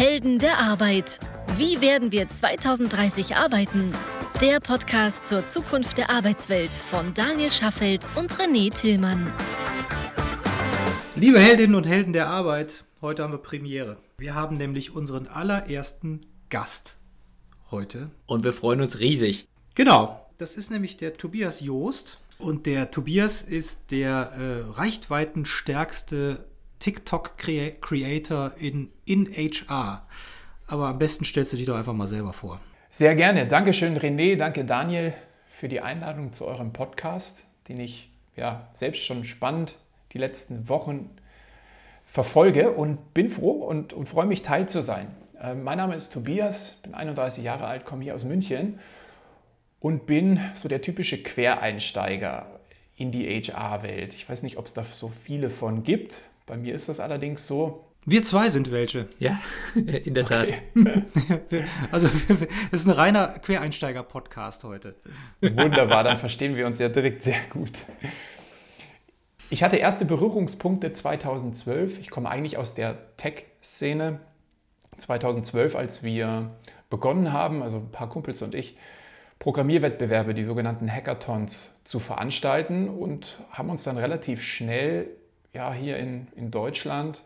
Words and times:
Helden 0.00 0.38
der 0.38 0.56
Arbeit. 0.56 1.20
Wie 1.58 1.82
werden 1.82 2.10
wir 2.10 2.26
2030 2.26 3.36
arbeiten? 3.36 3.92
Der 4.40 4.58
Podcast 4.58 5.28
zur 5.28 5.46
Zukunft 5.46 5.98
der 5.98 6.08
Arbeitswelt 6.08 6.72
von 6.72 7.12
Daniel 7.12 7.50
Schaffelt 7.50 8.08
und 8.16 8.32
René 8.32 8.72
Tillmann. 8.72 9.30
Liebe 11.16 11.38
Heldinnen 11.38 11.74
und 11.74 11.86
Helden 11.86 12.14
der 12.14 12.28
Arbeit, 12.28 12.84
heute 13.02 13.22
haben 13.22 13.34
wir 13.34 13.42
Premiere. 13.42 13.98
Wir 14.16 14.34
haben 14.34 14.56
nämlich 14.56 14.94
unseren 14.94 15.28
allerersten 15.28 16.22
Gast 16.48 16.96
heute. 17.70 18.10
Und 18.24 18.42
wir 18.42 18.54
freuen 18.54 18.80
uns 18.80 19.00
riesig. 19.00 19.48
Genau, 19.74 20.26
das 20.38 20.56
ist 20.56 20.70
nämlich 20.70 20.96
der 20.96 21.18
Tobias 21.18 21.60
Joost. 21.60 22.20
Und 22.38 22.64
der 22.64 22.90
Tobias 22.90 23.42
ist 23.42 23.90
der 23.90 24.32
äh, 24.32 24.60
reichweitenstärkste 24.70 26.42
TikTok-Creator 26.80 28.52
in, 28.58 28.90
in 29.04 29.26
HR. 29.26 30.06
Aber 30.66 30.88
am 30.88 30.98
besten 30.98 31.24
stellst 31.24 31.52
du 31.52 31.56
dich 31.56 31.66
doch 31.66 31.76
einfach 31.76 31.92
mal 31.92 32.06
selber 32.06 32.32
vor. 32.32 32.60
Sehr 32.90 33.14
gerne. 33.14 33.46
Dankeschön, 33.46 33.96
René. 33.96 34.36
Danke, 34.36 34.64
Daniel, 34.64 35.14
für 35.48 35.68
die 35.68 35.80
Einladung 35.80 36.32
zu 36.32 36.46
eurem 36.46 36.72
Podcast, 36.72 37.44
den 37.68 37.78
ich 37.78 38.10
ja 38.34 38.68
selbst 38.72 39.04
schon 39.04 39.24
spannend 39.24 39.76
die 40.12 40.18
letzten 40.18 40.68
Wochen 40.68 41.10
verfolge 42.06 42.72
und 42.72 43.14
bin 43.14 43.28
froh 43.28 43.62
und, 43.62 43.92
und 43.92 44.08
freue 44.08 44.26
mich, 44.26 44.42
Teil 44.42 44.68
zu 44.68 44.82
sein. 44.82 45.14
Äh, 45.40 45.54
mein 45.54 45.78
Name 45.78 45.94
ist 45.94 46.12
Tobias, 46.12 46.78
bin 46.82 46.94
31 46.94 47.44
Jahre 47.44 47.66
alt, 47.66 47.84
komme 47.84 48.02
hier 48.02 48.14
aus 48.14 48.24
München 48.24 48.80
und 49.78 50.06
bin 50.06 50.40
so 50.54 50.68
der 50.68 50.82
typische 50.82 51.22
Quereinsteiger 51.22 52.46
in 52.96 53.12
die 53.12 53.26
HR-Welt. 53.26 54.14
Ich 54.14 54.28
weiß 54.28 54.42
nicht, 54.42 54.56
ob 54.56 54.66
es 54.66 54.74
da 54.74 54.84
so 54.84 55.08
viele 55.08 55.48
von 55.48 55.84
gibt. 55.84 56.20
Bei 56.50 56.56
mir 56.56 56.74
ist 56.74 56.88
das 56.88 56.98
allerdings 56.98 57.46
so. 57.46 57.84
Wir 58.04 58.24
zwei 58.24 58.50
sind 58.50 58.72
welche. 58.72 59.06
Ja, 59.20 59.40
in 59.76 60.14
der 60.14 60.24
Tat. 60.24 60.48
Okay. 60.74 61.64
also, 61.92 62.08
es 62.08 62.48
ist 62.72 62.86
ein 62.88 62.90
reiner 62.90 63.38
Quereinsteiger-Podcast 63.38 64.64
heute. 64.64 64.96
Wunderbar, 65.40 66.02
dann 66.02 66.16
verstehen 66.16 66.56
wir 66.56 66.66
uns 66.66 66.80
ja 66.80 66.88
direkt 66.88 67.22
sehr 67.22 67.38
gut. 67.50 67.70
Ich 69.48 69.62
hatte 69.62 69.76
erste 69.76 70.04
Berührungspunkte 70.06 70.92
2012. 70.92 72.00
Ich 72.00 72.10
komme 72.10 72.28
eigentlich 72.28 72.56
aus 72.56 72.74
der 72.74 73.14
Tech-Szene. 73.16 74.18
2012, 74.98 75.76
als 75.76 76.02
wir 76.02 76.50
begonnen 76.90 77.32
haben, 77.32 77.62
also 77.62 77.76
ein 77.76 77.92
paar 77.92 78.08
Kumpels 78.08 78.42
und 78.42 78.56
ich, 78.56 78.76
Programmierwettbewerbe, 79.38 80.34
die 80.34 80.42
sogenannten 80.42 80.90
Hackathons, 80.90 81.80
zu 81.84 82.00
veranstalten 82.00 82.88
und 82.88 83.40
haben 83.52 83.70
uns 83.70 83.84
dann 83.84 83.98
relativ 83.98 84.42
schnell 84.42 85.16
ja, 85.52 85.72
hier 85.72 85.98
in, 85.98 86.28
in 86.36 86.50
Deutschland 86.50 87.22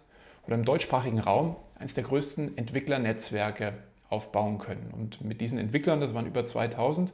oder 0.46 0.56
im 0.56 0.64
deutschsprachigen 0.64 1.18
Raum 1.18 1.56
eines 1.78 1.94
der 1.94 2.04
größten 2.04 2.56
Entwicklernetzwerke 2.56 3.74
aufbauen 4.08 4.58
können. 4.58 4.92
Und 4.92 5.20
mit 5.22 5.40
diesen 5.40 5.58
Entwicklern, 5.58 6.00
das 6.00 6.14
waren 6.14 6.26
über 6.26 6.46
2000, 6.46 7.12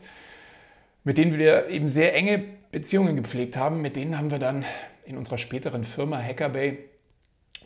mit 1.05 1.19
denen 1.19 1.39
wir 1.39 1.69
eben 1.69 1.89
sehr 1.89 2.15
enge 2.15 2.45
Beziehungen 2.73 3.17
gepflegt 3.17 3.57
haben, 3.57 3.81
mit 3.81 3.97
denen 3.97 4.19
haben 4.19 4.31
wir 4.31 4.39
dann 4.39 4.65
in 5.05 5.17
unserer 5.17 5.39
späteren 5.39 5.85
Firma 5.85 6.21
Hackerbay 6.21 6.79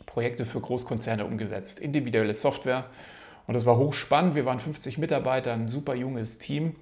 Projekte 0.05 0.45
für 0.45 0.61
Großkonzerne 0.61 1.25
umgesetzt, 1.25 1.79
individuelle 1.79 2.35
Software. 2.35 2.85
Und 3.47 3.53
das 3.53 3.65
war 3.65 3.77
hochspannend. 3.77 4.35
Wir 4.35 4.45
waren 4.45 4.59
50 4.59 4.97
Mitarbeiter, 4.97 5.53
ein 5.53 5.67
super 5.67 5.95
junges 5.95 6.37
Team. 6.39 6.75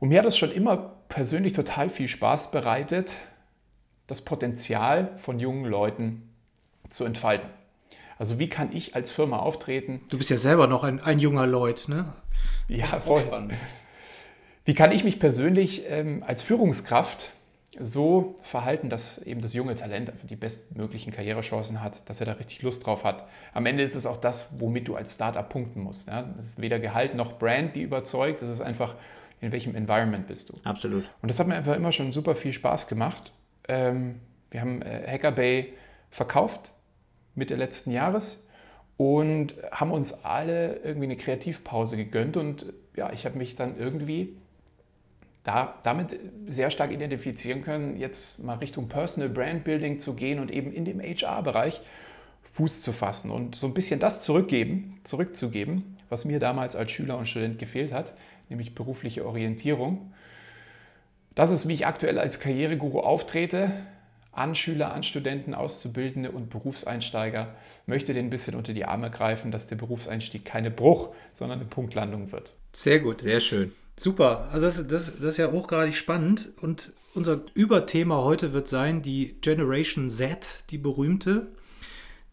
Und 0.00 0.08
mir 0.08 0.18
hat 0.18 0.26
es 0.26 0.36
schon 0.36 0.52
immer 0.52 0.92
persönlich 1.08 1.52
total 1.52 1.88
viel 1.88 2.08
Spaß 2.08 2.50
bereitet, 2.50 3.14
das 4.12 4.20
Potenzial 4.20 5.10
von 5.16 5.38
jungen 5.38 5.64
Leuten 5.64 6.28
zu 6.90 7.06
entfalten. 7.06 7.48
Also 8.18 8.38
wie 8.38 8.46
kann 8.46 8.70
ich 8.70 8.94
als 8.94 9.10
Firma 9.10 9.38
auftreten? 9.38 10.02
Du 10.10 10.18
bist 10.18 10.28
ja 10.28 10.36
selber 10.36 10.66
noch 10.66 10.84
ein, 10.84 11.00
ein 11.00 11.18
junger 11.18 11.46
Leut, 11.46 11.88
ne? 11.88 12.12
Ja, 12.68 12.86
voll. 12.98 13.22
Spannend. 13.22 13.54
Wie 14.66 14.74
kann 14.74 14.92
ich 14.92 15.02
mich 15.02 15.18
persönlich 15.18 15.84
ähm, 15.88 16.22
als 16.26 16.42
Führungskraft 16.42 17.30
so 17.80 18.36
verhalten, 18.42 18.90
dass 18.90 19.16
eben 19.16 19.40
das 19.40 19.54
junge 19.54 19.76
Talent 19.76 20.10
einfach 20.10 20.26
die 20.26 20.36
bestmöglichen 20.36 21.10
Karrierechancen 21.10 21.80
hat, 21.80 22.06
dass 22.10 22.20
er 22.20 22.26
da 22.26 22.32
richtig 22.32 22.60
Lust 22.60 22.84
drauf 22.84 23.04
hat. 23.04 23.26
Am 23.54 23.64
Ende 23.64 23.82
ist 23.82 23.94
es 23.94 24.04
auch 24.04 24.18
das, 24.18 24.50
womit 24.58 24.88
du 24.88 24.94
als 24.94 25.14
Startup 25.14 25.48
punkten 25.48 25.80
musst. 25.80 26.06
Ja? 26.06 26.30
Das 26.36 26.44
ist 26.44 26.60
weder 26.60 26.78
Gehalt 26.78 27.14
noch 27.14 27.38
Brand, 27.38 27.74
die 27.76 27.82
überzeugt. 27.82 28.42
Das 28.42 28.50
ist 28.50 28.60
einfach, 28.60 28.94
in 29.40 29.52
welchem 29.52 29.74
Environment 29.74 30.26
bist 30.26 30.50
du. 30.50 30.54
Absolut. 30.64 31.04
Und 31.22 31.30
das 31.30 31.40
hat 31.40 31.46
mir 31.46 31.54
einfach 31.54 31.74
immer 31.74 31.92
schon 31.92 32.12
super 32.12 32.34
viel 32.34 32.52
Spaß 32.52 32.88
gemacht 32.88 33.32
ähm, 33.68 34.20
wir 34.50 34.60
haben 34.60 34.82
äh, 34.82 35.06
Hackerbay 35.06 35.72
verkauft 36.10 36.70
Mitte 37.34 37.54
letzten 37.54 37.90
Jahres 37.90 38.44
und 38.96 39.54
haben 39.70 39.90
uns 39.90 40.24
alle 40.24 40.76
irgendwie 40.84 41.06
eine 41.06 41.16
Kreativpause 41.16 41.96
gegönnt 41.96 42.36
und 42.36 42.66
ja, 42.94 43.12
ich 43.12 43.24
habe 43.24 43.38
mich 43.38 43.56
dann 43.56 43.76
irgendwie 43.76 44.36
da, 45.44 45.78
damit 45.82 46.18
sehr 46.46 46.70
stark 46.70 46.92
identifizieren 46.92 47.62
können, 47.62 47.96
jetzt 47.96 48.38
mal 48.42 48.58
Richtung 48.58 48.88
Personal 48.88 49.28
Brand 49.28 49.64
Building 49.64 49.98
zu 49.98 50.14
gehen 50.14 50.38
und 50.38 50.50
eben 50.50 50.72
in 50.72 50.84
dem 50.84 51.00
HR-Bereich 51.00 51.80
Fuß 52.42 52.82
zu 52.82 52.92
fassen 52.92 53.30
und 53.30 53.54
so 53.54 53.66
ein 53.66 53.74
bisschen 53.74 53.98
das 53.98 54.22
zurückgeben, 54.22 55.00
zurückzugeben, 55.04 55.96
was 56.08 56.24
mir 56.24 56.38
damals 56.38 56.76
als 56.76 56.92
Schüler 56.92 57.16
und 57.16 57.26
Student 57.26 57.58
gefehlt 57.58 57.92
hat, 57.92 58.12
nämlich 58.50 58.74
berufliche 58.74 59.26
Orientierung. 59.26 60.12
Das 61.34 61.50
ist, 61.50 61.66
wie 61.68 61.74
ich 61.74 61.86
aktuell 61.86 62.18
als 62.18 62.40
Karriereguru 62.40 63.00
auftrete. 63.00 63.72
An 64.32 64.54
Schüler, 64.54 64.94
an 64.94 65.02
Studenten, 65.02 65.52
Auszubildende 65.52 66.30
und 66.30 66.48
Berufseinsteiger 66.48 67.54
möchte 67.86 68.14
den 68.14 68.26
ein 68.26 68.30
bisschen 68.30 68.54
unter 68.54 68.72
die 68.72 68.86
Arme 68.86 69.10
greifen, 69.10 69.50
dass 69.50 69.66
der 69.66 69.76
Berufseinstieg 69.76 70.44
keine 70.44 70.70
Bruch, 70.70 71.14
sondern 71.34 71.60
eine 71.60 71.68
Punktlandung 71.68 72.32
wird. 72.32 72.54
Sehr 72.72 73.00
gut. 73.00 73.20
Sehr 73.20 73.40
schön. 73.40 73.72
Super. 73.96 74.48
Also 74.52 74.66
das, 74.66 74.86
das, 74.86 75.16
das 75.16 75.24
ist 75.24 75.36
ja 75.36 75.52
hochgradig 75.52 75.96
spannend. 75.96 76.52
Und 76.62 76.92
unser 77.14 77.40
Überthema 77.52 78.22
heute 78.22 78.54
wird 78.54 78.68
sein 78.68 79.02
die 79.02 79.36
Generation 79.42 80.08
Z, 80.08 80.64
die 80.70 80.78
berühmte, 80.78 81.48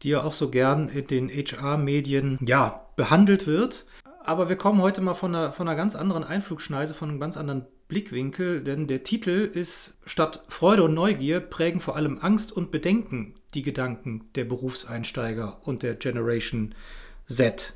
die 0.02 0.10
ja 0.10 0.24
auch 0.24 0.34
so 0.34 0.50
gern 0.50 0.88
in 0.88 1.06
den 1.08 1.30
HR-Medien 1.30 2.38
ja, 2.46 2.86
behandelt 2.96 3.46
wird. 3.46 3.86
Aber 4.24 4.48
wir 4.48 4.56
kommen 4.56 4.82
heute 4.82 5.02
mal 5.02 5.16
von 5.16 5.36
einer, 5.36 5.52
von 5.52 5.68
einer 5.68 5.76
ganz 5.76 5.96
anderen 5.96 6.24
Einflugschneise, 6.24 6.94
von 6.94 7.10
einem 7.10 7.20
ganz 7.20 7.36
anderen 7.36 7.66
Blickwinkel, 7.90 8.62
denn 8.62 8.88
der 8.88 9.04
Titel 9.04 9.50
ist 9.52 9.98
Statt 10.06 10.44
Freude 10.48 10.84
und 10.84 10.94
Neugier 10.94 11.42
prägen 11.42 11.82
vor 11.82 11.96
allem 11.96 12.20
Angst 12.22 12.52
und 12.52 12.72
Bedenken 12.72 13.34
die 13.56 13.64
Gedanken 13.64 14.30
der 14.36 14.46
Berufseinsteiger 14.46 15.58
und 15.64 15.84
der 15.84 15.96
Generation 15.96 16.76
Z. 17.28 17.74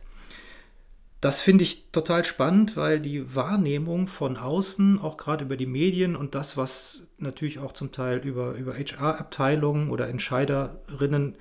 Das 1.19 1.41
finde 1.41 1.63
ich 1.63 1.89
total 1.91 2.25
spannend, 2.25 2.77
weil 2.77 2.99
die 2.99 3.33
Wahrnehmung 3.33 4.07
von 4.07 4.37
außen, 4.37 4.99
auch 4.99 5.17
gerade 5.17 5.45
über 5.45 5.57
die 5.57 5.65
Medien 5.65 6.15
und 6.15 6.35
das, 6.35 6.57
was 6.57 7.07
natürlich 7.17 7.57
auch 7.57 7.71
zum 7.71 7.91
Teil 7.91 8.19
über, 8.19 8.53
über 8.53 8.75
HR-Abteilungen 8.75 9.89
oder 9.89 10.09
Entscheiderinnen 10.09 11.35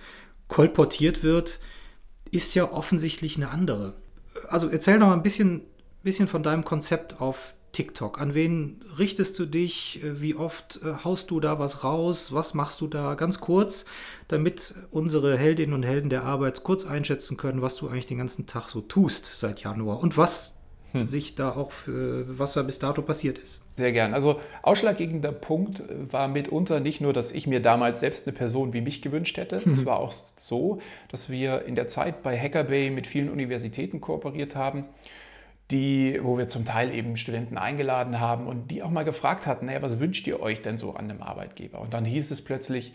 kolportiert 0.48 1.22
wird, 1.22 1.58
ist 2.30 2.54
ja 2.54 2.72
offensichtlich 2.72 3.36
eine 3.36 3.50
andere. 3.50 3.94
Also 4.48 4.68
erzähl 4.68 4.98
noch 4.98 5.12
ein 5.12 5.22
bisschen, 5.22 5.62
bisschen 6.02 6.28
von 6.28 6.42
deinem 6.42 6.64
Konzept 6.64 7.20
auf 7.20 7.54
TikTok? 7.72 8.20
An 8.20 8.34
wen 8.34 8.80
richtest 8.98 9.38
du 9.38 9.46
dich? 9.46 10.00
Wie 10.04 10.34
oft 10.34 10.80
äh, 10.84 11.04
haust 11.04 11.30
du 11.30 11.40
da 11.40 11.58
was 11.58 11.84
raus? 11.84 12.32
Was 12.32 12.54
machst 12.54 12.80
du 12.80 12.86
da? 12.86 13.14
Ganz 13.14 13.40
kurz, 13.40 13.86
damit 14.28 14.74
unsere 14.90 15.36
Heldinnen 15.38 15.74
und 15.74 15.82
Helden 15.82 16.10
der 16.10 16.24
Arbeit 16.24 16.62
kurz 16.64 16.84
einschätzen 16.84 17.36
können, 17.36 17.62
was 17.62 17.76
du 17.76 17.88
eigentlich 17.88 18.06
den 18.06 18.18
ganzen 18.18 18.46
Tag 18.46 18.68
so 18.68 18.82
tust 18.82 19.24
seit 19.24 19.62
Januar 19.62 20.02
und 20.02 20.18
was 20.18 20.58
hm. 20.92 21.04
sich 21.04 21.34
da 21.34 21.52
auch 21.52 21.72
für, 21.72 22.38
was 22.38 22.52
da 22.52 22.62
bis 22.62 22.78
dato 22.78 23.00
passiert 23.00 23.38
ist. 23.38 23.62
Sehr 23.76 23.92
gern. 23.92 24.12
Also 24.12 24.40
ausschlaggebender 24.62 25.32
Punkt 25.32 25.82
war 26.10 26.28
mitunter 26.28 26.80
nicht 26.80 27.00
nur, 27.00 27.14
dass 27.14 27.32
ich 27.32 27.46
mir 27.46 27.60
damals 27.60 28.00
selbst 28.00 28.26
eine 28.26 28.36
Person 28.36 28.74
wie 28.74 28.82
mich 28.82 29.00
gewünscht 29.00 29.38
hätte. 29.38 29.60
Mhm. 29.64 29.72
Es 29.82 29.86
war 29.86 29.98
auch 29.98 30.12
so, 30.36 30.80
dass 31.08 31.30
wir 31.30 31.64
in 31.64 31.74
der 31.74 31.88
Zeit 31.88 32.22
bei 32.22 32.38
Hackerbay 32.38 32.90
mit 32.90 33.06
vielen 33.06 33.30
Universitäten 33.30 34.02
kooperiert 34.02 34.54
haben 34.54 34.84
die, 35.72 36.20
wo 36.22 36.38
wir 36.38 36.46
zum 36.46 36.64
Teil 36.64 36.94
eben 36.94 37.16
Studenten 37.16 37.58
eingeladen 37.58 38.20
haben 38.20 38.46
und 38.46 38.70
die 38.70 38.82
auch 38.82 38.90
mal 38.90 39.04
gefragt 39.04 39.46
hatten, 39.46 39.66
naja, 39.66 39.82
was 39.82 39.98
wünscht 39.98 40.26
ihr 40.26 40.40
euch 40.40 40.62
denn 40.62 40.76
so 40.76 40.94
an 40.94 41.10
einem 41.10 41.22
Arbeitgeber? 41.22 41.80
Und 41.80 41.94
dann 41.94 42.04
hieß 42.04 42.30
es 42.30 42.44
plötzlich, 42.44 42.92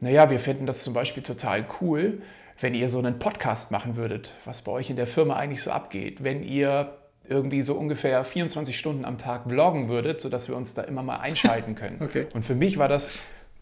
naja, 0.00 0.30
wir 0.30 0.38
finden 0.38 0.66
das 0.66 0.84
zum 0.84 0.94
Beispiel 0.94 1.22
total 1.22 1.66
cool, 1.80 2.22
wenn 2.60 2.74
ihr 2.74 2.88
so 2.88 2.98
einen 2.98 3.18
Podcast 3.18 3.70
machen 3.70 3.96
würdet, 3.96 4.34
was 4.44 4.62
bei 4.62 4.72
euch 4.72 4.90
in 4.90 4.96
der 4.96 5.06
Firma 5.06 5.36
eigentlich 5.36 5.62
so 5.62 5.70
abgeht, 5.70 6.22
wenn 6.22 6.42
ihr 6.42 6.96
irgendwie 7.28 7.62
so 7.62 7.74
ungefähr 7.74 8.24
24 8.24 8.78
Stunden 8.78 9.04
am 9.04 9.18
Tag 9.18 9.48
vloggen 9.48 9.88
würdet, 9.88 10.20
sodass 10.20 10.48
wir 10.48 10.56
uns 10.56 10.74
da 10.74 10.82
immer 10.82 11.02
mal 11.02 11.16
einschalten 11.20 11.74
können. 11.74 12.00
Okay. 12.00 12.26
Und 12.34 12.44
für 12.44 12.54
mich 12.54 12.78
war 12.78 12.88
das 12.88 13.18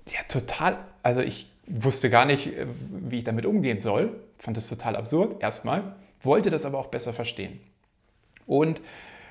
ja 0.07 0.21
total, 0.29 0.79
also 1.03 1.21
ich 1.21 1.51
wusste 1.67 2.11
gar 2.11 2.25
nicht, 2.25 2.47
äh, 2.47 2.67
wie 2.89 3.19
ich 3.19 3.25
damit 3.25 3.47
umgehen 3.47 3.81
soll, 3.81 4.21
fand 4.39 4.57
das 4.57 4.69
total 4.69 4.97
absurd 4.97 5.43
erstmal, 5.43 5.95
wollte 6.23 6.51
das 6.51 6.65
aber 6.65 6.79
auch 6.79 6.87
besser 6.87 7.13
verstehen. 7.13 7.61
Und 8.49 8.81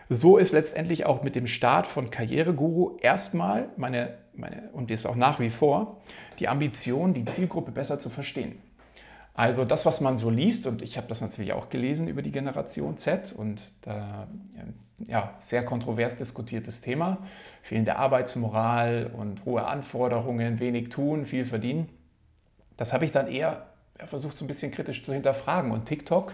so 0.10 0.38
ist 0.38 0.54
letztendlich 0.54 1.06
auch 1.06 1.22
mit 1.22 1.36
dem 1.36 1.48
Start 1.48 1.86
von 1.86 2.10
Karriereguru 2.10 2.98
erstmal 3.02 3.69
meine, 3.75 4.18
meine 4.34 4.69
und 4.72 4.90
ist 4.90 5.06
auch 5.06 5.16
nach 5.16 5.42
wie 5.42 5.50
vor, 5.50 5.98
die 6.40 6.48
Ambition, 6.48 7.14
die 7.14 7.25
Zielgruppe 7.25 7.72
besser 7.72 8.00
zu 8.00 8.10
verstehen. 8.10 8.62
Also 9.34 9.66
das, 9.66 9.86
was 9.86 10.02
man 10.02 10.18
so 10.18 10.30
liest, 10.31 10.66
und 10.66 10.81
ich 10.81 10.98
habe 10.98 11.08
das 11.08 11.22
natürlich 11.22 11.54
auch 11.54 11.69
gelesen 11.69 12.08
über 12.08 12.22
die 12.24 12.31
Generation 12.31 12.98
Z 12.98 13.34
und 13.34 13.62
da 13.81 14.28
ja, 15.06 15.36
sehr 15.40 15.63
kontrovers 15.63 16.18
diskutiertes 16.18 16.81
Thema, 16.81 17.20
fehlende 17.62 17.98
Arbeitsmoral 17.98 19.12
und 19.16 19.46
hohe 19.46 19.66
Anforderungen, 19.66 20.60
wenig 20.60 20.90
tun, 20.90 21.25
viel 21.25 21.46
verdienen. 21.46 21.90
Das 22.78 22.94
habe 22.94 23.06
ich 23.06 23.12
dann 23.12 23.28
eher 23.28 23.68
versucht, 24.06 24.36
so 24.36 24.44
ein 24.44 24.48
bisschen 24.48 24.72
kritisch 24.72 25.04
zu 25.04 25.13
hinterfragen. 25.13 25.72
Und 25.72 25.86
TikTok 25.86 26.34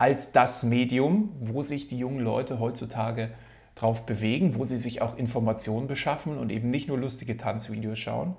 als 0.00 0.32
das 0.32 0.62
Medium, 0.62 1.28
wo 1.40 1.62
sich 1.62 1.88
die 1.88 1.98
jungen 1.98 2.20
Leute 2.20 2.58
heutzutage 2.58 3.32
drauf 3.74 4.06
bewegen, 4.06 4.54
wo 4.54 4.64
sie 4.64 4.78
sich 4.78 5.02
auch 5.02 5.18
Informationen 5.18 5.88
beschaffen 5.88 6.38
und 6.38 6.50
eben 6.50 6.70
nicht 6.70 6.88
nur 6.88 6.96
lustige 6.96 7.36
Tanzvideos 7.36 7.98
schauen, 7.98 8.34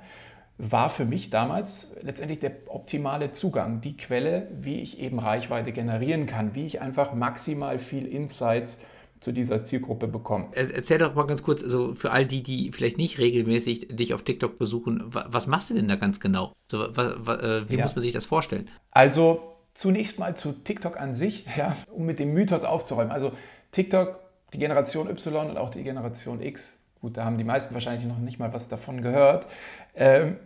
war 0.58 0.90
für 0.90 1.06
mich 1.06 1.30
damals 1.30 1.96
letztendlich 2.02 2.40
der 2.40 2.54
optimale 2.66 3.32
Zugang, 3.32 3.80
die 3.80 3.96
Quelle, 3.96 4.48
wie 4.60 4.82
ich 4.82 5.00
eben 5.00 5.20
Reichweite 5.20 5.72
generieren 5.72 6.26
kann, 6.26 6.56
wie 6.56 6.66
ich 6.66 6.82
einfach 6.82 7.14
maximal 7.14 7.78
viel 7.78 8.08
Insights 8.08 8.80
zu 9.20 9.32
dieser 9.32 9.62
Zielgruppe 9.62 10.08
bekomme. 10.08 10.48
Erzähl 10.54 10.98
doch 10.98 11.14
mal 11.14 11.28
ganz 11.28 11.44
kurz, 11.44 11.64
also 11.64 11.94
für 11.94 12.10
all 12.10 12.26
die, 12.26 12.42
die 12.42 12.72
vielleicht 12.72 12.98
nicht 12.98 13.20
regelmäßig 13.20 13.90
dich 13.92 14.16
auf 14.16 14.24
TikTok 14.24 14.58
besuchen, 14.58 15.04
was 15.12 15.46
machst 15.46 15.70
du 15.70 15.76
denn 15.76 15.88
da 15.88 15.96
ganz 15.96 16.20
genau? 16.20 16.54
So, 16.72 16.86
äh, 16.86 17.70
wie 17.70 17.76
ja. 17.76 17.84
muss 17.84 17.96
man 17.96 18.02
sich 18.02 18.14
das 18.14 18.26
vorstellen? 18.26 18.68
Also 18.90 19.51
zunächst 19.74 20.20
mal 20.20 20.36
zu 20.36 20.52
TikTok 20.52 21.00
an 21.00 21.14
sich, 21.14 21.46
ja, 21.58 21.76
um 21.92 22.06
mit 22.06 22.20
dem 22.20 22.34
Mythos 22.34 22.64
aufzuräumen. 22.64 23.12
Also 23.12 23.32
TikTok, 23.72 24.20
die 24.54 24.60
Generation 24.60 25.10
Y 25.10 25.50
und 25.50 25.58
auch 25.58 25.70
die 25.70 25.84
Generation 25.84 26.42
X, 26.42 26.78
gut, 27.02 27.18
da 27.18 27.26
haben 27.26 27.38
die 27.38 27.44
meisten 27.44 27.74
wahrscheinlich 27.74 28.06
noch 28.06 28.20
nicht 28.20 28.40
mal 28.40 28.54
was 28.54 28.68
davon 28.68 29.02
gehört, 29.02 29.48
ähm, 29.96 30.38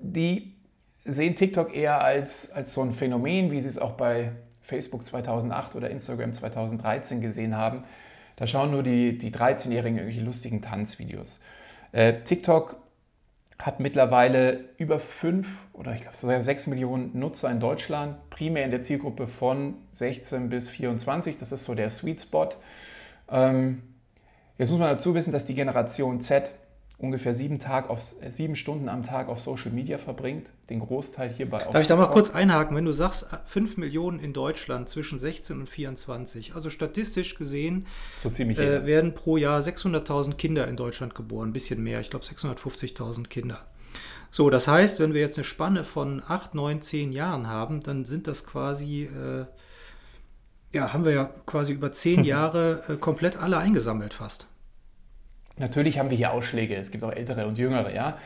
die 0.00 0.54
sehen 1.04 1.34
TikTok 1.34 1.74
eher 1.74 2.02
als, 2.02 2.50
als 2.52 2.74
so 2.74 2.82
ein 2.82 2.92
Phänomen, 2.92 3.50
wie 3.50 3.60
sie 3.60 3.68
es 3.68 3.78
auch 3.78 3.92
bei 3.92 4.32
Facebook 4.60 5.04
2008 5.04 5.74
oder 5.76 5.90
Instagram 5.90 6.32
2013 6.32 7.20
gesehen 7.20 7.56
haben. 7.56 7.84
Da 8.36 8.46
schauen 8.46 8.70
nur 8.70 8.82
die, 8.82 9.18
die 9.18 9.32
13-Jährigen 9.32 9.98
irgendwelche 9.98 10.24
lustigen 10.24 10.62
Tanzvideos. 10.62 11.40
Äh, 11.92 12.22
TikTok 12.22 12.76
hat 13.58 13.80
mittlerweile 13.80 14.64
über 14.78 14.98
5 15.00 15.66
oder 15.72 15.92
ich 15.92 16.02
glaube 16.02 16.16
sogar 16.16 16.42
6 16.42 16.68
Millionen 16.68 17.18
Nutzer 17.18 17.50
in 17.50 17.58
Deutschland, 17.58 18.30
primär 18.30 18.64
in 18.64 18.70
der 18.70 18.82
Zielgruppe 18.82 19.26
von 19.26 19.74
16 19.92 20.48
bis 20.48 20.70
24. 20.70 21.36
Das 21.36 21.50
ist 21.50 21.64
so 21.64 21.74
der 21.74 21.90
Sweet 21.90 22.20
Spot. 22.20 22.50
Ähm, 23.30 23.82
jetzt 24.56 24.70
muss 24.70 24.78
man 24.78 24.90
dazu 24.90 25.14
wissen, 25.14 25.32
dass 25.32 25.44
die 25.44 25.54
Generation 25.54 26.20
Z 26.20 26.52
ungefähr 26.98 27.32
sieben, 27.32 27.60
Tag 27.60 27.88
auf, 27.88 28.14
äh, 28.20 28.30
sieben 28.30 28.56
Stunden 28.56 28.88
am 28.88 29.04
Tag 29.04 29.28
auf 29.28 29.40
Social 29.40 29.70
Media 29.70 29.98
verbringt, 29.98 30.50
den 30.68 30.80
Großteil 30.80 31.32
hierbei 31.32 31.64
auf 31.64 31.72
Darf 31.72 31.82
ich 31.82 31.88
da 31.88 31.94
mal 31.94 32.10
kurz 32.10 32.30
einhaken, 32.30 32.76
wenn 32.76 32.84
du 32.84 32.92
sagst, 32.92 33.28
5 33.46 33.76
äh, 33.76 33.80
Millionen 33.80 34.18
in 34.18 34.32
Deutschland 34.32 34.88
zwischen 34.88 35.20
16 35.20 35.60
und 35.60 35.68
24, 35.68 36.56
also 36.56 36.70
statistisch 36.70 37.36
gesehen 37.36 37.86
so 38.16 38.28
äh, 38.30 38.84
werden 38.84 39.14
pro 39.14 39.36
Jahr 39.36 39.60
600.000 39.60 40.34
Kinder 40.34 40.66
in 40.66 40.76
Deutschland 40.76 41.14
geboren, 41.14 41.50
ein 41.50 41.52
bisschen 41.52 41.82
mehr, 41.82 42.00
ich 42.00 42.10
glaube 42.10 42.26
650.000 42.26 43.28
Kinder. 43.28 43.64
So, 44.30 44.50
das 44.50 44.66
heißt, 44.66 44.98
wenn 45.00 45.14
wir 45.14 45.20
jetzt 45.20 45.38
eine 45.38 45.44
Spanne 45.44 45.84
von 45.84 46.22
8, 46.26 46.54
9, 46.54 46.82
10 46.82 47.12
Jahren 47.12 47.46
haben, 47.46 47.80
dann 47.80 48.04
sind 48.04 48.26
das 48.26 48.44
quasi, 48.44 49.04
äh, 49.04 49.46
ja, 50.74 50.92
haben 50.92 51.04
wir 51.04 51.12
ja 51.12 51.30
quasi 51.46 51.72
über 51.72 51.92
10 51.92 52.24
Jahre 52.24 52.82
äh, 52.88 52.96
komplett 52.96 53.36
alle 53.36 53.56
eingesammelt 53.56 54.14
fast. 54.14 54.48
Natürlich 55.58 55.98
haben 55.98 56.10
wir 56.10 56.16
hier 56.16 56.32
Ausschläge, 56.32 56.76
es 56.76 56.90
gibt 56.90 57.02
auch 57.04 57.12
ältere 57.12 57.46
und 57.46 57.58
jüngere, 57.58 57.92
ja. 57.94 58.18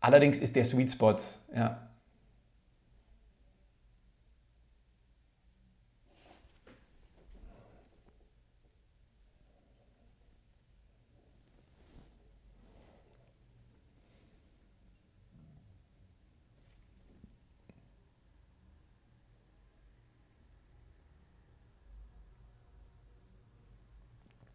Allerdings 0.00 0.38
ist 0.38 0.56
der 0.56 0.64
Sweet 0.64 0.90
Spot, 0.90 1.16
ja. 1.54 1.88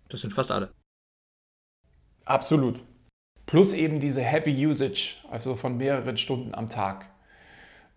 Das 0.10 0.22
sind 0.22 0.32
fast 0.34 0.52
alle. 0.52 0.72
Absolut. 2.28 2.84
Plus 3.46 3.74
eben 3.74 4.00
diese 4.00 4.22
Heavy 4.22 4.68
Usage, 4.68 5.16
also 5.32 5.56
von 5.56 5.78
mehreren 5.78 6.18
Stunden 6.18 6.54
am 6.54 6.70
Tag. 6.70 7.08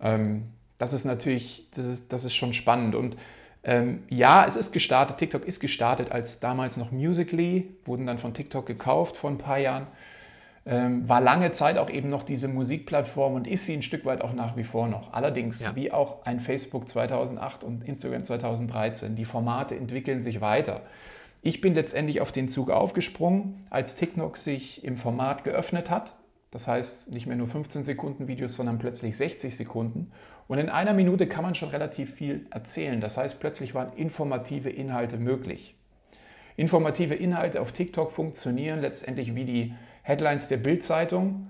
Ähm, 0.01 0.51
das 0.79 0.93
ist 0.93 1.05
natürlich, 1.05 1.69
das 1.75 1.87
ist, 1.87 2.13
das 2.13 2.25
ist 2.25 2.35
schon 2.35 2.55
spannend. 2.55 2.95
Und 2.95 3.17
ähm, 3.65 4.05
ja, 4.09 4.47
es 4.47 4.57
ist 4.57 4.73
gestartet, 4.73 5.19
TikTok 5.19 5.45
ist 5.45 5.61
gestartet 5.61 6.13
als 6.13 6.41
damals 6.41 6.77
noch 6.77 6.93
Musically, 6.93 7.69
wurden 7.85 8.07
dann 8.07 8.19
von 8.19 8.33
TikTok 8.33 8.65
gekauft 8.65 9.17
vor 9.17 9.31
ein 9.31 9.39
paar 9.39 9.59
Jahren. 9.59 9.89
Ähm, 10.67 11.09
war 11.09 11.21
lange 11.21 11.53
Zeit 11.53 11.79
auch 11.79 11.91
eben 11.91 12.09
noch 12.11 12.23
diese 12.23 12.47
Musikplattform 12.47 13.35
und 13.35 13.49
ist 13.49 13.67
sie 13.67 13.75
ein 13.75 13.83
Stück 13.83 14.05
weit 14.05 14.21
auch 14.21 14.35
nach 14.35 14.57
wie 14.57 14.65
vor 14.65 14.87
noch. 14.87 15.13
Allerdings, 15.13 15.61
ja. 15.61 15.75
wie 15.75 15.91
auch 15.91 16.25
ein 16.25 16.39
Facebook 16.39 16.89
2008 16.89 17.65
und 17.65 17.83
Instagram 17.83 18.23
2013, 18.23 19.17
die 19.17 19.25
Formate 19.25 19.75
entwickeln 19.75 20.21
sich 20.21 20.41
weiter. 20.41 20.83
Ich 21.43 21.63
bin 21.63 21.75
letztendlich 21.75 22.21
auf 22.21 22.33
den 22.33 22.49
Zug 22.49 22.71
aufgesprungen, 22.71 23.61
als 23.71 23.95
TikTok 23.95 24.37
sich 24.37 24.85
im 24.85 24.99
Format 24.99 25.43
geöffnet 25.43 25.89
hat. 25.89 26.15
Das 26.51 26.69
heißt, 26.69 27.11
nicht 27.11 27.27
mehr 27.27 27.37
nur 27.37 27.47
15 27.47 27.83
Sekunden 27.83 28.29
Videos, 28.29 28.57
sondern 28.57 28.79
plötzlich 28.79 29.17
60 29.17 29.57
Sekunden. 29.57 30.11
Und 30.49 30.59
in 30.59 30.69
einer 30.69 30.93
Minute 30.93 31.27
kann 31.29 31.45
man 31.45 31.55
schon 31.55 31.71
relativ 31.71 32.13
viel 32.13 32.47
erzählen. 32.51 33.01
Das 33.01 33.17
heißt, 33.17 33.41
plötzlich 33.41 33.75
waren 33.75 33.93
informative 33.95 34.69
Inhalte 34.69 35.17
möglich. 35.17 35.77
Informative 36.57 37.15
Inhalte 37.15 37.63
auf 37.63 37.73
TikTok 37.73 38.11
funktionieren 38.11 38.81
letztendlich 38.81 39.35
wie 39.35 39.45
die 39.45 39.75
Headlines 40.03 40.49
der 40.49 40.59
Bildzeitung. 40.59 41.47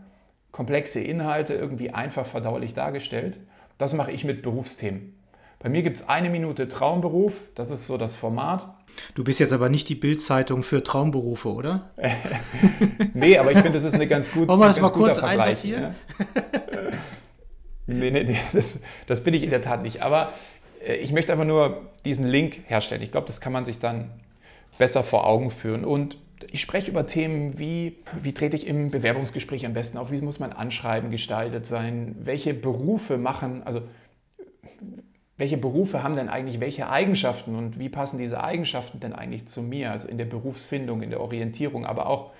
Komplexe 0.52 1.00
Inhalte 1.00 1.54
irgendwie 1.54 1.90
einfach 1.90 2.26
verdaulich 2.26 2.74
dargestellt. 2.74 3.40
Das 3.78 3.94
mache 3.94 4.12
ich 4.12 4.24
mit 4.24 4.42
Berufsthemen. 4.42 5.19
Bei 5.62 5.68
mir 5.68 5.82
gibt 5.82 5.98
es 5.98 6.08
eine 6.08 6.30
Minute 6.30 6.68
Traumberuf, 6.68 7.38
das 7.54 7.70
ist 7.70 7.86
so 7.86 7.98
das 7.98 8.16
Format. 8.16 8.66
Du 9.14 9.22
bist 9.22 9.40
jetzt 9.40 9.52
aber 9.52 9.68
nicht 9.68 9.90
die 9.90 9.94
Bildzeitung 9.94 10.62
für 10.62 10.82
Traumberufe, 10.82 11.52
oder? 11.52 11.90
nee, 13.12 13.36
aber 13.36 13.52
ich 13.52 13.58
finde, 13.58 13.72
das 13.72 13.84
ist 13.84 13.92
eine 13.92 14.08
ganz 14.08 14.32
gute. 14.32 14.48
Wollen 14.48 14.58
wir 14.58 14.66
das 14.66 14.80
mal 14.80 14.88
kurz 14.88 15.18
einsortieren? 15.18 15.94
Nee, 17.86 18.10
nee, 18.10 18.24
nee, 18.24 18.38
das, 18.52 18.78
das, 19.06 19.22
bin 19.22 19.34
ich 19.34 19.42
in 19.42 19.50
der 19.50 19.60
Tat 19.62 19.82
nicht. 19.82 20.00
Aber 20.00 20.32
äh, 20.86 20.94
ich 20.94 21.12
möchte 21.12 21.32
einfach 21.32 21.44
nur 21.44 21.90
diesen 22.04 22.26
Link 22.26 22.60
herstellen. 22.66 23.02
Ich 23.02 23.10
glaube, 23.10 23.26
das 23.26 23.40
kann 23.40 23.52
man 23.52 23.64
sich 23.64 23.78
dann 23.78 24.10
besser 24.78 25.02
vor 25.02 25.26
Augen 25.26 25.50
führen. 25.50 25.84
Und 25.84 26.16
ich 26.50 26.62
spreche 26.62 26.90
über 26.90 27.06
Themen 27.06 27.58
wie, 27.58 27.98
wie 28.18 28.32
trete 28.32 28.56
ich 28.56 28.66
im 28.66 28.90
Bewerbungsgespräch 28.90 29.66
am 29.66 29.74
besten 29.74 29.98
auf, 29.98 30.10
wie 30.10 30.22
muss 30.22 30.38
mein 30.38 30.52
Anschreiben 30.52 31.10
gestaltet 31.10 31.66
sein, 31.66 32.16
welche 32.22 32.54
Berufe 32.54 33.18
machen, 33.18 33.62
also 33.64 33.82
welche 35.40 35.56
Berufe 35.56 36.02
haben 36.02 36.16
denn 36.16 36.28
eigentlich 36.28 36.60
welche 36.60 36.90
Eigenschaften 36.90 37.56
und 37.56 37.78
wie 37.78 37.88
passen 37.88 38.18
diese 38.18 38.44
Eigenschaften 38.44 39.00
denn 39.00 39.14
eigentlich 39.14 39.46
zu 39.46 39.62
mir, 39.62 39.90
also 39.90 40.06
in 40.06 40.18
der 40.18 40.26
Berufsfindung, 40.26 41.00
in 41.00 41.08
der 41.08 41.22
Orientierung, 41.22 41.86
aber 41.86 42.08
auch 42.08 42.32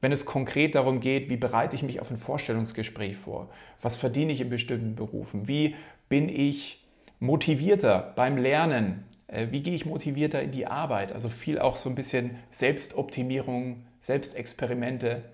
wenn 0.00 0.12
es 0.12 0.24
konkret 0.24 0.76
darum 0.76 1.00
geht, 1.00 1.28
wie 1.28 1.36
bereite 1.36 1.74
ich 1.74 1.82
mich 1.82 2.00
auf 2.00 2.08
ein 2.08 2.16
Vorstellungsgespräch 2.16 3.16
vor, 3.16 3.48
was 3.82 3.96
verdiene 3.96 4.30
ich 4.30 4.40
in 4.40 4.48
bestimmten 4.48 4.94
Berufen, 4.94 5.48
wie 5.48 5.74
bin 6.08 6.28
ich 6.28 6.84
motivierter 7.18 8.12
beim 8.14 8.36
Lernen, 8.36 9.02
äh, 9.26 9.48
wie 9.50 9.64
gehe 9.64 9.74
ich 9.74 9.84
motivierter 9.84 10.40
in 10.40 10.52
die 10.52 10.68
Arbeit, 10.68 11.10
also 11.10 11.28
viel 11.28 11.58
auch 11.58 11.76
so 11.76 11.88
ein 11.88 11.96
bisschen 11.96 12.36
Selbstoptimierung, 12.52 13.82
Selbstexperimente. 14.02 15.24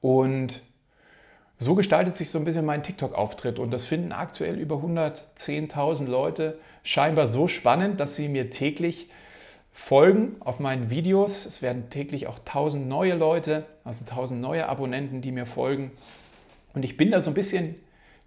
Und 0.00 0.60
so 1.58 1.74
gestaltet 1.74 2.16
sich 2.16 2.30
so 2.30 2.38
ein 2.38 2.44
bisschen 2.44 2.64
mein 2.64 2.82
TikTok-Auftritt 2.82 3.58
und 3.58 3.70
das 3.70 3.86
finden 3.86 4.12
aktuell 4.12 4.58
über 4.58 4.76
110.000 4.76 6.06
Leute 6.06 6.58
scheinbar 6.82 7.28
so 7.28 7.48
spannend, 7.48 8.00
dass 8.00 8.16
sie 8.16 8.28
mir 8.28 8.50
täglich 8.50 9.08
folgen 9.72 10.36
auf 10.40 10.60
meinen 10.60 10.90
Videos. 10.90 11.46
Es 11.46 11.62
werden 11.62 11.90
täglich 11.90 12.26
auch 12.26 12.38
1000 12.38 12.88
neue 12.88 13.14
Leute, 13.14 13.66
also 13.84 14.04
1000 14.04 14.40
neue 14.40 14.68
Abonnenten, 14.68 15.20
die 15.20 15.32
mir 15.32 15.46
folgen. 15.46 15.92
Und 16.74 16.84
ich 16.84 16.96
bin 16.96 17.10
da 17.10 17.20
so 17.20 17.30
ein 17.30 17.34
bisschen 17.34 17.76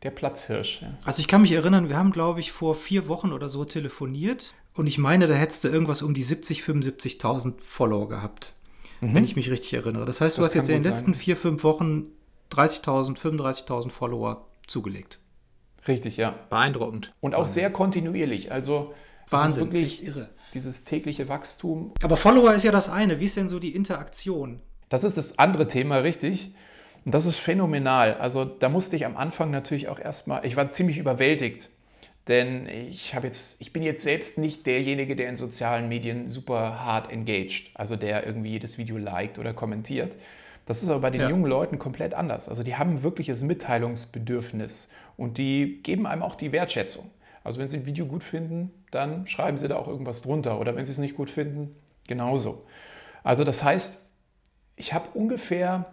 der 0.04 0.12
Platzhirsch. 0.12 0.82
Ja. 0.82 0.90
Also 1.04 1.22
ich 1.22 1.28
kann 1.28 1.42
mich 1.42 1.52
erinnern, 1.52 1.90
wir 1.90 1.98
haben, 1.98 2.12
glaube 2.12 2.40
ich, 2.40 2.52
vor 2.52 2.76
vier 2.76 3.08
Wochen 3.08 3.34
oder 3.34 3.50
so 3.50 3.66
telefoniert 3.66 4.54
und 4.76 4.88
ich 4.88 4.98
meine, 4.98 5.28
da 5.28 5.34
hättest 5.34 5.64
du 5.64 5.70
irgendwas 5.70 6.02
um 6.02 6.14
die 6.14 6.24
70, 6.24 6.62
75.000 6.62 7.54
Follower 7.62 8.08
gehabt, 8.08 8.54
mhm. 9.02 9.16
wenn 9.16 9.24
ich 9.24 9.36
mich 9.36 9.50
richtig 9.50 9.74
erinnere. 9.74 10.06
Das 10.06 10.22
heißt, 10.22 10.38
du 10.38 10.42
das 10.42 10.52
hast 10.52 10.56
jetzt 10.56 10.70
in 10.70 10.76
den 10.76 10.84
letzten 10.84 11.14
sein. 11.14 11.20
vier, 11.20 11.36
fünf 11.36 11.64
Wochen 11.64 12.12
30.000, 12.52 13.18
35.000 13.18 13.90
Follower 13.90 14.48
zugelegt. 14.68 15.20
Richtig, 15.88 16.18
ja. 16.18 16.36
Beeindruckend. 16.50 17.14
Und 17.22 17.36
auch 17.36 17.48
sehr 17.48 17.72
kontinuierlich. 17.72 18.52
Also 18.52 18.94
Wahnsinn, 19.30 19.72
wirklich 19.72 20.02
echt 20.02 20.08
irre. 20.08 20.30
Dieses 20.54 20.84
tägliche 20.84 21.30
Wachstum. 21.30 21.94
Aber 22.04 22.18
Follower 22.18 22.54
ist 22.54 22.64
ja 22.64 22.72
das 22.72 22.90
eine. 22.90 23.20
Wie 23.20 23.26
ist 23.26 23.38
denn 23.38 23.48
so 23.48 23.60
die 23.60 23.76
Interaktion? 23.76 24.62
Das 24.90 25.04
ist 25.04 25.18
das 25.18 25.40
andere 25.40 25.68
Thema, 25.68 25.98
richtig. 25.98 26.54
Und 27.06 27.14
das 27.14 27.26
ist 27.26 27.38
phänomenal. 27.38 28.16
Also 28.16 28.46
da 28.46 28.70
musste 28.70 28.96
ich 28.96 29.06
am 29.06 29.18
Anfang 29.18 29.52
natürlich 29.52 29.88
auch 29.88 30.00
erstmal, 30.00 30.46
ich 30.46 30.56
war 30.56 30.72
ziemlich 30.72 30.98
überwältigt, 30.98 31.70
denn 32.28 32.68
ich 32.68 33.16
habe 33.16 33.28
jetzt, 33.28 33.62
ich 33.62 33.72
bin 33.72 33.84
jetzt 33.84 34.04
selbst 34.04 34.38
nicht 34.38 34.66
derjenige, 34.66 35.16
der 35.16 35.30
in 35.30 35.38
sozialen 35.38 35.88
Medien 35.88 36.28
super 36.28 36.84
hart 36.84 37.10
engaged, 37.10 37.72
also 37.76 37.96
der 37.96 38.26
irgendwie 38.26 38.52
jedes 38.52 38.78
Video 38.78 38.98
liked 38.98 39.40
oder 39.40 39.54
kommentiert. 39.54 40.14
Das 40.68 40.84
ist 40.84 40.90
aber 40.90 41.00
bei 41.00 41.10
den 41.10 41.22
ja. 41.22 41.30
jungen 41.30 41.46
Leuten 41.46 41.80
komplett 41.80 42.14
anders. 42.14 42.50
Also 42.50 42.62
die 42.62 42.76
haben 42.76 42.98
ein 42.98 43.04
wirkliches 43.04 43.42
Mitteilungsbedürfnis 43.42 44.90
und 45.16 45.38
die 45.38 45.82
geben 45.82 46.06
einem 46.06 46.22
auch 46.22 46.36
die 46.36 46.52
Wertschätzung. 46.52 47.10
Also 47.44 47.62
wenn 47.62 47.70
sie 47.70 47.78
ein 47.78 47.86
Video 47.86 48.06
gut 48.06 48.22
finden, 48.22 48.72
dann 48.92 49.26
schreiben 49.28 49.58
sie 49.58 49.70
da 49.70 49.78
auch 49.78 49.88
irgendwas 49.88 50.22
drunter 50.22 50.60
oder 50.60 50.76
wenn 50.76 50.86
sie 50.86 50.92
es 50.92 50.98
nicht 50.98 51.16
gut 51.16 51.30
finden, 51.30 51.74
genauso. 52.06 52.66
Also 53.24 53.46
das 53.46 53.64
heißt, 53.64 54.10
ich 54.76 54.94
habe 54.94 55.08
ungefähr 55.14 55.86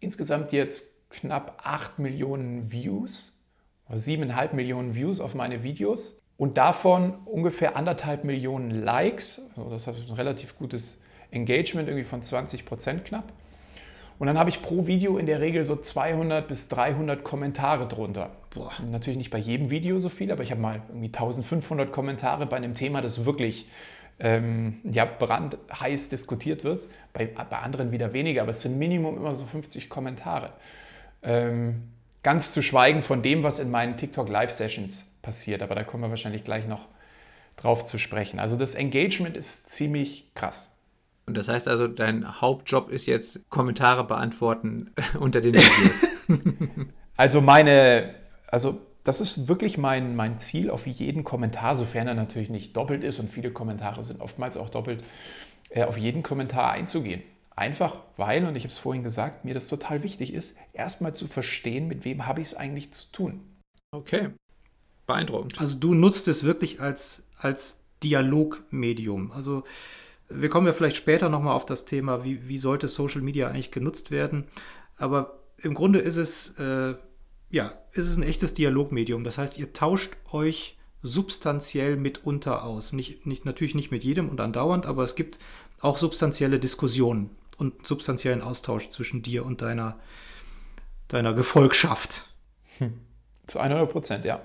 insgesamt 0.00 0.50
jetzt 0.50 1.08
knapp 1.10 1.62
8 1.64 2.00
Millionen 2.00 2.72
Views 2.72 3.40
7,5 3.90 4.54
Millionen 4.54 4.94
Views 4.94 5.20
auf 5.20 5.34
meine 5.34 5.62
Videos 5.62 6.20
und 6.36 6.58
davon 6.58 7.14
ungefähr 7.24 7.76
anderthalb 7.76 8.24
Millionen 8.24 8.70
Likes. 8.70 9.40
Also 9.56 9.70
das 9.70 9.86
ist 9.86 10.10
ein 10.10 10.16
relativ 10.16 10.58
gutes 10.58 11.00
Engagement, 11.30 11.88
irgendwie 11.88 12.04
von 12.04 12.22
20 12.22 12.66
Prozent 12.66 13.04
knapp. 13.04 13.32
Und 14.18 14.26
dann 14.26 14.38
habe 14.38 14.50
ich 14.50 14.62
pro 14.62 14.86
Video 14.86 15.16
in 15.16 15.26
der 15.26 15.40
Regel 15.40 15.64
so 15.64 15.76
200 15.76 16.48
bis 16.48 16.68
300 16.68 17.22
Kommentare 17.22 17.86
drunter. 17.86 18.30
Boah. 18.54 18.72
Natürlich 18.90 19.18
nicht 19.18 19.30
bei 19.30 19.38
jedem 19.38 19.70
Video 19.70 19.98
so 19.98 20.08
viel, 20.08 20.32
aber 20.32 20.42
ich 20.42 20.50
habe 20.50 20.60
mal 20.60 20.82
irgendwie 20.88 21.06
1500 21.06 21.92
Kommentare 21.92 22.46
bei 22.46 22.56
einem 22.56 22.74
Thema, 22.74 23.00
das 23.00 23.24
wirklich 23.24 23.68
ähm, 24.18 24.80
ja, 24.84 25.04
brandheiß 25.04 26.08
diskutiert 26.08 26.64
wird. 26.64 26.86
Bei, 27.12 27.26
bei 27.26 27.58
anderen 27.58 27.92
wieder 27.92 28.12
weniger, 28.12 28.42
aber 28.42 28.50
es 28.50 28.62
sind 28.62 28.78
Minimum 28.78 29.16
immer 29.16 29.36
so 29.36 29.44
50 29.44 29.88
Kommentare. 29.88 30.52
Ähm, 31.22 31.82
Ganz 32.22 32.52
zu 32.52 32.62
schweigen 32.62 33.00
von 33.00 33.22
dem, 33.22 33.42
was 33.42 33.58
in 33.58 33.70
meinen 33.70 33.96
TikTok 33.96 34.28
Live-Sessions 34.28 35.10
passiert. 35.22 35.62
Aber 35.62 35.74
da 35.74 35.84
kommen 35.84 36.02
wir 36.02 36.10
wahrscheinlich 36.10 36.44
gleich 36.44 36.66
noch 36.66 36.86
drauf 37.56 37.86
zu 37.86 37.98
sprechen. 37.98 38.38
Also 38.38 38.56
das 38.56 38.74
Engagement 38.74 39.36
ist 39.36 39.70
ziemlich 39.70 40.34
krass. 40.34 40.67
Und 41.28 41.36
das 41.36 41.48
heißt 41.48 41.68
also, 41.68 41.86
dein 41.86 42.40
Hauptjob 42.40 42.90
ist 42.90 43.04
jetzt 43.04 43.48
Kommentare 43.50 44.02
beantworten 44.04 44.90
unter 45.20 45.42
den 45.42 45.54
Videos. 45.54 46.06
also 47.16 47.42
meine, 47.42 48.14
also 48.46 48.80
das 49.04 49.20
ist 49.20 49.46
wirklich 49.46 49.76
mein, 49.76 50.16
mein 50.16 50.38
Ziel 50.38 50.70
auf 50.70 50.86
jeden 50.86 51.24
Kommentar, 51.24 51.76
sofern 51.76 52.08
er 52.08 52.14
natürlich 52.14 52.48
nicht 52.48 52.74
doppelt 52.76 53.04
ist 53.04 53.20
und 53.20 53.30
viele 53.30 53.50
Kommentare 53.50 54.02
sind 54.04 54.22
oftmals 54.22 54.56
auch 54.56 54.70
doppelt, 54.70 55.04
äh, 55.68 55.84
auf 55.84 55.98
jeden 55.98 56.22
Kommentar 56.22 56.70
einzugehen. 56.72 57.22
Einfach 57.54 57.96
weil, 58.16 58.46
und 58.46 58.56
ich 58.56 58.62
habe 58.62 58.72
es 58.72 58.78
vorhin 58.78 59.04
gesagt, 59.04 59.44
mir 59.44 59.52
das 59.52 59.68
total 59.68 60.02
wichtig 60.02 60.32
ist, 60.32 60.56
erstmal 60.72 61.14
zu 61.14 61.26
verstehen, 61.26 61.88
mit 61.88 62.06
wem 62.06 62.26
habe 62.26 62.40
ich 62.40 62.48
es 62.48 62.54
eigentlich 62.54 62.92
zu 62.92 63.12
tun. 63.12 63.40
Okay. 63.90 64.30
Beeindruckend. 65.06 65.60
Also 65.60 65.78
du 65.78 65.92
nutzt 65.92 66.26
es 66.26 66.44
wirklich 66.44 66.80
als, 66.80 67.26
als 67.36 67.82
Dialogmedium. 68.02 69.32
Also 69.32 69.64
wir 70.28 70.48
kommen 70.48 70.66
ja 70.66 70.72
vielleicht 70.72 70.96
später 70.96 71.28
nochmal 71.28 71.54
auf 71.54 71.66
das 71.66 71.84
Thema, 71.84 72.24
wie, 72.24 72.48
wie 72.48 72.58
sollte 72.58 72.88
Social 72.88 73.22
Media 73.22 73.48
eigentlich 73.48 73.70
genutzt 73.70 74.10
werden. 74.10 74.46
Aber 74.96 75.38
im 75.56 75.74
Grunde 75.74 76.00
ist 76.00 76.16
es, 76.16 76.58
äh, 76.58 76.94
ja, 77.50 77.72
ist 77.92 78.06
es 78.06 78.16
ein 78.16 78.22
echtes 78.22 78.54
Dialogmedium. 78.54 79.24
Das 79.24 79.38
heißt, 79.38 79.58
ihr 79.58 79.72
tauscht 79.72 80.16
euch 80.30 80.76
substanziell 81.02 81.96
mitunter 81.96 82.64
aus. 82.64 82.92
Nicht, 82.92 83.26
nicht, 83.26 83.44
natürlich 83.44 83.74
nicht 83.74 83.90
mit 83.90 84.04
jedem 84.04 84.28
und 84.28 84.40
andauernd, 84.40 84.86
aber 84.86 85.02
es 85.02 85.14
gibt 85.14 85.38
auch 85.80 85.96
substanzielle 85.96 86.58
Diskussionen 86.58 87.30
und 87.56 87.86
substanziellen 87.86 88.42
Austausch 88.42 88.88
zwischen 88.88 89.22
dir 89.22 89.44
und 89.46 89.62
deiner, 89.62 89.98
deiner 91.08 91.34
Gefolgschaft. 91.34 92.28
Hm. 92.78 93.00
Zu 93.46 93.60
100 93.60 93.90
Prozent, 93.90 94.24
ja. 94.24 94.42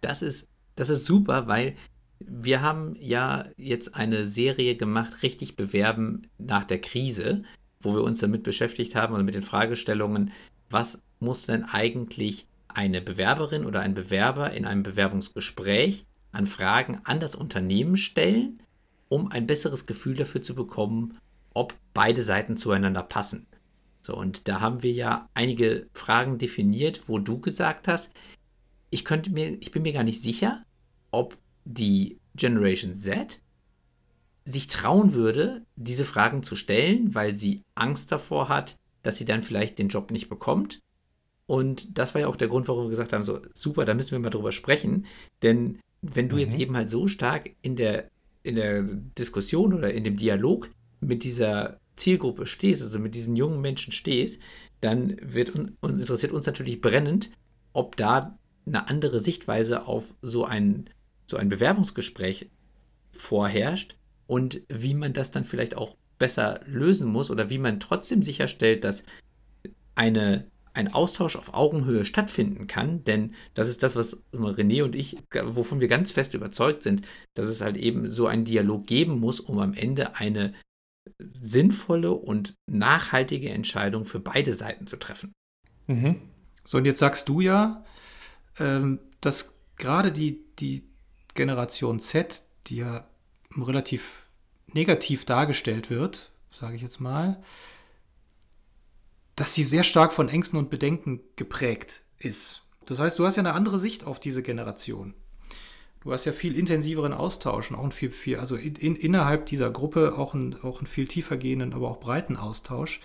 Das 0.00 0.22
ist, 0.22 0.46
das 0.76 0.90
ist 0.90 1.04
super, 1.04 1.48
weil 1.48 1.74
wir 2.20 2.62
haben 2.62 2.96
ja 2.98 3.46
jetzt 3.56 3.94
eine 3.94 4.26
Serie 4.26 4.76
gemacht, 4.76 5.22
richtig 5.22 5.56
bewerben 5.56 6.22
nach 6.38 6.64
der 6.64 6.80
Krise, 6.80 7.42
wo 7.80 7.94
wir 7.94 8.02
uns 8.02 8.18
damit 8.18 8.42
beschäftigt 8.42 8.94
haben 8.94 9.14
und 9.14 9.24
mit 9.24 9.34
den 9.34 9.42
Fragestellungen, 9.42 10.32
was 10.70 11.00
muss 11.20 11.46
denn 11.46 11.64
eigentlich 11.64 12.46
eine 12.68 13.00
Bewerberin 13.00 13.64
oder 13.64 13.80
ein 13.80 13.94
Bewerber 13.94 14.52
in 14.52 14.64
einem 14.64 14.82
Bewerbungsgespräch 14.82 16.04
an 16.32 16.46
Fragen 16.46 17.00
an 17.04 17.20
das 17.20 17.34
Unternehmen 17.34 17.96
stellen, 17.96 18.62
um 19.08 19.30
ein 19.30 19.46
besseres 19.46 19.86
Gefühl 19.86 20.14
dafür 20.14 20.42
zu 20.42 20.54
bekommen, 20.54 21.18
ob 21.54 21.74
beide 21.94 22.22
Seiten 22.22 22.56
zueinander 22.56 23.02
passen. 23.02 23.46
So, 24.00 24.16
und 24.16 24.48
da 24.48 24.60
haben 24.60 24.82
wir 24.82 24.92
ja 24.92 25.28
einige 25.34 25.88
Fragen 25.92 26.38
definiert, 26.38 27.08
wo 27.08 27.18
du 27.18 27.40
gesagt 27.40 27.88
hast, 27.88 28.12
ich 28.90 29.04
könnte 29.04 29.30
mir, 29.30 29.60
ich 29.60 29.70
bin 29.70 29.82
mir 29.82 29.92
gar 29.92 30.04
nicht 30.04 30.22
sicher, 30.22 30.62
ob 31.10 31.36
die 31.68 32.18
Generation 32.34 32.94
Z 32.94 33.40
sich 34.44 34.68
trauen 34.68 35.12
würde, 35.12 35.66
diese 35.76 36.06
Fragen 36.06 36.42
zu 36.42 36.56
stellen, 36.56 37.14
weil 37.14 37.34
sie 37.34 37.64
Angst 37.74 38.10
davor 38.10 38.48
hat, 38.48 38.76
dass 39.02 39.16
sie 39.16 39.26
dann 39.26 39.42
vielleicht 39.42 39.78
den 39.78 39.88
Job 39.88 40.10
nicht 40.10 40.28
bekommt. 40.28 40.80
Und 41.46 41.98
das 41.98 42.14
war 42.14 42.22
ja 42.22 42.28
auch 42.28 42.36
der 42.36 42.48
Grund, 42.48 42.66
warum 42.68 42.84
wir 42.84 42.90
gesagt 42.90 43.12
haben, 43.12 43.22
so 43.22 43.40
super, 43.54 43.84
da 43.84 43.94
müssen 43.94 44.12
wir 44.12 44.18
mal 44.18 44.30
drüber 44.30 44.52
sprechen. 44.52 45.06
Denn 45.42 45.80
wenn 46.00 46.28
du 46.28 46.36
mhm. 46.36 46.40
jetzt 46.40 46.58
eben 46.58 46.76
halt 46.76 46.88
so 46.88 47.08
stark 47.08 47.50
in 47.60 47.76
der, 47.76 48.08
in 48.42 48.54
der 48.54 48.82
Diskussion 48.82 49.74
oder 49.74 49.92
in 49.92 50.04
dem 50.04 50.16
Dialog 50.16 50.70
mit 51.00 51.24
dieser 51.24 51.78
Zielgruppe 51.96 52.46
stehst, 52.46 52.82
also 52.82 52.98
mit 52.98 53.14
diesen 53.14 53.36
jungen 53.36 53.60
Menschen 53.60 53.92
stehst, 53.92 54.40
dann 54.80 55.16
wird 55.20 55.50
und 55.54 55.76
interessiert 55.82 56.32
uns 56.32 56.46
natürlich 56.46 56.80
brennend, 56.80 57.30
ob 57.72 57.96
da 57.96 58.38
eine 58.66 58.88
andere 58.88 59.20
Sichtweise 59.20 59.86
auf 59.86 60.14
so 60.22 60.44
ein, 60.44 60.88
so 61.28 61.36
ein 61.36 61.48
Bewerbungsgespräch 61.48 62.50
vorherrscht 63.12 63.96
und 64.26 64.62
wie 64.68 64.94
man 64.94 65.12
das 65.12 65.30
dann 65.30 65.44
vielleicht 65.44 65.76
auch 65.76 65.96
besser 66.18 66.60
lösen 66.66 67.10
muss 67.10 67.30
oder 67.30 67.50
wie 67.50 67.58
man 67.58 67.80
trotzdem 67.80 68.22
sicherstellt, 68.22 68.84
dass 68.84 69.04
eine, 69.94 70.50
ein 70.74 70.92
Austausch 70.92 71.36
auf 71.36 71.54
Augenhöhe 71.54 72.04
stattfinden 72.04 72.66
kann, 72.66 73.04
denn 73.04 73.34
das 73.54 73.68
ist 73.68 73.82
das, 73.82 73.96
was 73.96 74.22
René 74.32 74.82
und 74.84 74.96
ich, 74.96 75.16
wovon 75.44 75.80
wir 75.80 75.88
ganz 75.88 76.12
fest 76.12 76.34
überzeugt 76.34 76.82
sind, 76.82 77.02
dass 77.34 77.46
es 77.46 77.60
halt 77.60 77.76
eben 77.76 78.10
so 78.10 78.26
einen 78.26 78.44
Dialog 78.44 78.86
geben 78.86 79.20
muss, 79.20 79.40
um 79.40 79.58
am 79.58 79.74
Ende 79.74 80.16
eine 80.16 80.54
sinnvolle 81.40 82.12
und 82.12 82.54
nachhaltige 82.70 83.50
Entscheidung 83.50 84.04
für 84.04 84.20
beide 84.20 84.52
Seiten 84.52 84.86
zu 84.86 84.98
treffen. 84.98 85.32
Mhm. 85.86 86.16
So, 86.64 86.78
und 86.78 86.84
jetzt 86.84 86.98
sagst 86.98 87.28
du 87.28 87.40
ja, 87.40 87.84
ähm, 88.58 89.00
dass 89.20 89.58
gerade 89.76 90.12
die, 90.12 90.44
die 90.58 90.87
Generation 91.38 92.00
Z, 92.00 92.42
die 92.66 92.78
ja 92.78 93.06
relativ 93.56 94.26
negativ 94.66 95.24
dargestellt 95.24 95.88
wird, 95.88 96.32
sage 96.50 96.74
ich 96.74 96.82
jetzt 96.82 97.00
mal, 97.00 97.40
dass 99.36 99.54
sie 99.54 99.62
sehr 99.62 99.84
stark 99.84 100.12
von 100.12 100.28
Ängsten 100.28 100.58
und 100.58 100.68
Bedenken 100.68 101.20
geprägt 101.36 102.02
ist. 102.18 102.62
Das 102.86 102.98
heißt, 102.98 103.20
du 103.20 103.24
hast 103.24 103.36
ja 103.36 103.42
eine 103.42 103.54
andere 103.54 103.78
Sicht 103.78 104.04
auf 104.04 104.18
diese 104.18 104.42
Generation. 104.42 105.14
Du 106.00 106.12
hast 106.12 106.24
ja 106.24 106.32
viel 106.32 106.58
intensiveren 106.58 107.12
Austausch 107.12 107.70
und 107.70 107.76
auch 107.76 107.84
ein 107.84 107.92
viel, 107.92 108.10
viel 108.10 108.38
also 108.38 108.56
in, 108.56 108.74
in, 108.74 108.96
innerhalb 108.96 109.46
dieser 109.46 109.70
Gruppe 109.70 110.18
auch 110.18 110.34
einen, 110.34 110.60
auch 110.62 110.84
viel 110.86 111.06
tiefer 111.06 111.36
gehenden, 111.36 111.72
aber 111.72 111.88
auch 111.88 112.00
breiten 112.00 112.36
Austausch. 112.36 113.00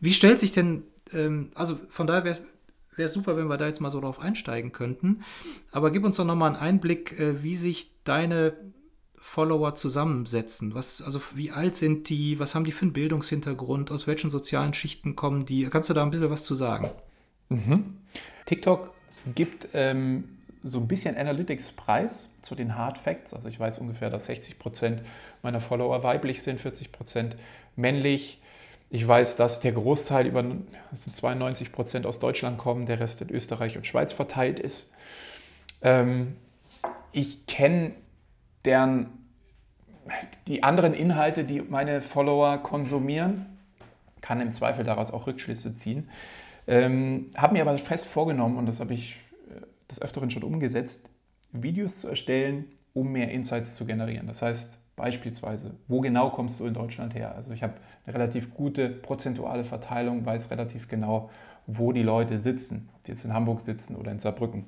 Wie 0.00 0.12
stellt 0.12 0.38
sich 0.38 0.52
denn, 0.52 0.82
ähm, 1.14 1.50
also 1.54 1.80
von 1.88 2.06
daher 2.06 2.24
wäre 2.24 2.40
es 3.06 3.12
super, 3.12 3.36
wenn 3.36 3.48
wir 3.48 3.56
da 3.56 3.66
jetzt 3.66 3.80
mal 3.80 3.90
so 3.90 4.00
drauf 4.00 4.20
einsteigen 4.20 4.72
könnten. 4.72 5.22
Aber 5.72 5.90
gib 5.90 6.04
uns 6.04 6.16
doch 6.16 6.24
nochmal 6.24 6.50
einen 6.50 6.60
Einblick, 6.60 7.18
äh, 7.18 7.42
wie 7.42 7.56
sich 7.56 7.90
deine 8.04 8.54
Follower 9.16 9.74
zusammensetzen. 9.74 10.74
Was, 10.74 11.02
also 11.02 11.20
wie 11.34 11.50
alt 11.50 11.76
sind 11.76 12.08
die, 12.08 12.38
was 12.38 12.54
haben 12.54 12.64
die 12.64 12.72
für 12.72 12.82
einen 12.82 12.92
Bildungshintergrund, 12.92 13.90
aus 13.90 14.06
welchen 14.06 14.30
sozialen 14.30 14.72
Schichten 14.72 15.14
kommen 15.14 15.44
die? 15.44 15.68
Kannst 15.68 15.90
du 15.90 15.94
da 15.94 16.02
ein 16.02 16.10
bisschen 16.10 16.30
was 16.30 16.44
zu 16.44 16.54
sagen? 16.54 16.90
Mhm. 17.50 17.98
TikTok 18.46 18.92
gibt 19.34 19.68
ähm, 19.74 20.24
so 20.64 20.78
ein 20.78 20.88
bisschen 20.88 21.16
Analytics-Preis 21.16 22.30
zu 22.42 22.54
den 22.54 22.76
Hard 22.76 22.98
Facts. 22.98 23.34
Also 23.34 23.48
ich 23.48 23.60
weiß 23.60 23.78
ungefähr, 23.78 24.10
dass 24.10 24.26
60 24.26 24.58
Prozent 24.58 25.02
meiner 25.42 25.60
Follower 25.60 26.02
weiblich 26.02 26.42
sind, 26.42 26.60
40 26.60 26.90
Prozent 26.90 27.36
männlich. 27.76 28.40
Ich 28.90 29.06
weiß, 29.06 29.36
dass 29.36 29.60
der 29.60 29.72
Großteil 29.72 30.26
über 30.26 30.44
92 30.92 31.72
Prozent 31.72 32.06
aus 32.06 32.18
Deutschland 32.18 32.58
kommen, 32.58 32.86
der 32.86 32.98
Rest 32.98 33.20
in 33.22 33.30
Österreich 33.30 33.76
und 33.76 33.86
Schweiz 33.86 34.12
verteilt 34.12 34.58
ist. 34.58 34.92
Ähm, 35.80 36.36
ich 37.12 37.46
kenne 37.46 37.92
deren 38.64 39.06
die 40.48 40.64
anderen 40.64 40.92
Inhalte, 40.92 41.44
die 41.44 41.60
meine 41.60 42.00
Follower 42.00 42.58
konsumieren, 42.58 43.46
kann 44.20 44.40
im 44.40 44.52
Zweifel 44.52 44.84
daraus 44.84 45.12
auch 45.12 45.28
Rückschlüsse 45.28 45.74
ziehen. 45.76 46.10
Ähm, 46.66 47.30
habe 47.36 47.54
mir 47.54 47.62
aber 47.62 47.78
fest 47.78 48.06
vorgenommen, 48.06 48.56
und 48.56 48.66
das 48.66 48.80
habe 48.80 48.92
ich 48.92 49.20
des 49.90 50.00
Öfteren 50.00 50.30
schon 50.30 50.42
umgesetzt, 50.42 51.10
Videos 51.52 52.00
zu 52.00 52.08
erstellen, 52.08 52.66
um 52.92 53.12
mehr 53.12 53.30
Insights 53.30 53.76
zu 53.76 53.84
generieren. 53.84 54.26
Das 54.26 54.42
heißt 54.42 54.78
beispielsweise, 55.00 55.72
wo 55.88 56.00
genau 56.00 56.30
kommst 56.30 56.60
du 56.60 56.66
in 56.66 56.74
Deutschland 56.74 57.14
her? 57.14 57.34
Also 57.34 57.52
ich 57.52 57.62
habe 57.62 57.72
eine 58.04 58.14
relativ 58.14 58.54
gute 58.54 58.90
prozentuale 58.90 59.64
Verteilung, 59.64 60.26
weiß 60.26 60.50
relativ 60.50 60.88
genau, 60.88 61.30
wo 61.66 61.92
die 61.92 62.02
Leute 62.02 62.38
sitzen, 62.38 62.90
ob 62.94 63.02
die 63.04 63.12
jetzt 63.12 63.24
in 63.24 63.32
Hamburg 63.32 63.62
sitzen 63.62 63.96
oder 63.96 64.12
in 64.12 64.18
Saarbrücken. 64.18 64.66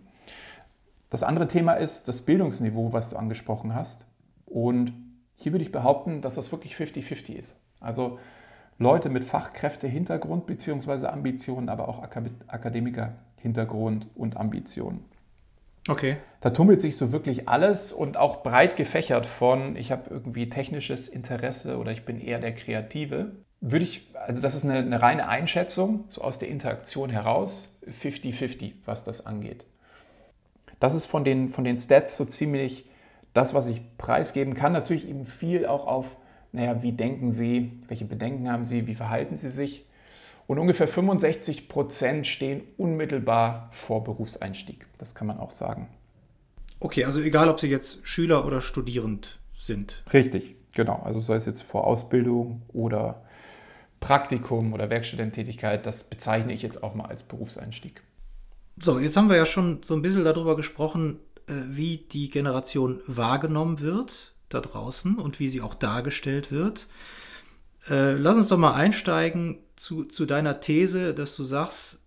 Das 1.11 1.23
andere 1.23 1.49
Thema 1.49 1.75
ist 1.75 2.09
das 2.09 2.23
Bildungsniveau, 2.23 2.95
was 2.95 3.11
du 3.11 3.17
angesprochen 3.17 3.75
hast. 3.75 4.07
Und 4.47 4.95
hier 5.37 5.53
würde 5.53 5.65
ich 5.65 5.73
behaupten, 5.73 6.23
dass 6.23 6.37
das 6.37 6.51
wirklich 6.53 6.75
50-50 6.75 7.35
ist. 7.35 7.61
Also 7.81 8.19
Leute 8.79 9.11
mit 9.11 9.25
Fachkräftehintergrund 9.25 10.47
bzw. 10.47 11.09
Ambitionen, 11.09 11.69
aber 11.69 11.89
auch 11.89 12.03
Akademiker-Hintergrund 12.03 14.07
und 14.15 14.39
Ambitionen. 14.39 15.05
Okay. 15.89 16.17
Da 16.41 16.51
tummelt 16.51 16.81
sich 16.81 16.97
so 16.97 17.13
wirklich 17.13 17.49
alles 17.49 17.93
und 17.93 18.17
auch 18.17 18.43
breit 18.43 18.77
gefächert 18.77 19.27
von, 19.27 19.77
ich 19.77 19.93
habe 19.93 20.11
irgendwie 20.11 20.49
technisches 20.49 21.09
Interesse 21.09 21.79
oder 21.79 21.93
ich 21.93 22.05
bin 22.05 22.21
eher 22.21 22.39
der 22.39 22.55
Kreative. 22.55 23.33
Würde 23.61 23.85
ich, 23.85 24.09
also 24.15 24.41
das 24.41 24.55
ist 24.55 24.65
eine, 24.65 24.79
eine 24.79 25.03
reine 25.03 25.29
Einschätzung, 25.29 26.05
so 26.09 26.21
aus 26.21 26.39
der 26.39 26.49
Interaktion 26.49 27.11
heraus, 27.11 27.69
50-50, 28.03 28.73
was 28.85 29.05
das 29.05 29.25
angeht. 29.25 29.65
Das 30.81 30.95
ist 30.95 31.07
von 31.07 31.25
den, 31.25 31.49
von 31.49 31.65
den 31.65 31.79
Stats 31.79 32.17
so 32.17 32.25
ziemlich 32.25 32.89
das, 33.35 33.55
was 33.55 33.69
ich 33.69 33.83
preisgeben 33.99 34.55
kann. 34.55 34.73
Natürlich 34.73 35.09
eben 35.09 35.25
viel 35.25 35.67
auch 35.67 35.87
auf, 35.87 36.17
naja, 36.51 36.83
wie 36.83 36.93
denken 36.93 37.31
Sie, 37.33 37.81
welche 37.87 38.05
Bedenken 38.05 38.51
haben 38.51 38.65
Sie, 38.65 38.87
wie 38.89 38.95
verhalten 38.95 39.37
Sie 39.37 39.51
sich. 39.51 39.87
Und 40.53 40.59
ungefähr 40.59 40.87
65 40.87 41.67
Prozent 41.67 42.27
stehen 42.27 42.61
unmittelbar 42.77 43.71
vor 43.73 44.05
Berufseinstieg. 44.05 44.87
Das 44.99 45.15
kann 45.15 45.27
man 45.27 45.39
auch 45.39 45.49
sagen. 45.49 45.89
Okay, 46.79 47.07
also 47.07 47.23
egal, 47.23 47.49
ob 47.49 47.59
Sie 47.59 47.69
jetzt 47.69 48.07
Schüler 48.07 48.45
oder 48.45 48.61
Studierend 48.61 49.41
sind. 49.57 50.05
Richtig, 50.13 50.57
genau. 50.75 51.01
Also 51.05 51.21
sei 51.21 51.37
es 51.37 51.47
jetzt 51.47 51.63
vor 51.63 51.87
Ausbildung 51.87 52.61
oder 52.69 53.23
Praktikum 53.99 54.75
oder 54.75 54.91
Werkstudententätigkeit, 54.91 55.87
das 55.87 56.05
bezeichne 56.05 56.53
ich 56.53 56.61
jetzt 56.61 56.83
auch 56.83 56.95
mal 56.95 57.07
als 57.07 57.23
Berufseinstieg. 57.23 58.03
So, 58.79 58.99
jetzt 58.99 59.17
haben 59.17 59.31
wir 59.31 59.39
ja 59.39 59.47
schon 59.47 59.83
so 59.83 59.95
ein 59.95 60.03
bisschen 60.03 60.27
darüber 60.27 60.55
gesprochen, 60.55 61.19
äh, 61.47 61.55
wie 61.71 61.97
die 61.97 62.29
Generation 62.29 63.01
wahrgenommen 63.07 63.81
wird 63.81 64.35
da 64.51 64.61
draußen 64.61 65.17
und 65.17 65.41
wie 65.41 65.49
sie 65.49 65.63
auch 65.63 65.75
dargestellt 65.75 66.53
wird. 66.53 66.89
Äh, 67.89 68.13
lass 68.13 68.37
uns 68.37 68.49
doch 68.49 68.59
mal 68.59 68.75
einsteigen 68.75 69.59
zu, 69.77 70.05
zu 70.05 70.27
deiner 70.27 70.61
These, 70.61 71.15
dass 71.15 71.37
du 71.37 71.43
sagst, 71.43 72.07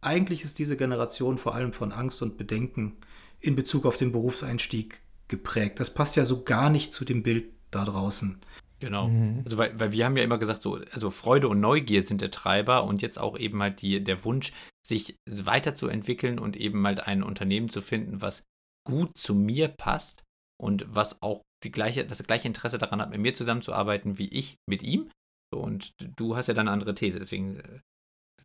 eigentlich 0.00 0.44
ist 0.44 0.58
diese 0.58 0.76
Generation 0.76 1.38
vor 1.38 1.54
allem 1.54 1.72
von 1.72 1.92
Angst 1.92 2.22
und 2.22 2.36
Bedenken 2.36 2.96
in 3.40 3.56
Bezug 3.56 3.86
auf 3.86 3.96
den 3.96 4.12
Berufseinstieg 4.12 5.02
geprägt. 5.28 5.80
Das 5.80 5.92
passt 5.92 6.16
ja 6.16 6.24
so 6.24 6.42
gar 6.42 6.70
nicht 6.70 6.92
zu 6.92 7.04
dem 7.04 7.22
Bild 7.22 7.46
da 7.70 7.84
draußen. 7.84 8.38
Genau. 8.80 9.08
Mhm. 9.08 9.42
Also 9.44 9.58
weil, 9.58 9.78
weil 9.78 9.92
wir 9.92 10.04
haben 10.04 10.16
ja 10.16 10.22
immer 10.22 10.38
gesagt, 10.38 10.62
so, 10.62 10.80
also 10.92 11.10
Freude 11.10 11.48
und 11.48 11.60
Neugier 11.60 12.02
sind 12.02 12.20
der 12.20 12.30
Treiber 12.30 12.84
und 12.84 13.02
jetzt 13.02 13.18
auch 13.18 13.38
eben 13.38 13.60
halt 13.62 13.82
die, 13.82 14.02
der 14.02 14.24
Wunsch, 14.24 14.52
sich 14.86 15.16
weiterzuentwickeln 15.28 16.38
und 16.38 16.56
eben 16.56 16.86
halt 16.86 17.00
ein 17.00 17.22
Unternehmen 17.22 17.68
zu 17.68 17.82
finden, 17.82 18.22
was 18.22 18.44
gut 18.86 19.18
zu 19.18 19.34
mir 19.34 19.68
passt 19.68 20.22
und 20.56 20.86
was 20.88 21.20
auch 21.22 21.42
die 21.64 21.70
gleiche, 21.70 22.04
das 22.04 22.22
gleiche 22.22 22.48
Interesse 22.48 22.78
daran 22.78 23.00
hat, 23.00 23.10
mit 23.10 23.20
mir 23.20 23.34
zusammenzuarbeiten, 23.34 24.18
wie 24.18 24.28
ich 24.28 24.58
mit 24.66 24.82
ihm. 24.82 25.10
So, 25.52 25.60
und 25.60 25.94
du 25.98 26.36
hast 26.36 26.46
ja 26.46 26.54
dann 26.54 26.68
eine 26.68 26.72
andere 26.72 26.94
These, 26.94 27.18
deswegen 27.18 27.60
äh, 27.60 27.80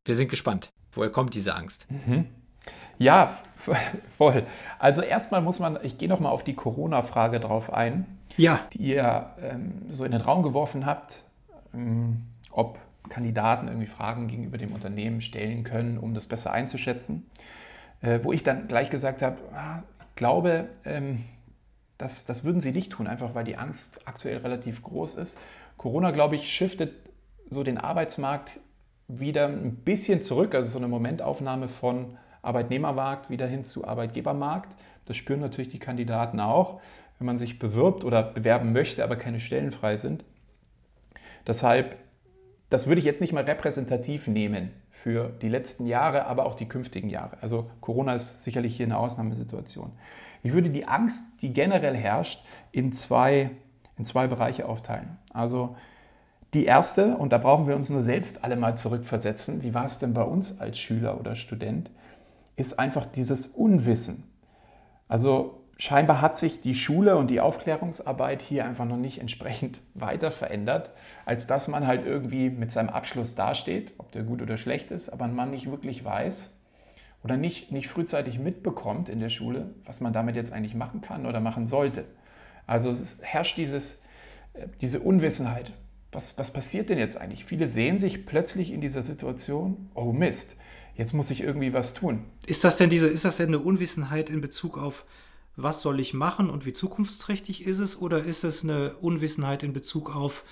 wir 0.06 0.16
sind 0.16 0.30
gespannt. 0.30 0.74
Woher 0.92 1.10
kommt 1.10 1.34
diese 1.34 1.56
Angst? 1.56 1.88
Mhm. 1.90 2.28
Ja, 2.98 3.38
voll. 4.10 4.46
Also 4.80 5.02
erstmal 5.02 5.42
muss 5.42 5.60
man, 5.60 5.80
ich 5.84 5.98
gehe 5.98 6.10
nochmal 6.10 6.32
auf 6.32 6.44
die 6.44 6.54
Corona-Frage 6.54 7.40
drauf 7.40 7.74
ein, 7.74 8.06
ja. 8.38 8.60
die 8.74 8.80
ihr 8.80 9.32
ähm, 9.42 9.82
so 9.90 10.04
in 10.06 10.12
den 10.12 10.22
Raum 10.22 10.44
geworfen 10.44 10.86
habt, 10.86 11.24
ähm, 11.74 12.24
ob 12.52 12.80
Kandidaten 13.10 13.68
irgendwie 13.68 13.88
Fragen 13.88 14.28
gegenüber 14.28 14.58
dem 14.58 14.72
Unternehmen 14.74 15.22
stellen 15.22 15.64
können, 15.64 15.98
um 15.98 16.14
das 16.14 16.28
besser 16.28 16.52
einzuschätzen. 16.52 17.26
Äh, 18.02 18.20
wo 18.24 18.34
ich 18.34 18.44
dann 18.44 18.68
gleich 18.68 18.90
gesagt 18.90 19.22
habe, 19.22 19.38
ah, 19.54 19.84
ich 20.02 20.16
glaube, 20.16 20.70
ähm, 20.84 21.24
das, 21.98 22.26
das 22.26 22.44
würden 22.44 22.62
sie 22.62 22.72
nicht 22.72 22.92
tun, 22.92 23.08
einfach 23.08 23.36
weil 23.36 23.44
die 23.44 23.58
Angst 23.58 24.00
aktuell 24.06 24.38
relativ 24.38 24.84
groß 24.84 25.16
ist. 25.16 25.40
Corona, 25.78 26.12
glaube 26.12 26.36
ich, 26.36 26.52
shiftet 26.52 26.94
so 27.50 27.64
den 27.64 27.78
Arbeitsmarkt 27.78 28.60
wieder 29.08 29.48
ein 29.48 29.76
bisschen 29.76 30.22
zurück, 30.22 30.56
also 30.56 30.72
so 30.72 30.78
eine 30.78 30.88
Momentaufnahme 30.88 31.68
von 31.68 32.18
Arbeitnehmermarkt 32.42 33.30
wieder 33.30 33.48
hin 33.48 33.64
zu 33.64 33.86
Arbeitgebermarkt. 33.86 34.76
Das 35.06 35.18
spüren 35.18 35.40
natürlich 35.40 35.70
die 35.70 35.80
Kandidaten 35.80 36.40
auch, 36.40 36.82
wenn 37.20 37.26
man 37.26 37.38
sich 37.38 37.60
bewirbt 37.60 38.04
oder 38.04 38.24
bewerben 38.24 38.74
möchte, 38.74 39.04
aber 39.04 39.16
keine 39.16 39.40
Stellen 39.40 39.72
frei 39.72 39.98
sind. 39.98 40.24
Deshalb, 41.46 41.98
das 42.70 42.88
würde 42.88 43.00
ich 43.00 43.06
jetzt 43.06 43.22
nicht 43.22 43.34
mal 43.34 43.44
repräsentativ 43.44 44.28
nehmen 44.28 44.72
für 44.90 45.30
die 45.42 45.50
letzten 45.50 45.86
Jahre, 45.86 46.26
aber 46.26 46.46
auch 46.46 46.56
die 46.56 46.68
künftigen 46.68 47.10
Jahre. 47.10 47.38
Also 47.42 47.70
Corona 47.82 48.16
ist 48.16 48.44
sicherlich 48.44 48.76
hier 48.76 48.86
eine 48.86 48.98
Ausnahmesituation. 48.98 49.92
Ich 50.44 50.52
würde 50.54 50.70
die 50.70 50.86
Angst, 50.86 51.42
die 51.42 51.54
generell 51.54 51.96
herrscht, 51.96 52.44
in 52.72 52.92
zwei, 52.92 53.52
in 53.98 54.04
zwei 54.04 54.28
Bereiche 54.28 54.68
aufteilen. 54.68 55.18
Also 55.32 55.76
die 56.54 56.66
erste, 56.66 57.18
und 57.18 57.32
da 57.32 57.38
brauchen 57.38 57.68
wir 57.68 57.76
uns 57.76 57.90
nur 57.90 58.02
selbst 58.02 58.44
alle 58.44 58.58
mal 58.58 58.78
zurückversetzen, 58.78 59.64
wie 59.64 59.74
war 59.74 59.86
es 59.86 60.00
denn 60.00 60.14
bei 60.14 60.22
uns 60.22 60.60
als 60.60 60.78
Schüler 60.78 61.20
oder 61.20 61.36
Student, 61.36 61.90
ist 62.58 62.78
einfach 62.78 63.06
dieses 63.06 63.48
Unwissen. 63.48 64.24
Also 65.08 65.64
scheinbar 65.78 66.22
hat 66.22 66.38
sich 66.38 66.62
die 66.62 66.76
Schule 66.76 67.16
und 67.16 67.32
die 67.32 67.40
Aufklärungsarbeit 67.42 68.42
hier 68.42 68.66
einfach 68.66 68.86
noch 68.86 68.98
nicht 68.98 69.20
entsprechend 69.20 69.80
weiter 69.94 70.30
verändert, 70.30 70.92
als 71.26 71.48
dass 71.48 71.70
man 71.70 71.88
halt 71.88 72.06
irgendwie 72.06 72.50
mit 72.50 72.72
seinem 72.72 72.90
Abschluss 72.90 73.36
dasteht, 73.36 73.94
ob 73.98 74.12
der 74.12 74.24
gut 74.24 74.42
oder 74.42 74.58
schlecht 74.58 74.92
ist, 74.92 75.10
aber 75.10 75.28
man 75.28 75.52
nicht 75.52 75.72
wirklich 75.72 76.04
weiß 76.04 76.52
oder 77.24 77.38
nicht, 77.38 77.72
nicht 77.72 77.88
frühzeitig 77.88 78.40
mitbekommt 78.40 79.10
in 79.10 79.20
der 79.20 79.30
Schule, 79.30 79.74
was 79.86 80.02
man 80.02 80.14
damit 80.14 80.36
jetzt 80.36 80.52
eigentlich 80.52 80.76
machen 80.76 81.02
kann 81.02 81.26
oder 81.26 81.40
machen 81.40 81.66
sollte. 81.66 82.06
Also 82.68 82.90
es 82.90 83.18
herrscht 83.22 83.58
dieses, 83.58 84.00
äh, 84.54 84.68
diese 84.82 85.00
Unwissenheit. 85.00 85.74
Was, 86.12 86.38
was 86.38 86.52
passiert 86.52 86.90
denn 86.90 87.00
jetzt 87.00 87.18
eigentlich? 87.18 87.44
Viele 87.44 87.68
sehen 87.68 87.98
sich 87.98 88.26
plötzlich 88.26 88.72
in 88.72 88.82
dieser 88.82 89.02
Situation, 89.02 89.90
oh 89.96 90.12
Mist, 90.12 90.56
jetzt 90.96 91.14
muss 91.14 91.32
ich 91.32 91.42
irgendwie 91.42 91.74
was 91.74 91.94
tun. 91.94 92.26
Ist 92.46 92.64
das 92.64 92.78
denn 92.78 92.90
diese, 92.90 93.08
ist 93.08 93.26
das 93.26 93.38
denn 93.38 93.48
eine 93.48 93.60
Unwissenheit 93.60 94.30
in 94.30 94.42
Bezug 94.42 94.78
auf, 94.78 95.06
was 95.56 95.82
soll 95.82 96.00
ich 96.00 96.14
machen 96.14 96.50
und 96.50 96.66
wie 96.66 96.74
zukunftsträchtig 96.74 97.66
ist 97.66 97.80
es? 97.80 98.00
Oder 98.00 98.24
ist 98.24 98.44
es 98.44 98.64
eine 98.64 98.96
Unwissenheit 98.96 99.64
in 99.64 99.74
Bezug 99.74 100.16
auf 100.16 100.44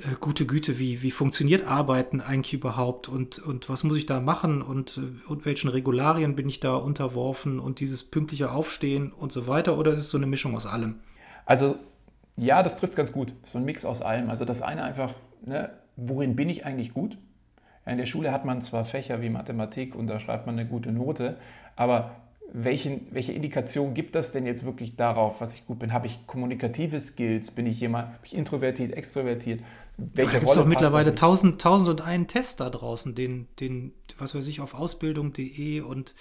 äh, 0.00 0.16
gute 0.18 0.46
Güte, 0.46 0.78
wie, 0.78 1.02
wie 1.02 1.10
funktioniert 1.10 1.66
Arbeiten 1.66 2.20
eigentlich 2.20 2.54
überhaupt 2.54 3.08
und, 3.08 3.38
und 3.38 3.68
was 3.68 3.84
muss 3.84 3.96
ich 3.96 4.06
da 4.06 4.20
machen 4.20 4.62
und, 4.62 4.98
äh, 4.98 5.28
und 5.28 5.46
welchen 5.46 5.68
Regularien 5.68 6.36
bin 6.36 6.48
ich 6.48 6.60
da 6.60 6.74
unterworfen 6.74 7.60
und 7.60 7.80
dieses 7.80 8.04
pünktliche 8.04 8.52
Aufstehen 8.52 9.12
und 9.12 9.32
so 9.32 9.46
weiter? 9.46 9.78
Oder 9.78 9.92
ist 9.92 10.00
es 10.00 10.10
so 10.10 10.18
eine 10.18 10.26
Mischung 10.26 10.54
aus 10.54 10.66
allem? 10.66 11.00
Also 11.46 11.76
ja, 12.36 12.62
das 12.62 12.76
trifft 12.76 12.96
ganz 12.96 13.12
gut. 13.12 13.34
So 13.44 13.58
ein 13.58 13.64
Mix 13.64 13.84
aus 13.84 14.02
allem. 14.02 14.30
Also 14.30 14.44
das 14.44 14.62
eine 14.62 14.82
einfach, 14.82 15.14
ne, 15.44 15.70
worin 15.96 16.36
bin 16.36 16.48
ich 16.48 16.64
eigentlich 16.64 16.94
gut? 16.94 17.18
In 17.86 17.98
der 17.98 18.06
Schule 18.06 18.32
hat 18.32 18.44
man 18.44 18.62
zwar 18.62 18.84
Fächer 18.84 19.20
wie 19.20 19.30
Mathematik 19.30 19.94
und 19.94 20.06
da 20.06 20.20
schreibt 20.20 20.46
man 20.46 20.58
eine 20.58 20.68
gute 20.68 20.92
Note, 20.92 21.38
aber 21.76 22.16
welchen, 22.52 23.06
welche 23.10 23.32
Indikation 23.32 23.94
gibt 23.94 24.14
das 24.14 24.32
denn 24.32 24.46
jetzt 24.46 24.64
wirklich 24.64 24.96
darauf, 24.96 25.40
was 25.40 25.54
ich 25.54 25.66
gut 25.66 25.78
bin? 25.78 25.92
Habe 25.92 26.06
ich 26.06 26.26
kommunikative 26.26 26.98
Skills? 26.98 27.50
Bin 27.52 27.66
ich 27.66 27.80
jemand, 27.80 28.12
bin 28.12 28.20
ich 28.24 28.36
introvertiert, 28.36 28.92
extrovertiert? 28.92 29.60
Welche 30.14 30.32
da 30.32 30.38
gibt 30.38 30.50
es 30.50 30.56
doch 30.56 30.66
mittlerweile 30.66 31.14
tausend, 31.14 31.60
tausend 31.60 31.88
und 31.88 32.00
einen 32.00 32.26
Test 32.26 32.60
da 32.60 32.70
draußen, 32.70 33.14
den, 33.14 33.48
den, 33.58 33.92
was 34.18 34.34
weiß 34.34 34.46
ich, 34.46 34.60
auf 34.60 34.74
ausbildung.de 34.74 35.80
und 35.80 36.14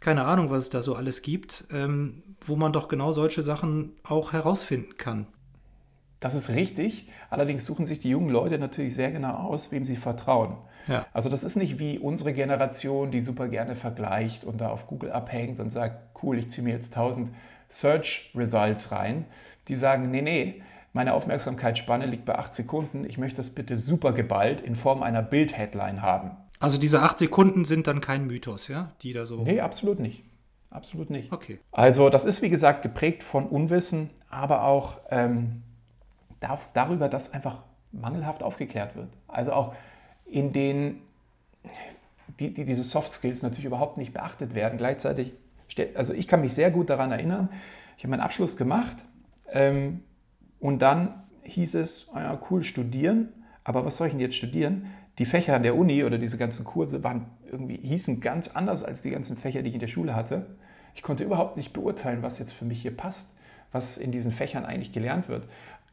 keine 0.00 0.24
Ahnung, 0.24 0.50
was 0.50 0.64
es 0.64 0.68
da 0.70 0.82
so 0.82 0.94
alles 0.94 1.22
gibt, 1.22 1.66
ähm, 1.72 2.22
wo 2.40 2.56
man 2.56 2.72
doch 2.72 2.88
genau 2.88 3.12
solche 3.12 3.42
Sachen 3.42 3.92
auch 4.02 4.32
herausfinden 4.32 4.96
kann. 4.96 5.26
Das 6.20 6.34
ist 6.34 6.50
richtig. 6.50 7.08
Allerdings 7.30 7.64
suchen 7.64 7.86
sich 7.86 7.98
die 7.98 8.10
jungen 8.10 8.30
Leute 8.30 8.58
natürlich 8.58 8.94
sehr 8.94 9.10
genau 9.10 9.34
aus, 9.34 9.72
wem 9.72 9.84
sie 9.84 9.96
vertrauen. 9.96 10.56
Ja. 10.86 11.06
Also 11.12 11.28
das 11.28 11.44
ist 11.44 11.56
nicht 11.56 11.78
wie 11.78 11.98
unsere 11.98 12.32
Generation, 12.32 13.10
die 13.10 13.20
super 13.20 13.48
gerne 13.48 13.76
vergleicht 13.76 14.44
und 14.44 14.60
da 14.60 14.68
auf 14.68 14.86
Google 14.86 15.12
abhängt 15.12 15.60
und 15.60 15.70
sagt, 15.70 16.22
cool, 16.22 16.38
ich 16.38 16.50
ziehe 16.50 16.64
mir 16.64 16.74
jetzt 16.74 16.94
1000 16.94 17.30
Search 17.68 18.32
Results 18.34 18.90
rein. 18.92 19.26
Die 19.68 19.76
sagen, 19.76 20.10
nee, 20.10 20.22
nee, 20.22 20.62
meine 20.92 21.14
Aufmerksamkeitsspanne 21.14 22.06
liegt 22.06 22.24
bei 22.24 22.36
8 22.36 22.54
Sekunden. 22.54 23.04
Ich 23.04 23.18
möchte 23.18 23.36
das 23.36 23.50
bitte 23.50 23.76
super 23.76 24.12
geballt 24.12 24.60
in 24.60 24.74
Form 24.74 25.02
einer 25.02 25.22
Bild-Headline 25.22 26.02
haben. 26.02 26.32
Also 26.58 26.78
diese 26.78 27.00
8 27.00 27.18
Sekunden 27.18 27.64
sind 27.64 27.86
dann 27.86 28.00
kein 28.00 28.26
Mythos, 28.26 28.68
ja? 28.68 28.92
Die 29.02 29.12
da 29.12 29.26
so. 29.26 29.42
Nee, 29.42 29.60
absolut 29.60 30.00
nicht. 30.00 30.24
Absolut 30.70 31.10
nicht. 31.10 31.32
Okay. 31.32 31.58
Also 31.72 32.10
das 32.10 32.24
ist 32.24 32.42
wie 32.42 32.50
gesagt 32.50 32.82
geprägt 32.82 33.22
von 33.22 33.46
Unwissen, 33.46 34.10
aber 34.28 34.64
auch 34.64 34.98
ähm, 35.10 35.62
darüber, 36.74 37.08
dass 37.08 37.32
einfach 37.32 37.62
mangelhaft 37.92 38.42
aufgeklärt 38.42 38.94
wird. 38.94 39.08
Also 39.26 39.52
auch 39.52 39.74
in 40.26 40.52
denen 40.52 41.02
die, 42.38 42.54
die, 42.54 42.64
diese 42.64 42.84
Soft 42.84 43.12
Skills 43.12 43.42
natürlich 43.42 43.64
überhaupt 43.64 43.96
nicht 43.96 44.12
beachtet 44.12 44.54
werden. 44.54 44.78
Gleichzeitig, 44.78 45.32
also 45.94 46.12
ich 46.12 46.28
kann 46.28 46.40
mich 46.40 46.54
sehr 46.54 46.70
gut 46.70 46.90
daran 46.90 47.10
erinnern, 47.12 47.50
ich 47.96 48.04
habe 48.04 48.12
meinen 48.12 48.20
Abschluss 48.20 48.56
gemacht 48.56 48.96
ähm, 49.52 50.02
und 50.60 50.80
dann 50.80 51.24
hieß 51.42 51.74
es, 51.74 52.08
ah 52.12 52.20
ja, 52.20 52.40
cool, 52.50 52.62
studieren, 52.62 53.30
aber 53.64 53.84
was 53.84 53.96
soll 53.96 54.06
ich 54.08 54.12
denn 54.12 54.20
jetzt 54.20 54.36
studieren? 54.36 54.86
Die 55.18 55.24
Fächer 55.24 55.54
an 55.54 55.62
der 55.62 55.76
Uni 55.76 56.04
oder 56.04 56.18
diese 56.18 56.38
ganzen 56.38 56.64
Kurse 56.64 57.02
waren 57.04 57.26
irgendwie, 57.50 57.76
hießen 57.76 58.20
ganz 58.20 58.48
anders 58.48 58.82
als 58.82 59.02
die 59.02 59.10
ganzen 59.10 59.36
Fächer, 59.36 59.62
die 59.62 59.68
ich 59.68 59.74
in 59.74 59.80
der 59.80 59.88
Schule 59.88 60.14
hatte. 60.14 60.46
Ich 60.94 61.02
konnte 61.02 61.24
überhaupt 61.24 61.56
nicht 61.56 61.72
beurteilen, 61.72 62.22
was 62.22 62.38
jetzt 62.38 62.52
für 62.52 62.64
mich 62.64 62.82
hier 62.82 62.96
passt, 62.96 63.34
was 63.72 63.98
in 63.98 64.12
diesen 64.12 64.32
Fächern 64.32 64.64
eigentlich 64.64 64.92
gelernt 64.92 65.28
wird. 65.28 65.46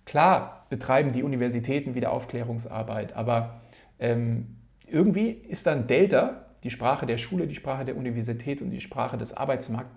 Klar 0.05 0.65
betreiben 0.69 1.11
die 1.11 1.23
Universitäten 1.23 1.95
wieder 1.95 2.11
Aufklärungsarbeit, 2.11 3.13
aber 3.13 3.61
ähm, 3.99 4.55
irgendwie 4.87 5.29
ist 5.29 5.67
dann 5.67 5.87
Delta, 5.87 6.45
die 6.63 6.71
Sprache 6.71 7.05
der 7.05 7.17
Schule, 7.17 7.47
die 7.47 7.55
Sprache 7.55 7.85
der 7.85 7.97
Universität 7.97 8.61
und 8.61 8.71
die 8.71 8.81
Sprache 8.81 9.17
des 9.17 9.35
Arbeitsmarkts, 9.35 9.91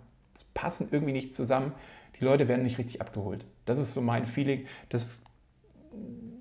passen 0.54 0.88
irgendwie 0.90 1.12
nicht 1.12 1.34
zusammen. 1.34 1.72
Die 2.20 2.24
Leute 2.24 2.48
werden 2.48 2.62
nicht 2.62 2.78
richtig 2.78 3.00
abgeholt. 3.00 3.46
Das 3.64 3.78
ist 3.78 3.94
so 3.94 4.00
mein 4.00 4.26
Feeling. 4.26 4.66
Das, 4.90 5.22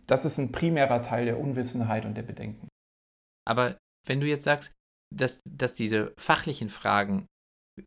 das 0.08 0.26
ist 0.26 0.38
ein 0.38 0.52
primärer 0.52 1.02
Teil 1.02 1.26
der 1.26 1.40
Unwissenheit 1.40 2.06
und 2.06 2.16
der 2.16 2.24
Bedenken. 2.24 2.68
Aber 3.48 3.78
wenn 4.06 4.20
du 4.20 4.28
jetzt 4.28 4.44
sagst, 4.44 4.74
dass, 5.16 5.40
dass 5.50 5.74
diese 5.74 6.14
fachlichen 6.18 6.70
Fragen 6.70 7.26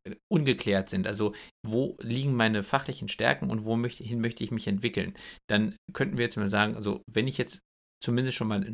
äh, 0.05 0.17
ungeklärt 0.33 0.89
sind, 0.89 1.07
also 1.07 1.35
wo 1.65 1.97
liegen 2.01 2.35
meine 2.35 2.63
fachlichen 2.63 3.09
Stärken 3.09 3.51
und 3.51 3.65
wohin 3.65 3.81
möchte, 3.81 4.43
ich 4.43 4.51
mich 4.51 4.67
entwickeln, 4.67 5.15
dann 5.49 5.77
könnten 5.93 6.17
wir 6.17 6.25
jetzt 6.25 6.37
mal 6.37 6.49
sagen, 6.49 6.75
also 6.75 7.03
wenn 7.11 7.29
ich 7.29 7.39
jetzt 7.39 7.61
zumindest 8.03 8.37
schon 8.37 8.49
mal 8.49 8.57
einen 8.57 8.67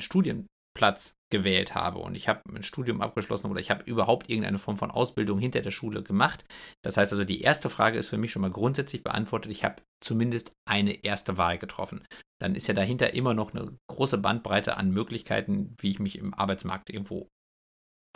Studienplatz 0.78 1.14
gewählt 1.30 1.74
habe 1.74 1.98
und 1.98 2.14
ich 2.14 2.26
habe 2.28 2.40
ein 2.54 2.62
Studium 2.62 3.02
abgeschlossen 3.02 3.50
oder 3.50 3.60
ich 3.60 3.70
habe 3.70 3.82
überhaupt 3.82 4.30
irgendeine 4.30 4.58
Form 4.58 4.78
von 4.78 4.90
Ausbildung 4.90 5.38
hinter 5.38 5.60
der 5.60 5.70
Schule 5.70 6.02
gemacht. 6.02 6.44
Das 6.82 6.96
heißt 6.96 7.12
also, 7.12 7.24
die 7.24 7.42
erste 7.42 7.68
Frage 7.68 7.98
ist 7.98 8.08
für 8.08 8.16
mich 8.16 8.30
schon 8.30 8.42
mal 8.42 8.50
grundsätzlich 8.50 9.02
beantwortet. 9.02 9.52
Ich 9.52 9.64
habe 9.64 9.82
zumindest 10.00 10.52
eine 10.66 11.04
erste 11.04 11.36
Wahl 11.36 11.58
getroffen. 11.58 12.06
Dann 12.40 12.54
ist 12.54 12.66
ja 12.66 12.74
dahinter 12.74 13.12
immer 13.12 13.34
noch 13.34 13.52
eine 13.52 13.76
große 13.90 14.18
Bandbreite 14.18 14.76
an 14.76 14.90
Möglichkeiten, 14.90 15.74
wie 15.80 15.90
ich 15.90 15.98
mich 15.98 16.16
im 16.16 16.32
Arbeitsmarkt 16.32 16.88
irgendwo 16.88 17.28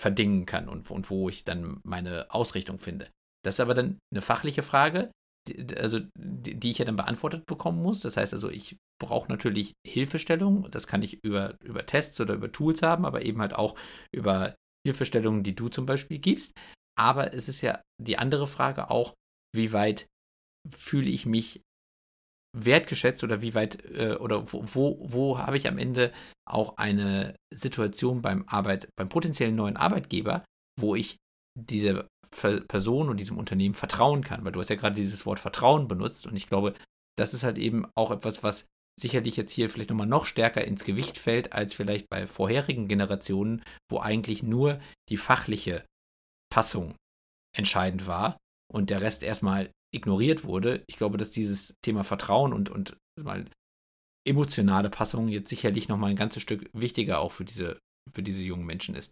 verdingen 0.00 0.46
kann 0.46 0.68
und, 0.68 0.90
und 0.90 1.10
wo 1.10 1.28
ich 1.28 1.44
dann 1.44 1.80
meine 1.84 2.30
Ausrichtung 2.30 2.78
finde. 2.78 3.10
Das 3.44 3.56
ist 3.56 3.60
aber 3.60 3.74
dann 3.74 3.98
eine 4.10 4.22
fachliche 4.22 4.62
Frage, 4.62 5.10
die, 5.48 5.76
also 5.76 6.00
die, 6.18 6.54
die 6.54 6.70
ich 6.70 6.78
ja 6.78 6.84
dann 6.84 6.96
beantwortet 6.96 7.46
bekommen 7.46 7.82
muss. 7.82 8.00
Das 8.00 8.16
heißt 8.16 8.32
also, 8.32 8.48
ich 8.48 8.76
brauche 9.00 9.30
natürlich 9.30 9.72
Hilfestellung. 9.86 10.70
Das 10.70 10.86
kann 10.86 11.02
ich 11.02 11.22
über, 11.24 11.56
über 11.64 11.86
Tests 11.86 12.20
oder 12.20 12.34
über 12.34 12.52
Tools 12.52 12.82
haben, 12.82 13.04
aber 13.04 13.22
eben 13.22 13.40
halt 13.40 13.54
auch 13.54 13.76
über 14.14 14.54
Hilfestellungen, 14.86 15.42
die 15.42 15.54
du 15.54 15.68
zum 15.68 15.86
Beispiel 15.86 16.18
gibst. 16.18 16.52
Aber 16.98 17.32
es 17.32 17.48
ist 17.48 17.60
ja 17.62 17.80
die 18.00 18.18
andere 18.18 18.46
Frage 18.46 18.90
auch, 18.90 19.14
wie 19.54 19.72
weit 19.72 20.06
fühle 20.68 21.10
ich 21.10 21.26
mich 21.26 21.60
wertgeschätzt 22.54 23.24
oder 23.24 23.42
wie 23.42 23.54
weit 23.54 23.84
äh, 23.96 24.16
oder 24.16 24.52
wo, 24.52 24.62
wo, 24.66 24.98
wo 25.00 25.38
habe 25.38 25.56
ich 25.56 25.66
am 25.66 25.78
Ende 25.78 26.12
auch 26.46 26.76
eine 26.76 27.34
Situation 27.52 28.20
beim 28.20 28.44
Arbeit, 28.46 28.88
beim 28.96 29.08
potenziellen 29.08 29.56
neuen 29.56 29.76
Arbeitgeber, 29.76 30.44
wo 30.78 30.94
ich 30.94 31.16
diese 31.58 32.08
Person 32.32 33.08
und 33.08 33.20
diesem 33.20 33.38
Unternehmen 33.38 33.74
vertrauen 33.74 34.22
kann, 34.24 34.44
weil 34.44 34.52
du 34.52 34.60
hast 34.60 34.70
ja 34.70 34.76
gerade 34.76 34.96
dieses 34.96 35.26
Wort 35.26 35.38
Vertrauen 35.38 35.86
benutzt 35.86 36.26
und 36.26 36.34
ich 36.36 36.48
glaube, 36.48 36.74
das 37.16 37.34
ist 37.34 37.44
halt 37.44 37.58
eben 37.58 37.86
auch 37.94 38.10
etwas, 38.10 38.42
was 38.42 38.66
sicherlich 38.98 39.36
jetzt 39.36 39.52
hier 39.52 39.70
vielleicht 39.70 39.90
nochmal 39.90 40.06
noch 40.06 40.26
stärker 40.26 40.64
ins 40.64 40.84
Gewicht 40.84 41.18
fällt 41.18 41.52
als 41.52 41.74
vielleicht 41.74 42.08
bei 42.08 42.26
vorherigen 42.26 42.88
Generationen, 42.88 43.62
wo 43.90 44.00
eigentlich 44.00 44.42
nur 44.42 44.80
die 45.08 45.16
fachliche 45.16 45.84
Passung 46.50 46.94
entscheidend 47.56 48.06
war 48.06 48.36
und 48.70 48.90
der 48.90 49.00
Rest 49.00 49.22
erstmal 49.22 49.70
ignoriert 49.94 50.44
wurde. 50.44 50.84
Ich 50.86 50.96
glaube, 50.96 51.18
dass 51.18 51.30
dieses 51.30 51.74
Thema 51.82 52.04
Vertrauen 52.04 52.52
und, 52.52 52.70
und 52.70 52.96
mal 53.22 53.44
emotionale 54.26 54.90
Passung 54.90 55.28
jetzt 55.28 55.50
sicherlich 55.50 55.88
nochmal 55.88 56.10
ein 56.10 56.16
ganzes 56.16 56.42
Stück 56.42 56.70
wichtiger 56.72 57.20
auch 57.20 57.32
für 57.32 57.44
diese, 57.44 57.78
für 58.12 58.22
diese 58.22 58.42
jungen 58.42 58.66
Menschen 58.66 58.94
ist. 58.94 59.10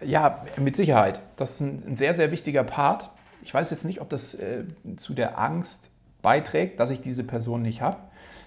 Ja, 0.00 0.44
mit 0.58 0.76
Sicherheit. 0.76 1.20
Das 1.36 1.52
ist 1.52 1.60
ein, 1.60 1.96
sehr, 1.96 2.14
sehr 2.14 2.30
wichtiger 2.30 2.64
Part. 2.64 3.10
Ich 3.42 3.52
weiß 3.52 3.70
jetzt 3.70 3.84
nicht, 3.84 4.00
ob 4.00 4.10
das 4.10 4.34
äh, 4.34 4.64
zu 4.96 5.14
der 5.14 5.38
Angst 5.38 5.90
beiträgt, 6.22 6.80
dass 6.80 6.90
ich 6.90 7.00
diese 7.00 7.24
Person 7.24 7.62
nicht 7.62 7.80
habe. 7.80 7.98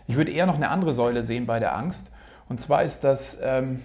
Ich 0.07 0.15
würde 0.15 0.31
eher 0.31 0.45
noch 0.45 0.55
eine 0.55 0.69
andere 0.69 0.93
Säule 0.93 1.23
sehen 1.23 1.45
bei 1.45 1.59
der 1.59 1.75
Angst. 1.75 2.11
Und 2.49 2.59
zwar 2.59 2.83
ist 2.83 3.03
das, 3.03 3.37
ähm, 3.41 3.81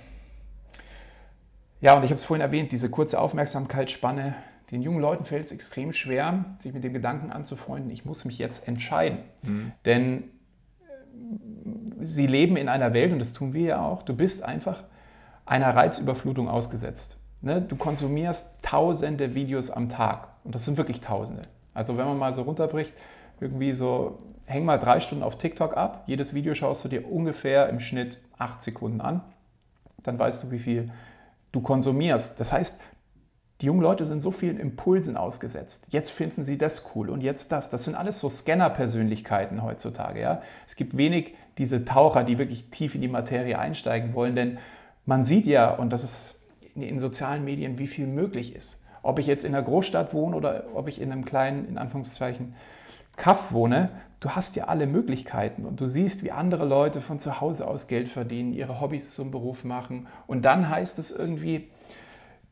ja, 1.80 1.94
und 1.94 2.02
ich 2.02 2.10
habe 2.10 2.16
es 2.16 2.24
vorhin 2.24 2.42
erwähnt, 2.42 2.72
diese 2.72 2.90
kurze 2.90 3.20
Aufmerksamkeitsspanne. 3.20 4.34
Den 4.70 4.82
jungen 4.82 5.00
Leuten 5.00 5.24
fällt 5.24 5.44
es 5.44 5.52
extrem 5.52 5.92
schwer, 5.92 6.44
sich 6.58 6.72
mit 6.72 6.82
dem 6.82 6.94
Gedanken 6.94 7.30
anzufreunden, 7.30 7.90
ich 7.90 8.04
muss 8.04 8.24
mich 8.24 8.38
jetzt 8.38 8.66
entscheiden. 8.66 9.18
Mhm. 9.42 9.72
Denn 9.84 10.22
äh, 10.22 10.24
sie 12.00 12.26
leben 12.26 12.56
in 12.56 12.68
einer 12.68 12.94
Welt, 12.94 13.12
und 13.12 13.18
das 13.18 13.32
tun 13.32 13.52
wir 13.52 13.66
ja 13.66 13.80
auch, 13.82 14.02
du 14.02 14.16
bist 14.16 14.42
einfach 14.42 14.84
einer 15.44 15.76
Reizüberflutung 15.76 16.48
ausgesetzt. 16.48 17.18
Ne? 17.44 17.60
Du 17.60 17.76
konsumierst 17.76 18.48
tausende 18.62 19.34
Videos 19.34 19.70
am 19.70 19.90
Tag. 19.90 20.28
Und 20.44 20.54
das 20.54 20.64
sind 20.64 20.78
wirklich 20.78 21.00
tausende. 21.00 21.42
Also 21.74 21.98
wenn 21.98 22.06
man 22.06 22.18
mal 22.18 22.32
so 22.32 22.42
runterbricht, 22.42 22.94
irgendwie 23.38 23.72
so, 23.72 24.16
häng 24.46 24.64
mal 24.64 24.78
drei 24.78 24.98
Stunden 25.00 25.22
auf 25.22 25.36
TikTok 25.36 25.76
ab. 25.76 26.04
Jedes 26.06 26.32
Video 26.32 26.54
schaust 26.54 26.84
du 26.84 26.88
dir 26.88 27.10
ungefähr 27.10 27.68
im 27.68 27.80
Schnitt 27.80 28.18
acht 28.38 28.62
Sekunden 28.62 29.00
an. 29.00 29.20
Dann 30.02 30.18
weißt 30.18 30.44
du, 30.44 30.50
wie 30.50 30.58
viel 30.58 30.90
du 31.52 31.60
konsumierst. 31.60 32.40
Das 32.40 32.52
heißt, 32.52 32.80
die 33.60 33.66
jungen 33.66 33.82
Leute 33.82 34.06
sind 34.06 34.20
so 34.20 34.30
vielen 34.30 34.58
Impulsen 34.58 35.16
ausgesetzt. 35.16 35.88
Jetzt 35.90 36.12
finden 36.12 36.42
sie 36.42 36.56
das 36.56 36.90
cool 36.94 37.10
und 37.10 37.20
jetzt 37.20 37.52
das. 37.52 37.68
Das 37.68 37.84
sind 37.84 37.94
alles 37.94 38.20
so 38.20 38.28
Scanner-Persönlichkeiten 38.28 39.62
heutzutage. 39.62 40.20
Ja? 40.20 40.42
Es 40.66 40.76
gibt 40.76 40.96
wenig 40.96 41.34
diese 41.58 41.84
Taucher, 41.84 42.24
die 42.24 42.38
wirklich 42.38 42.70
tief 42.70 42.94
in 42.94 43.02
die 43.02 43.08
Materie 43.08 43.58
einsteigen 43.58 44.14
wollen, 44.14 44.34
denn 44.34 44.58
man 45.06 45.24
sieht 45.24 45.44
ja, 45.46 45.70
und 45.70 45.90
das 45.90 46.02
ist 46.02 46.33
in, 46.74 46.98
sozialen 46.98 47.44
Medien, 47.44 47.78
wie 47.78 47.86
viel 47.86 48.06
möglich 48.06 48.54
ist. 48.54 48.78
Ob 49.02 49.18
ich 49.18 49.26
jetzt 49.26 49.44
in 49.44 49.54
einer 49.54 49.64
Großstadt 49.64 50.14
wohne 50.14 50.36
oder 50.36 50.64
ob 50.74 50.88
ich 50.88 51.00
in 51.00 51.12
einem 51.12 51.24
kleinen, 51.24 51.68
in 51.68 51.78
Anführungszeichen, 51.78 52.54
Kaff 53.16 53.52
wohne, 53.52 53.90
du 54.20 54.30
hast 54.30 54.56
ja 54.56 54.64
alle 54.64 54.86
Möglichkeiten 54.86 55.66
und 55.66 55.80
du 55.80 55.86
siehst, 55.86 56.24
wie 56.24 56.32
andere 56.32 56.64
Leute 56.64 57.00
von 57.00 57.18
zu 57.18 57.40
Hause 57.40 57.68
aus 57.68 57.86
Geld 57.86 58.08
verdienen, 58.08 58.52
ihre 58.52 58.80
Hobbys 58.80 59.14
zum 59.14 59.30
Beruf 59.30 59.64
machen. 59.64 60.08
Und 60.26 60.44
dann 60.44 60.68
heißt 60.68 60.98
es 60.98 61.12
irgendwie, 61.12 61.68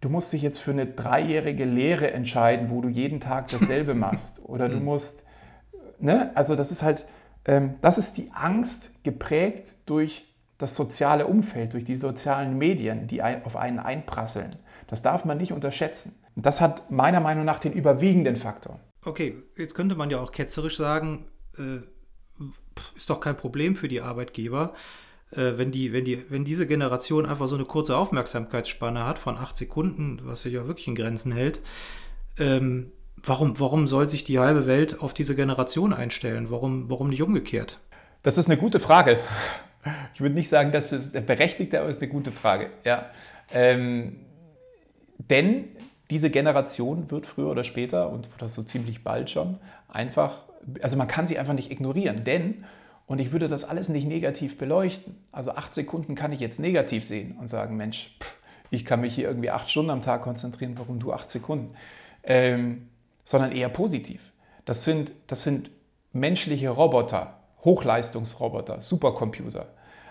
du 0.01 0.09
musst 0.09 0.33
dich 0.33 0.43
jetzt 0.43 0.59
für 0.59 0.71
eine 0.71 0.87
dreijährige 0.87 1.65
Lehre 1.65 2.13
entscheiden, 2.13 2.71
wo 2.71 2.81
du 2.81 2.89
jeden 2.89 3.19
Tag 3.19 3.49
dasselbe 3.49 3.95
machst. 3.97 4.41
Oder 4.45 4.69
du 4.69 4.77
mhm. 4.77 4.85
musst, 4.85 5.25
ne? 5.99 6.31
Also 6.37 6.55
das 6.55 6.71
ist 6.71 6.83
halt, 6.83 7.07
ähm, 7.45 7.75
das 7.81 7.99
ist 7.99 8.19
die 8.19 8.31
Angst 8.33 8.91
geprägt 9.03 9.75
durch 9.87 10.32
das 10.59 10.77
soziale 10.77 11.27
Umfeld, 11.27 11.73
durch 11.73 11.85
die 11.85 11.97
sozialen 11.97 12.57
Medien, 12.59 13.07
die 13.07 13.23
auf 13.23 13.57
einen 13.57 13.79
einprasseln. 13.79 14.57
Das 14.87 15.03
darf 15.03 15.25
man 15.25 15.39
nicht 15.39 15.53
unterschätzen. 15.53 16.15
Das 16.37 16.61
hat 16.61 16.91
meiner 16.91 17.21
Meinung 17.21 17.45
nach 17.45 17.59
den 17.59 17.73
überwiegenden 17.73 18.37
Faktor. 18.37 18.81
Okay, 19.05 19.43
jetzt 19.57 19.75
könnte 19.75 19.97
man 19.97 20.11
ja 20.11 20.21
auch 20.21 20.33
ketzerisch 20.33 20.77
sagen, 20.77 21.27
äh, 21.59 21.81
ist 22.97 23.11
doch 23.11 23.21
kein 23.21 23.37
Problem 23.37 23.77
für 23.77 23.89
die 23.89 24.01
Arbeitgeber, 24.01 24.73
äh, 25.33 25.53
wenn, 25.57 25.73
die, 25.73 25.93
wenn, 25.93 26.05
die, 26.05 26.25
wenn 26.31 26.45
diese 26.45 26.67
Generation 26.67 27.27
einfach 27.27 27.49
so 27.49 27.55
eine 27.55 27.65
kurze 27.65 27.97
Aufmerksamkeitsspanne 27.97 29.07
hat 29.07 29.19
von 29.19 29.37
acht 29.37 29.57
Sekunden, 29.57 30.21
was 30.25 30.43
sich 30.43 30.55
ja 30.55 30.67
wirklich 30.67 30.89
in 30.89 30.95
Grenzen 30.95 31.33
hält. 31.33 31.61
Ähm, 32.39 32.93
warum, 33.23 33.59
warum 33.59 33.89
soll 33.89 34.09
sich 34.09 34.25
die 34.25 34.39
halbe 34.39 34.67
Welt 34.67 35.01
auf 35.01 35.15
diese 35.15 35.35
Generation 35.35 35.93
einstellen? 35.93 36.51
Warum, 36.51 36.91
warum 36.91 37.09
nicht 37.09 37.23
umgekehrt? 37.23 37.81
Das 38.23 38.39
ist 38.39 38.47
eine 38.47 38.57
gute 38.57 38.79
Frage. 38.79 39.19
Ich 40.15 40.21
würde 40.21 40.35
nicht 40.35 40.49
sagen, 40.49 40.73
dass 40.73 40.93
es 40.93 41.11
berechtigt, 41.13 41.75
aber 41.75 41.89
es 41.89 41.97
ist 41.97 42.03
eine 42.03 42.11
gute 42.11 42.33
Frage. 42.33 42.71
Ja. 42.85 43.11
Ähm, 43.53 44.21
denn 45.19 45.69
diese 46.11 46.31
Generation 46.31 47.11
wird 47.11 47.27
früher 47.27 47.51
oder 47.51 47.65
später 47.65 48.11
und 48.11 48.29
das 48.39 48.55
so 48.55 48.63
ziemlich 48.63 49.03
bald 49.03 49.31
schon 49.31 49.59
einfach, 49.89 50.45
also 50.83 50.97
man 50.97 51.09
kann 51.09 51.27
sie 51.27 51.39
einfach 51.39 51.55
nicht 51.55 51.71
ignorieren, 51.71 52.25
denn, 52.25 52.65
und 53.07 53.21
ich 53.21 53.33
würde 53.33 53.49
das 53.49 53.65
alles 53.65 53.89
nicht 53.89 54.07
negativ 54.07 54.59
beleuchten, 54.59 55.17
also 55.33 55.53
acht 55.53 55.75
Sekunden 55.75 56.15
kann 56.15 56.33
ich 56.33 56.41
jetzt 56.41 56.61
negativ 56.61 57.05
sehen 57.05 57.37
und 57.39 57.49
sagen, 57.49 57.77
Mensch, 57.77 58.17
ich 58.71 58.85
kann 58.85 59.01
mich 59.01 59.15
hier 59.15 59.27
irgendwie 59.27 59.51
acht 59.51 59.71
Stunden 59.71 59.91
am 59.91 60.03
Tag 60.03 60.23
konzentrieren, 60.23 60.75
warum 60.77 60.99
du 60.99 61.13
acht 61.13 61.31
Sekunden? 61.31 61.75
Ähm, 62.23 62.89
sondern 63.25 63.53
eher 63.53 63.69
positiv. 63.69 64.33
Das 64.65 64.85
sind, 64.85 65.13
das 65.27 65.43
sind 65.43 65.71
menschliche 66.13 66.71
Roboter, 66.71 67.42
Hochleistungsroboter, 67.65 68.81
Supercomputer. 68.81 69.69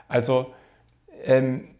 Also 0.07 0.53
ähm, 1.23 1.75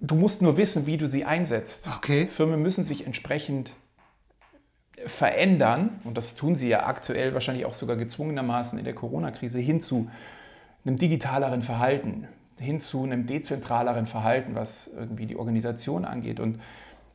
du 0.00 0.14
musst 0.14 0.42
nur 0.42 0.56
wissen, 0.56 0.86
wie 0.86 0.96
du 0.96 1.06
sie 1.08 1.24
einsetzt. 1.24 1.88
Okay. 1.96 2.26
Firmen 2.26 2.62
müssen 2.62 2.84
sich 2.84 3.06
entsprechend 3.06 3.74
verändern, 5.06 6.00
und 6.04 6.16
das 6.16 6.34
tun 6.34 6.54
sie 6.54 6.68
ja 6.68 6.86
aktuell 6.86 7.34
wahrscheinlich 7.34 7.66
auch 7.66 7.74
sogar 7.74 7.96
gezwungenermaßen 7.96 8.78
in 8.78 8.84
der 8.84 8.94
Corona-Krise, 8.94 9.58
hin 9.58 9.80
zu 9.80 10.10
einem 10.84 10.98
digitaleren 10.98 11.62
Verhalten, 11.62 12.28
hin 12.58 12.80
zu 12.80 13.02
einem 13.02 13.26
dezentraleren 13.26 14.06
Verhalten, 14.06 14.54
was 14.54 14.88
irgendwie 14.88 15.26
die 15.26 15.36
Organisation 15.36 16.04
angeht. 16.04 16.40
Und 16.40 16.60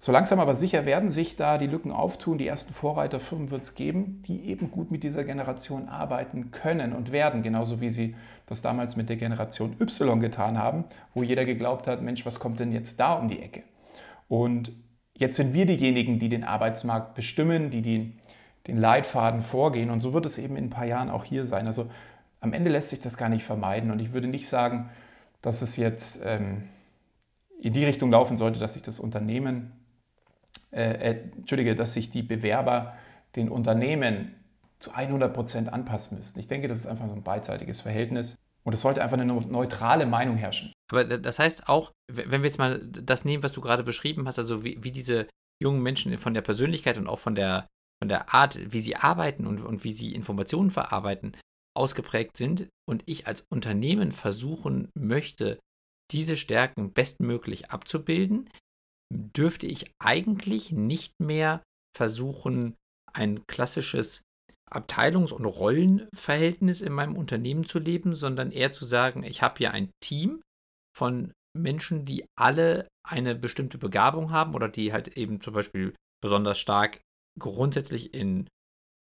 so 0.02 0.14
langsam 0.14 0.40
aber 0.40 0.56
sicher 0.56 0.86
werden 0.86 1.12
sich 1.12 1.36
da 1.36 1.58
die 1.58 1.68
Lücken 1.68 1.92
auftun. 1.92 2.38
Die 2.38 2.48
ersten 2.48 2.74
Vorreiterfirmen 2.74 3.52
wird 3.52 3.64
es 3.64 3.76
geben, 3.76 4.22
die 4.26 4.46
eben 4.46 4.72
gut 4.72 4.92
mit 4.92 5.04
dieser 5.04 5.26
Generation 5.26 5.90
arbeiten 5.90 6.52
können 6.52 6.94
und 6.94 7.12
werden, 7.12 7.44
genauso 7.44 7.82
wie 7.82 7.90
sie 7.90 8.16
das 8.46 8.62
damals 8.62 8.96
mit 8.96 9.10
der 9.10 9.18
Generation 9.18 9.76
Y 9.82 10.22
getan 10.22 10.58
haben, 10.58 10.86
wo 11.14 11.22
jeder 11.22 11.44
geglaubt 11.44 11.86
hat, 11.86 12.02
Mensch, 12.02 12.26
was 12.26 12.40
kommt 12.40 12.62
denn 12.62 12.72
jetzt 12.72 13.00
da 13.00 13.14
um 13.14 13.28
die 13.28 13.42
Ecke? 13.42 13.64
Und 14.30 14.72
jetzt 15.18 15.36
sind 15.36 15.54
wir 15.54 15.66
diejenigen, 15.66 16.18
die 16.18 16.30
den 16.30 16.46
Arbeitsmarkt 16.46 17.14
bestimmen, 17.14 17.70
die 17.70 17.82
die, 17.82 18.14
den 18.68 18.78
Leitfaden 18.78 19.42
vorgehen. 19.42 19.90
Und 19.90 20.00
so 20.00 20.14
wird 20.14 20.26
es 20.26 20.38
eben 20.38 20.56
in 20.56 20.66
ein 20.66 20.70
paar 20.70 20.86
Jahren 20.86 21.10
auch 21.10 21.26
hier 21.26 21.44
sein. 21.44 21.68
Also 21.68 21.88
am 22.40 22.54
Ende 22.54 22.70
lässt 22.70 22.90
sich 22.90 23.02
das 23.02 23.18
gar 23.18 23.28
nicht 23.28 23.44
vermeiden. 23.44 23.92
Und 23.92 24.00
ich 24.00 24.14
würde 24.14 24.28
nicht 24.28 24.48
sagen, 24.48 24.90
dass 25.42 25.62
es 25.62 25.76
jetzt 25.76 26.22
ähm, 26.26 26.64
in 27.60 27.74
die 27.74 27.84
Richtung 27.84 28.12
laufen 28.12 28.38
sollte, 28.38 28.60
dass 28.60 28.76
sich 28.76 28.84
das 28.84 29.02
Unternehmen, 29.02 29.74
äh, 30.72 31.12
äh, 31.12 31.22
Entschuldige, 31.38 31.76
dass 31.76 31.94
sich 31.94 32.10
die 32.10 32.24
Bewerber 32.24 32.96
den 33.36 33.50
Unternehmen 33.50 34.36
zu 34.80 34.92
100 34.92 35.34
Prozent 35.34 35.74
anpassen 35.74 36.18
müssen. 36.18 36.40
Ich 36.40 36.48
denke, 36.48 36.68
das 36.68 36.80
ist 36.80 36.88
einfach 36.88 37.06
ein 37.06 37.24
beidseitiges 37.24 37.82
Verhältnis. 37.82 38.36
Und 38.64 38.74
es 38.74 38.82
sollte 38.82 39.02
einfach 39.02 39.18
eine 39.18 39.26
neutrale 39.26 40.06
Meinung 40.06 40.36
herrschen. 40.36 40.74
Aber 40.92 41.06
das 41.06 41.40
heißt 41.40 41.70
auch, 41.70 41.92
wenn 42.12 42.42
wir 42.42 42.48
jetzt 42.48 42.60
mal 42.60 42.86
das 42.88 43.26
nehmen, 43.26 43.42
was 43.42 43.54
du 43.54 43.62
gerade 43.62 43.84
beschrieben 43.84 44.28
hast, 44.28 44.38
also 44.38 44.64
wie, 44.64 44.78
wie 44.82 44.92
diese 44.92 45.28
jungen 45.62 45.82
Menschen 45.82 46.18
von 46.18 46.34
der 46.34 46.42
Persönlichkeit 46.42 46.98
und 46.98 47.08
auch 47.08 47.20
von 47.20 47.36
der, 47.36 47.68
von 48.02 48.10
der 48.10 48.34
Art, 48.34 48.60
wie 48.72 48.82
sie 48.82 48.96
arbeiten 48.96 49.48
und, 49.48 49.62
und 49.62 49.84
wie 49.84 49.94
sie 49.94 50.14
Informationen 50.14 50.70
verarbeiten, 50.70 51.36
ausgeprägt 51.76 52.36
sind 52.36 52.68
und 52.88 53.04
ich 53.06 53.28
als 53.28 53.46
Unternehmen 53.50 54.12
versuchen 54.12 54.90
möchte, 54.94 55.58
diese 56.12 56.38
Stärken 56.38 56.92
bestmöglich 56.92 57.72
abzubilden, 57.72 58.50
dürfte 59.12 59.68
ich 59.68 59.92
eigentlich 60.00 60.72
nicht 60.72 61.14
mehr 61.20 61.64
versuchen, 61.96 62.76
ein 63.14 63.46
klassisches 63.48 64.22
Abteilungs- 64.70 65.34
und 65.34 65.46
Rollenverhältnis 65.46 66.82
in 66.82 66.94
meinem 66.94 67.18
Unternehmen 67.18 67.66
zu 67.66 67.80
leben, 67.80 68.14
sondern 68.14 68.52
eher 68.52 68.72
zu 68.72 68.86
sagen, 68.86 69.24
ich 69.24 69.42
habe 69.42 69.56
hier 69.58 69.72
ein 69.72 69.90
Team 70.00 70.42
von 70.96 71.34
Menschen, 71.58 72.06
die 72.06 72.26
alle 72.38 72.88
eine 73.08 73.36
bestimmte 73.36 73.80
Begabung 73.80 74.32
haben 74.32 74.54
oder 74.54 74.70
die 74.70 74.94
halt 74.94 75.18
eben 75.18 75.42
zum 75.42 75.56
Beispiel 75.56 75.96
besonders 76.22 76.60
stark 76.60 77.02
grundsätzlich 77.40 78.14
in, 78.14 78.48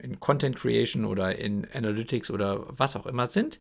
in 0.04 0.20
Content 0.20 0.56
Creation 0.56 1.06
oder 1.06 1.38
in 1.38 1.66
Analytics 1.72 2.30
oder 2.30 2.78
was 2.78 2.96
auch 2.96 3.08
immer 3.08 3.28
sind, 3.28 3.60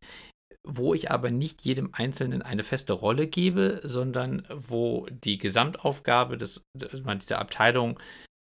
wo 0.66 0.94
ich 0.94 1.11
aber 1.11 1.31
nicht 1.31 1.62
jedem 1.62 1.90
Einzelnen 1.92 2.42
eine 2.42 2.62
feste 2.62 2.94
Rolle 2.94 3.27
gebe, 3.27 3.81
sondern 3.85 4.42
wo 4.50 5.07
die 5.11 5.38
Gesamtaufgabe 5.38 6.38
des, 6.38 6.62
dieser 6.74 7.38
Abteilung 7.38 8.00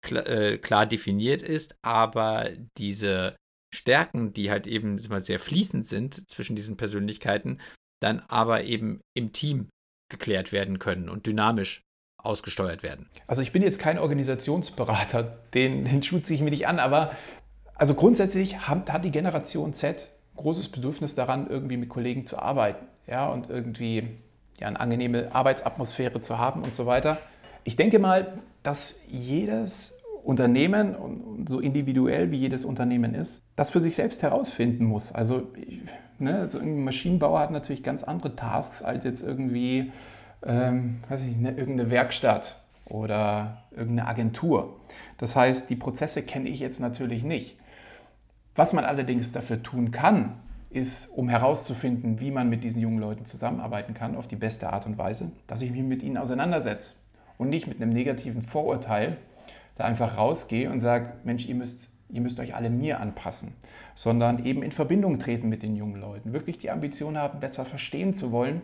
klar, 0.03 0.27
äh, 0.27 0.59
klar 0.59 0.87
definiert 0.87 1.43
ist, 1.43 1.77
aber 1.83 2.51
diese 2.79 3.37
Stärken, 3.75 4.33
die 4.33 4.51
halt 4.51 4.67
eben 4.67 4.99
sehr 4.99 5.39
fließend 5.39 5.87
sind 5.87 6.29
zwischen 6.31 6.57
diesen 6.57 6.79
Persönlichkeiten, 6.79 7.61
dann 8.01 8.21
aber 8.21 8.65
eben 8.65 9.01
im 9.15 9.33
Team 9.33 9.69
geklärt 10.11 10.53
werden 10.53 10.79
können 10.79 11.11
und 11.11 11.27
dynamisch 11.27 11.83
ausgesteuert 12.23 12.83
werden. 12.83 13.11
Also 13.27 13.43
ich 13.43 13.53
bin 13.53 13.63
jetzt 13.63 13.79
kein 13.79 13.99
Organisationsberater, 13.99 15.39
den, 15.53 15.85
den 15.85 16.03
ziehe 16.03 16.23
ich 16.31 16.41
mir 16.41 16.51
nicht 16.51 16.67
an, 16.67 16.79
aber 16.79 17.15
also 17.75 17.95
grundsätzlich 17.95 18.67
hat 18.67 19.05
die 19.05 19.11
Generation 19.11 19.75
Z 19.75 20.09
großes 20.39 20.71
Bedürfnis 20.71 21.15
daran, 21.15 21.49
irgendwie 21.49 21.77
mit 21.77 21.89
Kollegen 21.89 22.27
zu 22.27 22.39
arbeiten 22.39 22.87
ja, 23.07 23.29
und 23.29 23.51
irgendwie 23.51 24.09
ja, 24.59 24.69
eine 24.69 24.81
angenehme 24.81 25.35
Arbeitsatmosphäre 25.35 26.21
zu 26.21 26.39
haben 26.39 26.63
und 26.63 26.75
so 26.75 26.87
weiter. 26.87 27.19
Ich 27.65 27.77
denke 27.77 27.99
mal, 27.99 28.39
dass 28.63 29.01
jedes 29.09 29.95
Unternehmen 30.25 30.95
so 31.47 31.61
individuell 31.61 32.31
wie 32.31 32.37
jedes 32.37 32.65
Unternehmen 32.65 33.15
ist, 33.15 33.43
das 33.57 33.71
für 33.71 33.81
sich 33.81 33.95
selbst 33.95 34.23
herausfinden 34.23 34.85
muss. 34.85 35.13
Also, 35.13 35.43
ne, 36.19 36.47
so 36.49 36.59
ein 36.59 36.85
Maschinenbauer 36.85 37.41
hat 37.41 37.51
natürlich 37.51 37.83
ganz 37.83 38.03
andere 38.03 38.37
Tasks 38.37 38.83
als 38.83 39.05
jetzt 39.05 39.23
irgendwie, 39.23 39.93
ähm, 40.45 41.01
weiß 41.09 41.23
ich, 41.25 41.37
ne, 41.37 41.51
irgendeine 41.51 41.91
Werkstatt 41.91 42.61
oder 42.85 43.65
irgendeine 43.71 44.09
Agentur. 44.09 44.81
Das 45.19 45.37
heißt, 45.37 45.71
die 45.71 45.77
Prozesse 45.77 46.23
kenne 46.23 46.49
ich 46.49 46.61
jetzt 46.61 46.81
natürlich 46.81 47.23
nicht. 47.23 47.57
Was 48.59 48.73
man 48.73 48.85
allerdings 48.85 49.31
dafür 49.31 49.63
tun 49.63 49.93
kann, 49.93 50.41
ist, 50.71 51.17
um 51.17 51.29
herauszufinden, 51.29 52.19
wie 52.19 52.33
man 52.33 52.49
mit 52.49 52.65
diesen 52.65 52.83
jungen 52.83 52.99
Leuten 52.99 53.25
zusammenarbeiten 53.25 53.95
kann, 53.95 54.17
auf 54.17 54.27
die 54.27 54.35
beste 54.35 54.73
Art 54.73 54.85
und 54.85 54.99
Weise, 54.99 55.31
dass 55.47 55.63
ich 55.63 55.71
mich 55.71 55.85
mit 55.85 56.03
ihnen 56.03 56.17
auseinandersetze 56.17 56.97
und 57.37 57.51
nicht 57.51 57.69
mit 57.69 57.81
einem 57.81 57.93
negativen 57.93 58.43
Vorurteil 58.43 59.17
da 59.77 59.85
einfach 59.85 60.17
rausgehe 60.17 60.73
und 60.73 60.81
sage, 60.81 61.13
Mensch, 61.23 61.47
ihr 61.47 61.55
müsst, 61.55 61.91
ihr 62.09 62.21
müsst 62.21 62.41
euch 62.41 62.57
alle 62.57 62.69
mir 62.69 62.99
anpassen, 62.99 63.53
sondern 63.95 64.45
eben 64.45 64.65
in 64.65 64.73
Verbindung 64.73 65.21
treten 65.21 65.49
mit 65.49 65.63
den 65.63 65.77
jungen 65.77 66.01
Leuten, 66.01 66.33
wirklich 66.33 66.59
die 66.59 66.73
Ambition 66.73 67.17
haben, 67.17 67.39
besser 67.39 67.65
verstehen 67.65 68.13
zu 68.13 68.33
wollen, 68.33 68.63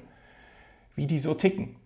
wie 0.96 1.06
die 1.06 1.20
so 1.20 1.34
ticken. 1.34 1.76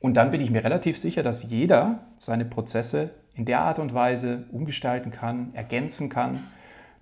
Und 0.00 0.18
dann 0.18 0.30
bin 0.30 0.42
ich 0.42 0.50
mir 0.50 0.62
relativ 0.62 0.98
sicher, 0.98 1.22
dass 1.22 1.48
jeder 1.48 2.00
seine 2.18 2.44
Prozesse 2.44 3.08
in 3.34 3.46
der 3.46 3.60
Art 3.60 3.78
und 3.78 3.94
Weise 3.94 4.44
umgestalten 4.52 5.12
kann, 5.12 5.54
ergänzen 5.54 6.10
kann, 6.10 6.40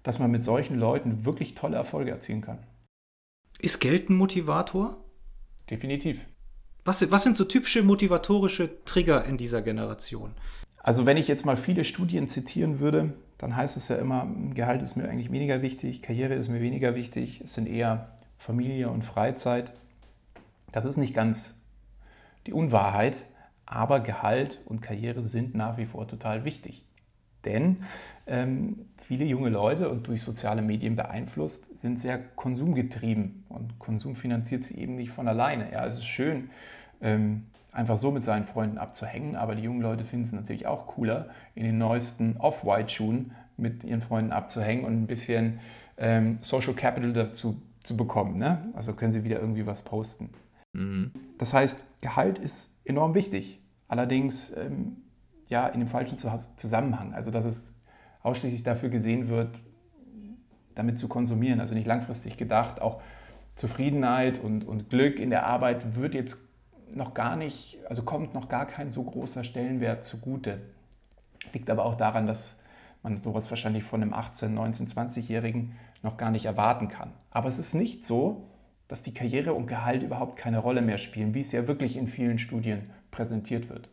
dass 0.03 0.19
man 0.19 0.31
mit 0.31 0.45
solchen 0.45 0.79
Leuten 0.79 1.25
wirklich 1.25 1.55
tolle 1.55 1.77
Erfolge 1.77 2.11
erzielen 2.11 2.41
kann. 2.41 2.59
Ist 3.61 3.81
Geld 3.81 4.11
ein 4.11 4.17
Motivator? 4.17 4.97
Definitiv. 5.71 6.27
Was, 6.85 7.09
was 7.11 7.23
sind 7.23 7.37
so 7.37 7.45
typische 7.45 7.83
motivatorische 7.83 8.85
Trigger 8.85 9.25
in 9.25 9.37
dieser 9.37 9.63
Generation? 9.63 10.33
Also 10.79 11.07
wenn 11.07 11.17
ich 11.17 11.29
jetzt 11.29 11.47
mal 11.47 11.57
viele 11.57 11.85
Studien 11.85 12.29
zitieren 12.29 12.81
würde, 12.81 13.15
dann 13.39 13.57
heißt 13.57 13.77
es 13.77 13.87
ja 13.89 13.97
immer, 13.97 14.29
Gehalt 14.53 14.83
ist 14.83 14.97
mir 14.97 15.09
eigentlich 15.09 15.31
weniger 15.31 15.63
wichtig, 15.63 16.03
Karriere 16.03 16.35
ist 16.35 16.49
mir 16.49 16.61
weniger 16.61 16.97
wichtig, 16.97 17.41
es 17.45 17.55
sind 17.55 17.69
eher 17.69 18.19
Familie 18.37 18.91
und 18.91 19.03
Freizeit. 19.03 19.73
Das 20.73 20.85
ist 20.85 20.97
nicht 20.97 21.15
ganz 21.15 21.55
die 22.47 22.53
Unwahrheit, 22.53 23.19
aber 23.65 24.01
Gehalt 24.01 24.61
und 24.65 24.83
Karriere 24.83 25.23
sind 25.23 25.55
nach 25.55 25.77
wie 25.79 25.87
vor 25.87 26.09
total 26.09 26.45
wichtig. 26.45 26.85
Denn 27.45 27.85
ähm, 28.27 28.87
viele 28.99 29.25
junge 29.25 29.49
Leute 29.49 29.91
und 29.91 30.07
durch 30.07 30.23
soziale 30.23 30.63
Medien 30.63 30.97
beeinflusst 30.97 31.79
sind 31.79 31.99
sehr 31.99 32.19
konsumgetrieben 32.19 33.45
und 33.49 33.79
Konsum 33.79 34.15
finanziert 34.15 34.65
sie 34.65 34.79
eben 34.79 34.95
nicht 34.95 35.11
von 35.11 35.29
alleine. 35.29 35.73
Ja, 35.73 35.87
es 35.87 35.97
ist 35.99 36.07
schön, 36.07 36.51
ähm, 37.01 37.45
einfach 37.73 37.97
so 37.97 38.11
mit 38.11 38.23
seinen 38.23 38.45
Freunden 38.45 38.79
abzuhängen. 38.79 39.35
Aber 39.37 39.55
die 39.55 39.63
jungen 39.63 39.81
Leute 39.81 40.05
finden 40.05 40.27
es 40.27 40.33
natürlich 40.33 40.67
auch 40.67 40.87
cooler, 40.87 41.31
in 41.55 41.65
den 41.65 41.79
neuesten 41.79 42.37
Off-White-Schuhen 42.37 43.33
mit 43.57 43.85
ihren 43.85 44.01
Freunden 44.01 44.33
abzuhängen 44.33 44.85
und 44.85 44.93
ein 44.93 45.07
bisschen 45.07 45.61
ähm, 45.99 46.39
Social 46.41 46.75
Capital 46.75 47.13
dazu 47.13 47.61
zu 47.83 47.97
bekommen. 47.97 48.37
Ne? 48.37 48.71
Also 48.75 48.93
können 48.93 49.13
sie 49.13 49.25
wieder 49.25 49.41
irgendwie 49.41 49.67
was 49.67 49.83
posten. 49.83 50.31
Mhm. 50.73 51.11
Das 51.39 51.53
heißt, 51.55 51.85
Gehalt 52.01 52.39
ist 52.39 52.75
enorm 52.85 53.15
wichtig. 53.15 53.61
Allerdings 53.89 54.57
ähm, 54.57 55.02
ja 55.49 55.67
in 55.67 55.81
dem 55.81 55.89
falschen 55.89 56.19
Zusammenhang. 56.19 57.15
Also 57.15 57.31
dass 57.31 57.45
es 57.45 57.73
ausschließlich 58.23 58.63
dafür 58.63 58.89
gesehen 58.89 59.29
wird, 59.29 59.59
damit 60.75 60.99
zu 60.99 61.09
konsumieren. 61.09 61.61
Also 61.61 61.75
nicht 61.75 61.87
langfristig 61.87 62.37
gedacht. 62.37 62.81
Auch 62.81 63.03
Zufriedenheit 63.55 64.39
und, 64.39 64.65
und 64.65 64.91
Glück 64.91 65.19
in 65.19 65.31
der 65.31 65.47
Arbeit 65.47 65.97
wird 65.97 66.15
jetzt 66.15 66.39
noch 66.95 67.15
gar 67.15 67.37
nicht, 67.37 67.79
also 67.89 68.03
kommt 68.03 68.35
noch 68.35 68.49
gar 68.49 68.67
kein 68.67 68.91
so 68.91 69.03
großer 69.03 69.45
Stellenwert 69.45 70.05
zugute. 70.05 70.61
Liegt 71.53 71.71
aber 71.71 71.85
auch 71.85 71.95
daran, 71.95 72.27
dass 72.27 72.61
man 73.03 73.17
sowas 73.17 73.51
wahrscheinlich 73.51 73.85
von 73.85 74.03
einem 74.03 74.15
18-, 74.15 74.55
19-, 74.55 74.95
20-Jährigen 74.95 75.73
noch 76.03 76.17
gar 76.17 76.31
nicht 76.31 76.45
erwarten 76.45 76.89
kann. 76.89 77.13
Aber 77.31 77.49
es 77.49 77.59
ist 77.59 77.75
nicht 77.75 78.05
so, 78.05 78.49
dass 78.89 79.03
die 79.03 79.15
Karriere 79.15 79.55
und 79.55 79.67
Gehalt 79.67 80.03
überhaupt 80.03 80.37
keine 80.37 80.59
Rolle 80.59 80.83
mehr 80.83 80.99
spielen, 80.99 81.35
wie 81.35 81.41
es 81.41 81.53
ja 81.53 81.67
wirklich 81.67 81.97
in 81.97 82.07
vielen 82.07 82.39
Studien 82.39 82.91
präsentiert 83.11 83.69
wird. 83.69 83.89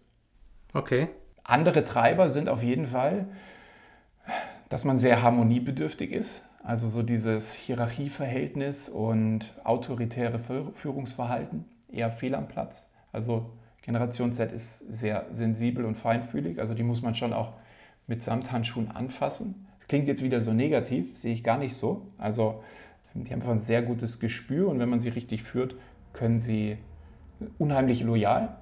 Okay. 0.74 1.10
Andere 1.50 1.84
Treiber 1.84 2.30
sind 2.30 2.48
auf 2.48 2.62
jeden 2.62 2.86
Fall, 2.86 3.26
dass 4.70 4.86
man 4.86 5.00
sehr 5.00 5.24
harmoniebedürftig 5.24 6.12
ist. 6.12 6.44
Also 6.64 6.88
so 6.88 7.02
dieses 7.02 7.54
Hierarchieverhältnis 7.54 8.88
und 8.88 9.52
autoritäre 9.64 10.38
Führungsverhalten 10.38 11.66
eher 11.92 12.12
fehl 12.12 12.36
am 12.36 12.48
Platz. 12.48 12.92
Also 13.12 13.50
Generation 13.82 14.32
Z 14.32 14.52
ist 14.52 14.80
sehr 14.94 15.26
sensibel 15.32 15.86
und 15.86 15.96
feinfühlig, 15.96 16.60
also 16.60 16.76
die 16.76 16.84
muss 16.84 17.02
man 17.02 17.16
schon 17.16 17.34
auch 17.34 17.54
mit 18.06 18.22
Samthandschuhen 18.22 18.92
anfassen. 18.92 19.66
Klingt 19.88 20.08
jetzt 20.08 20.22
wieder 20.22 20.42
so 20.42 20.54
negativ, 20.54 21.18
sehe 21.18 21.34
ich 21.34 21.44
gar 21.44 21.58
nicht 21.58 21.74
so. 21.74 22.12
Also 22.20 22.64
die 23.16 23.32
haben 23.32 23.42
einfach 23.42 23.50
ein 23.52 23.62
sehr 23.62 23.82
gutes 23.82 24.20
Gespür 24.20 24.68
und 24.68 24.78
wenn 24.78 24.90
man 24.90 25.00
sie 25.00 25.10
richtig 25.10 25.42
führt, 25.42 25.76
können 26.14 26.38
sie 26.38 26.78
unheimlich 27.58 28.04
loyal, 28.04 28.58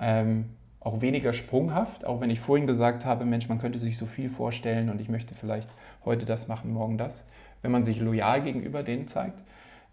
ähm, 0.00 0.46
auch 0.80 1.00
weniger 1.00 1.32
sprunghaft, 1.32 2.04
auch 2.04 2.20
wenn 2.20 2.30
ich 2.30 2.40
vorhin 2.40 2.66
gesagt 2.66 3.04
habe, 3.04 3.24
Mensch, 3.24 3.48
man 3.48 3.58
könnte 3.58 3.78
sich 3.78 3.98
so 3.98 4.06
viel 4.06 4.28
vorstellen 4.28 4.90
und 4.90 5.00
ich 5.00 5.08
möchte 5.08 5.34
vielleicht 5.34 5.68
heute 6.04 6.24
das 6.24 6.48
machen, 6.48 6.72
morgen 6.72 6.98
das. 6.98 7.26
Wenn 7.62 7.72
man 7.72 7.82
sich 7.82 8.00
loyal 8.00 8.42
gegenüber 8.42 8.82
denen 8.82 9.08
zeigt, 9.08 9.42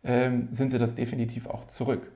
ähm, 0.03 0.47
sind 0.51 0.69
sie 0.69 0.77
das 0.77 0.95
definitiv 0.95 1.47
auch 1.47 1.65
zurück. 1.65 2.11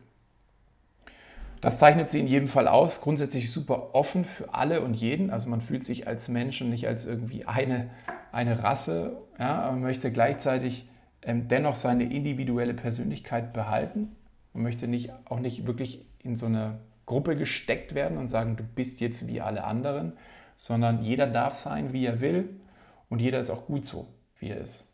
Das 1.62 1.80
zeichnet 1.80 2.10
sie 2.10 2.20
in 2.20 2.28
jedem 2.28 2.48
Fall 2.48 2.68
aus. 2.68 3.02
Grundsätzlich 3.02 3.52
super 3.52 3.94
offen 3.94 4.24
für 4.24 4.54
alle 4.54 4.82
und 4.82 4.94
jeden. 4.94 5.30
Also 5.30 5.50
man 5.50 5.60
fühlt 5.60 5.84
sich 5.84 6.08
als 6.08 6.30
Mensch 6.30 6.62
und 6.62 6.70
nicht 6.70 6.88
als 6.88 7.06
irgendwie 7.06 7.46
eine, 7.46 7.90
eine 8.32 8.64
Rasse. 8.64 9.18
Ja, 9.38 9.70
man 9.72 9.82
möchte 9.82 10.10
gleichzeitig 10.12 10.88
ähm, 11.22 11.48
dennoch 11.50 11.76
seine 11.76 12.06
individuelle 12.06 12.74
Persönlichkeit 12.74 13.52
behalten. 13.52 14.16
Man 14.54 14.64
möchte 14.64 14.88
nicht, 14.88 15.12
auch 15.26 15.40
nicht 15.40 15.68
wirklich 15.68 16.06
in 16.24 16.38
so 16.38 16.46
eine 16.46 16.80
Gruppe 17.10 17.36
gesteckt 17.36 17.96
werden 17.96 18.18
und 18.18 18.28
sagen, 18.28 18.56
du 18.56 18.64
bist 18.64 19.02
jetzt 19.02 19.28
wie 19.28 19.42
alle 19.42 19.64
anderen, 19.64 20.14
sondern 20.56 21.02
jeder 21.02 21.26
darf 21.26 21.56
sein, 21.56 21.92
wie 21.92 22.06
er 22.06 22.22
will. 22.22 22.48
Und 23.10 23.20
jeder 23.20 23.40
ist 23.40 23.50
auch 23.50 23.66
gut 23.66 23.84
so, 23.86 24.08
wie 24.40 24.50
er 24.50 24.62
ist. 24.62 24.86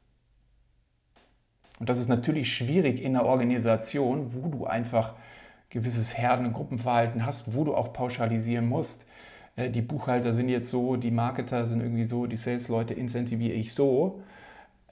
Und 1.78 1.89
das 1.89 1.99
ist 1.99 2.08
natürlich 2.08 2.56
schwierig 2.56 3.01
in 3.01 3.17
einer 3.17 3.25
Organisation, 3.25 4.32
wo 4.34 4.47
du 4.47 4.65
einfach 4.65 5.15
gewisses 5.69 6.17
Herden- 6.17 6.45
und 6.45 6.54
Gruppenverhalten 6.54 7.25
hast, 7.25 7.54
wo 7.54 7.65
du 7.65 7.75
auch 7.75 7.91
pauschalisieren 7.91 8.69
musst. 8.69 9.06
Äh, 9.58 9.69
die 9.69 9.82
Buchhalter 9.82 10.32
sind 10.32 10.47
jetzt 10.47 10.69
so, 10.69 10.95
die 10.95 11.12
Marketer 11.12 11.65
sind 11.65 11.82
irgendwie 11.82 12.06
so, 12.06 12.28
die 12.28 12.38
Sales-Leute 12.38 12.93
incentiviere 12.93 13.54
ich 13.54 13.73
so. 13.73 14.23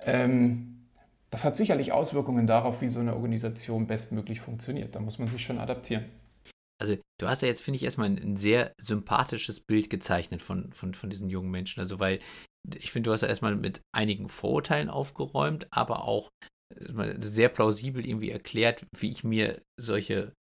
Ähm, 0.01 0.88
das 1.29 1.45
hat 1.45 1.55
sicherlich 1.55 1.93
Auswirkungen 1.93 2.47
darauf, 2.47 2.81
wie 2.81 2.89
so 2.89 2.99
eine 2.99 3.15
Organisation 3.15 3.88
bestmöglich 3.88 4.41
funktioniert. 4.41 4.93
Da 4.93 4.99
muss 4.99 5.19
man 5.19 5.29
sich 5.29 5.41
schon 5.41 5.59
adaptieren. 5.59 6.03
Also 6.84 6.98
du 7.17 7.30
hast 7.30 7.41
ja 7.41 7.48
jetzt, 7.48 7.62
finde 7.62 7.78
ich, 7.78 7.84
erstmal 7.84 8.10
ein, 8.10 8.17
ein, 8.17 8.36
sehr 8.36 8.74
sympathisches 8.78 9.62
Bild 9.62 9.89
gezeichnet 9.89 10.41
von, 10.41 10.74
von, 10.74 10.93
von 10.93 11.10
diesen 11.10 11.30
jungen 11.30 11.50
Menschen. 11.50 11.80
Also 11.80 11.98
weil 11.98 12.19
ich 12.76 12.91
finde, 12.91 13.08
du 13.08 13.13
hast 13.13 13.22
ja 13.22 13.30
erstmal 13.30 13.56
mit 13.56 13.80
einigen 13.96 14.28
Vorurteilen 14.28 14.89
aufgeräumt, 14.89 15.65
aber 15.72 16.04
auch 16.04 16.30
äh, 16.76 17.15
sehr 17.19 17.48
plausibel 17.48 18.06
irgendwie 18.06 18.32
erklärt, 18.32 18.86
wie 18.98 19.12
ich 19.12 19.24
mir 19.24 19.62
solche 19.80 20.34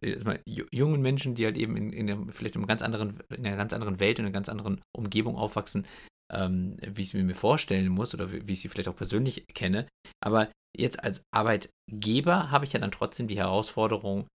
äh, 0.00 0.38
jungen 0.46 1.02
Menschen, 1.02 1.34
die 1.34 1.44
halt 1.44 1.58
eben 1.58 1.76
in, 1.76 1.92
in 1.92 2.08
einem, 2.08 2.32
vielleicht 2.32 2.54
in, 2.54 2.60
einem 2.60 2.68
ganz 2.68 2.82
anderen, 2.82 3.18
in 3.28 3.44
einer 3.44 3.56
ganz 3.56 3.72
anderen 3.72 3.98
Welt, 3.98 4.20
in 4.20 4.26
einer 4.26 4.32
ganz 4.32 4.48
anderen 4.48 4.80
Umgebung 4.96 5.34
aufwachsen, 5.34 5.88
ähm, 6.32 6.76
wie 6.86 7.02
ich 7.02 7.12
es 7.12 7.14
mir 7.14 7.34
vorstellen 7.34 7.88
muss 7.88 8.14
oder 8.14 8.30
wie, 8.30 8.46
wie 8.46 8.52
ich 8.52 8.60
sie 8.60 8.68
vielleicht 8.68 8.88
auch 8.88 8.94
persönlich 8.94 9.44
kenne. 9.54 9.88
Aber 10.24 10.52
jetzt 10.78 11.02
als 11.02 11.20
Arbeitgeber 11.34 12.52
habe 12.52 12.64
ich 12.64 12.72
ja 12.72 12.78
dann 12.78 12.92
trotzdem 12.92 13.26
die 13.26 13.38
Herausforderung, 13.38 14.28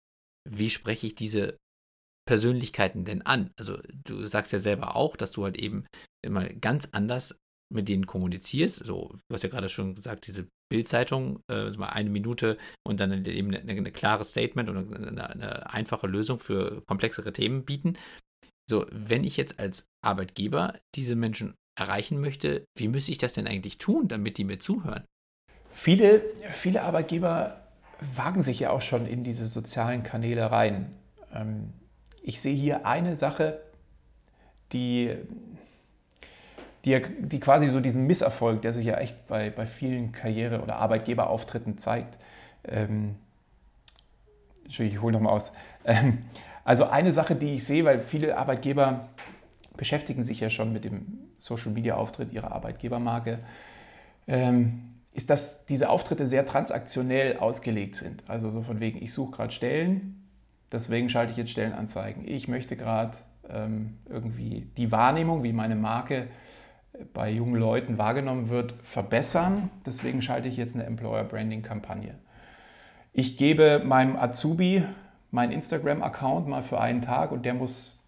wie 0.48 0.70
spreche 0.70 1.06
ich 1.06 1.14
diese 1.14 1.56
Persönlichkeiten 2.26 3.04
denn 3.04 3.22
an? 3.22 3.50
Also 3.58 3.78
du 4.04 4.24
sagst 4.26 4.52
ja 4.52 4.58
selber 4.58 4.96
auch, 4.96 5.16
dass 5.16 5.32
du 5.32 5.44
halt 5.44 5.56
eben 5.56 5.86
immer 6.24 6.44
ganz 6.48 6.88
anders 6.92 7.38
mit 7.72 7.88
denen 7.88 8.06
kommunizierst. 8.06 8.84
So, 8.84 9.14
du 9.28 9.34
hast 9.34 9.42
ja 9.42 9.48
gerade 9.48 9.68
schon 9.68 9.94
gesagt, 9.94 10.26
diese 10.26 10.48
Bildzeitung, 10.70 11.40
äh, 11.50 11.70
eine 11.78 12.10
Minute 12.10 12.58
und 12.86 13.00
dann 13.00 13.24
eben 13.26 13.54
eine, 13.54 13.70
eine 13.70 13.92
klare 13.92 14.24
Statement 14.24 14.68
oder 14.68 14.80
eine, 14.80 15.30
eine, 15.30 15.70
einfache 15.70 16.06
Lösung 16.06 16.38
für 16.38 16.82
komplexere 16.86 17.32
Themen 17.32 17.64
bieten. 17.64 17.96
So, 18.68 18.86
wenn 18.90 19.24
ich 19.24 19.36
jetzt 19.36 19.58
als 19.58 19.86
Arbeitgeber 20.02 20.78
diese 20.94 21.16
Menschen 21.16 21.54
erreichen 21.78 22.20
möchte, 22.20 22.64
wie 22.78 22.88
müsste 22.88 23.12
ich 23.12 23.18
das 23.18 23.34
denn 23.34 23.46
eigentlich 23.46 23.78
tun, 23.78 24.08
damit 24.08 24.38
die 24.38 24.44
mir 24.44 24.58
zuhören? 24.58 25.04
Viele, 25.70 26.20
viele 26.52 26.82
Arbeitgeber 26.82 27.63
wagen 28.14 28.42
sich 28.42 28.60
ja 28.60 28.70
auch 28.70 28.80
schon 28.80 29.06
in 29.06 29.24
diese 29.24 29.46
sozialen 29.46 30.02
Kanäle 30.02 30.50
rein. 30.50 30.92
Ähm, 31.34 31.72
ich 32.22 32.40
sehe 32.40 32.54
hier 32.54 32.86
eine 32.86 33.16
Sache, 33.16 33.60
die, 34.72 35.14
die, 36.84 37.00
die 37.20 37.40
quasi 37.40 37.68
so 37.68 37.80
diesen 37.80 38.06
Misserfolg, 38.06 38.62
der 38.62 38.72
sich 38.72 38.86
ja 38.86 38.96
echt 38.96 39.26
bei, 39.26 39.50
bei 39.50 39.66
vielen 39.66 40.12
Karriere- 40.12 40.62
oder 40.62 40.76
Arbeitgeberauftritten 40.76 41.78
zeigt. 41.78 42.18
Ähm, 42.66 43.16
Entschuldigung, 44.64 44.96
ich 44.96 45.02
hole 45.02 45.12
nochmal 45.12 45.34
aus. 45.34 45.52
Ähm, 45.84 46.24
also 46.64 46.84
eine 46.84 47.12
Sache, 47.12 47.36
die 47.36 47.56
ich 47.56 47.64
sehe, 47.64 47.84
weil 47.84 47.98
viele 47.98 48.38
Arbeitgeber 48.38 49.08
beschäftigen 49.76 50.22
sich 50.22 50.40
ja 50.40 50.50
schon 50.50 50.72
mit 50.72 50.84
dem 50.84 51.18
Social-Media-Auftritt 51.38 52.32
ihrer 52.32 52.52
Arbeitgebermarke. 52.52 53.40
Ist, 55.14 55.30
dass 55.30 55.64
diese 55.64 55.88
Auftritte 55.88 56.26
sehr 56.26 56.44
transaktionell 56.44 57.38
ausgelegt 57.38 57.94
sind. 57.94 58.22
Also 58.28 58.50
so 58.50 58.60
von 58.62 58.80
wegen, 58.80 59.02
ich 59.02 59.12
suche 59.12 59.30
gerade 59.36 59.52
Stellen, 59.52 60.28
deswegen 60.72 61.08
schalte 61.08 61.30
ich 61.30 61.38
jetzt 61.38 61.52
Stellenanzeigen. 61.52 62.26
Ich 62.26 62.48
möchte 62.48 62.76
gerade 62.76 63.16
ähm, 63.48 63.96
irgendwie 64.08 64.66
die 64.76 64.90
Wahrnehmung, 64.90 65.44
wie 65.44 65.52
meine 65.52 65.76
Marke 65.76 66.26
bei 67.12 67.30
jungen 67.30 67.54
Leuten 67.54 67.96
wahrgenommen 67.96 68.48
wird, 68.48 68.74
verbessern. 68.82 69.70
Deswegen 69.86 70.20
schalte 70.20 70.48
ich 70.48 70.56
jetzt 70.56 70.74
eine 70.74 70.84
Employer 70.84 71.24
Branding 71.24 71.62
Kampagne. 71.62 72.16
Ich 73.12 73.36
gebe 73.36 73.82
meinem 73.84 74.16
Azubi 74.16 74.84
meinen 75.30 75.52
Instagram-Account 75.52 76.46
mal 76.46 76.62
für 76.62 76.80
einen 76.80 77.02
Tag 77.02 77.32
und 77.32 77.44
der 77.44 77.54
muss 77.54 78.00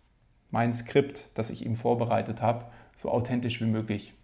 mein 0.51 0.73
Skript, 0.73 1.27
das 1.35 1.51
ich 1.51 1.67
ihm 1.67 1.75
vorbereitet 1.75 2.41
habe, 2.41 2.65
so 2.95 3.11
authentisch 3.11 3.61
wie 3.61 3.67
möglich 3.67 4.15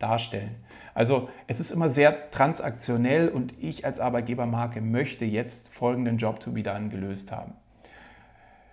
darstellen. 0.00 0.56
Also 0.94 1.28
es 1.46 1.60
ist 1.60 1.70
immer 1.70 1.88
sehr 1.88 2.30
transaktionell 2.30 3.28
und 3.28 3.54
ich 3.60 3.86
als 3.86 4.00
Arbeitgebermarke 4.00 4.80
möchte 4.80 5.24
jetzt 5.24 5.72
folgenden 5.72 6.18
Job 6.18 6.40
to 6.40 6.50
be 6.50 6.62
done 6.62 6.88
gelöst 6.88 7.30
haben. 7.30 7.52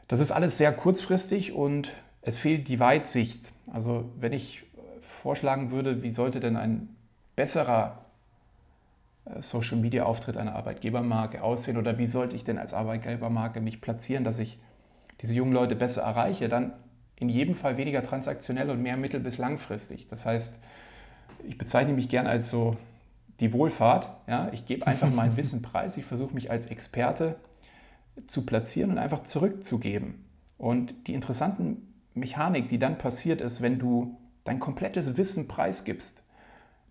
Das 0.08 0.20
ist 0.20 0.32
alles 0.32 0.58
sehr 0.58 0.72
kurzfristig 0.72 1.54
und 1.54 1.92
es 2.22 2.38
fehlt 2.38 2.68
die 2.68 2.80
Weitsicht. 2.80 3.52
Also 3.72 4.10
wenn 4.20 4.34
ich 4.34 4.64
vorschlagen 5.02 5.72
würde, 5.72 6.02
wie 6.02 6.10
sollte 6.10 6.40
denn 6.40 6.56
ein 6.56 6.96
besserer 7.36 8.06
äh, 9.26 9.42
Social 9.42 9.78
Media 9.78 10.04
Auftritt 10.04 10.38
einer 10.38 10.56
Arbeitgebermarke 10.56 11.44
aussehen 11.44 11.78
oder 11.78 11.98
wie 11.98 12.08
sollte 12.08 12.36
ich 12.36 12.44
denn 12.44 12.58
als 12.58 12.74
Arbeitgebermarke 12.74 13.62
mich 13.62 13.82
platzieren, 13.82 14.24
dass 14.24 14.40
ich 14.40 14.60
diese 15.22 15.34
jungen 15.34 15.54
Leute 15.54 15.76
besser 15.76 16.04
erreiche, 16.04 16.48
dann 16.48 16.74
in 17.16 17.30
jedem 17.30 17.56
Fall 17.56 17.78
weniger 17.78 18.04
transaktionell 18.04 18.70
und 18.70 18.82
mehr 18.82 18.96
mittel- 18.96 19.20
bis 19.20 19.38
langfristig. 19.38 20.08
Das 20.08 20.26
heißt, 20.26 20.60
ich 21.46 21.58
bezeichne 21.58 21.94
mich 21.94 22.10
gern 22.10 22.28
als 22.28 22.50
so 22.50 22.78
die 23.40 23.54
Wohlfahrt. 23.54 24.10
Ja? 24.28 24.50
Ich 24.52 24.66
gebe 24.66 24.88
einfach 24.88 25.12
mein 25.12 25.38
Wissen 25.38 25.62
preis, 25.62 25.98
ich 25.98 26.06
versuche 26.06 26.34
mich 26.34 26.52
als 26.52 26.68
Experte 26.68 27.36
zu 28.26 28.46
platzieren 28.46 28.92
und 28.92 28.98
einfach 28.98 29.24
zurückzugeben. 29.24 30.26
Und 30.58 30.94
die 31.08 31.14
interessanten 31.14 31.94
Mechanik, 32.14 32.68
die 32.68 32.80
dann 32.80 32.98
passiert 32.98 33.42
ist, 33.42 33.62
wenn 33.62 33.78
du 33.78 34.18
dein 34.44 34.60
komplettes 34.60 35.18
Wissen 35.18 35.48
preisgibst, 35.48 36.24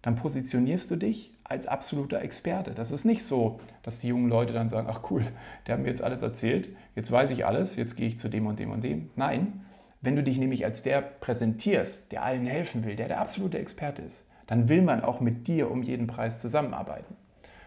dann 0.02 0.14
positionierst 0.14 0.90
du 0.90 0.96
dich 0.96 1.32
als 1.42 1.66
absoluter 1.66 2.20
Experte. 2.22 2.72
Das 2.72 2.90
ist 2.90 3.04
nicht 3.04 3.24
so, 3.24 3.60
dass 3.82 3.98
die 3.98 4.08
jungen 4.08 4.28
Leute 4.28 4.52
dann 4.52 4.68
sagen, 4.68 4.86
ach 4.90 5.10
cool, 5.10 5.24
der 5.66 5.74
hat 5.74 5.82
mir 5.82 5.88
jetzt 5.88 6.02
alles 6.02 6.22
erzählt, 6.22 6.68
jetzt 6.94 7.10
weiß 7.10 7.30
ich 7.30 7.46
alles, 7.46 7.76
jetzt 7.76 7.96
gehe 7.96 8.06
ich 8.06 8.18
zu 8.18 8.28
dem 8.28 8.46
und 8.46 8.58
dem 8.58 8.70
und 8.70 8.84
dem. 8.84 9.10
Nein, 9.16 9.64
wenn 10.00 10.14
du 10.16 10.22
dich 10.22 10.38
nämlich 10.38 10.64
als 10.64 10.82
der 10.82 11.00
präsentierst, 11.00 12.12
der 12.12 12.22
allen 12.22 12.46
helfen 12.46 12.84
will, 12.84 12.94
der 12.94 13.08
der 13.08 13.20
absolute 13.20 13.58
Experte 13.58 14.02
ist, 14.02 14.22
dann 14.46 14.68
will 14.68 14.82
man 14.82 15.02
auch 15.02 15.20
mit 15.20 15.48
dir 15.48 15.70
um 15.70 15.82
jeden 15.82 16.06
Preis 16.06 16.40
zusammenarbeiten. 16.40 17.14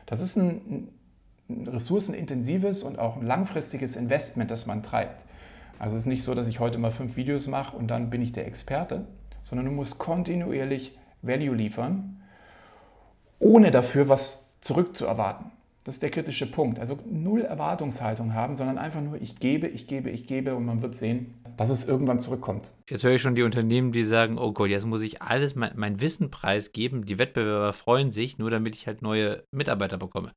Das 0.05 0.21
ist 0.21 0.37
ein, 0.37 0.89
ein 1.49 1.67
ressourcenintensives 1.67 2.83
und 2.83 2.99
auch 2.99 3.17
ein 3.17 3.25
langfristiges 3.25 3.95
Investment, 3.95 4.49
das 4.51 4.65
man 4.65 4.83
treibt. 4.83 5.25
Also 5.77 5.95
es 5.95 6.03
ist 6.03 6.07
nicht 6.07 6.23
so, 6.23 6.35
dass 6.35 6.47
ich 6.47 6.59
heute 6.59 6.77
mal 6.77 6.91
fünf 6.91 7.15
Videos 7.15 7.47
mache 7.47 7.75
und 7.75 7.87
dann 7.87 8.09
bin 8.09 8.21
ich 8.21 8.33
der 8.33 8.47
Experte, 8.47 9.05
sondern 9.43 9.65
du 9.65 9.71
musst 9.71 9.97
kontinuierlich 9.97 10.97
Value 11.21 11.55
liefern, 11.55 12.21
ohne 13.39 13.71
dafür 13.71 14.09
was 14.09 14.49
zurückzuerwarten. 14.61 15.51
Das 15.83 15.95
ist 15.95 16.03
der 16.03 16.09
kritische 16.09 16.49
Punkt. 16.49 16.79
Also 16.79 16.99
null 17.09 17.41
Erwartungshaltung 17.41 18.33
haben, 18.33 18.55
sondern 18.55 18.77
einfach 18.77 19.01
nur 19.01 19.21
ich 19.21 19.37
gebe, 19.37 19.67
ich 19.67 19.87
gebe, 19.87 20.09
ich 20.09 20.27
gebe 20.27 20.55
und 20.55 20.65
man 20.65 20.81
wird 20.81 20.93
sehen, 20.93 21.33
dass 21.57 21.69
es 21.69 21.87
irgendwann 21.87 22.19
zurückkommt. 22.19 22.71
Jetzt 22.89 23.03
höre 23.03 23.13
ich 23.13 23.21
schon 23.21 23.35
die 23.35 23.43
Unternehmen, 23.43 23.91
die 23.91 24.03
sagen, 24.03 24.37
oh 24.37 24.51
Gott, 24.51 24.69
jetzt 24.69 24.85
muss 24.85 25.01
ich 25.01 25.21
alles, 25.21 25.55
mein, 25.55 25.71
mein 25.75 26.01
Wissen 26.01 26.29
preisgeben. 26.29 27.05
Die 27.05 27.17
Wettbewerber 27.17 27.73
freuen 27.73 28.11
sich, 28.11 28.37
nur 28.37 28.51
damit 28.51 28.75
ich 28.75 28.87
halt 28.87 29.01
neue 29.01 29.43
Mitarbeiter 29.51 29.97
bekomme. 29.97 30.31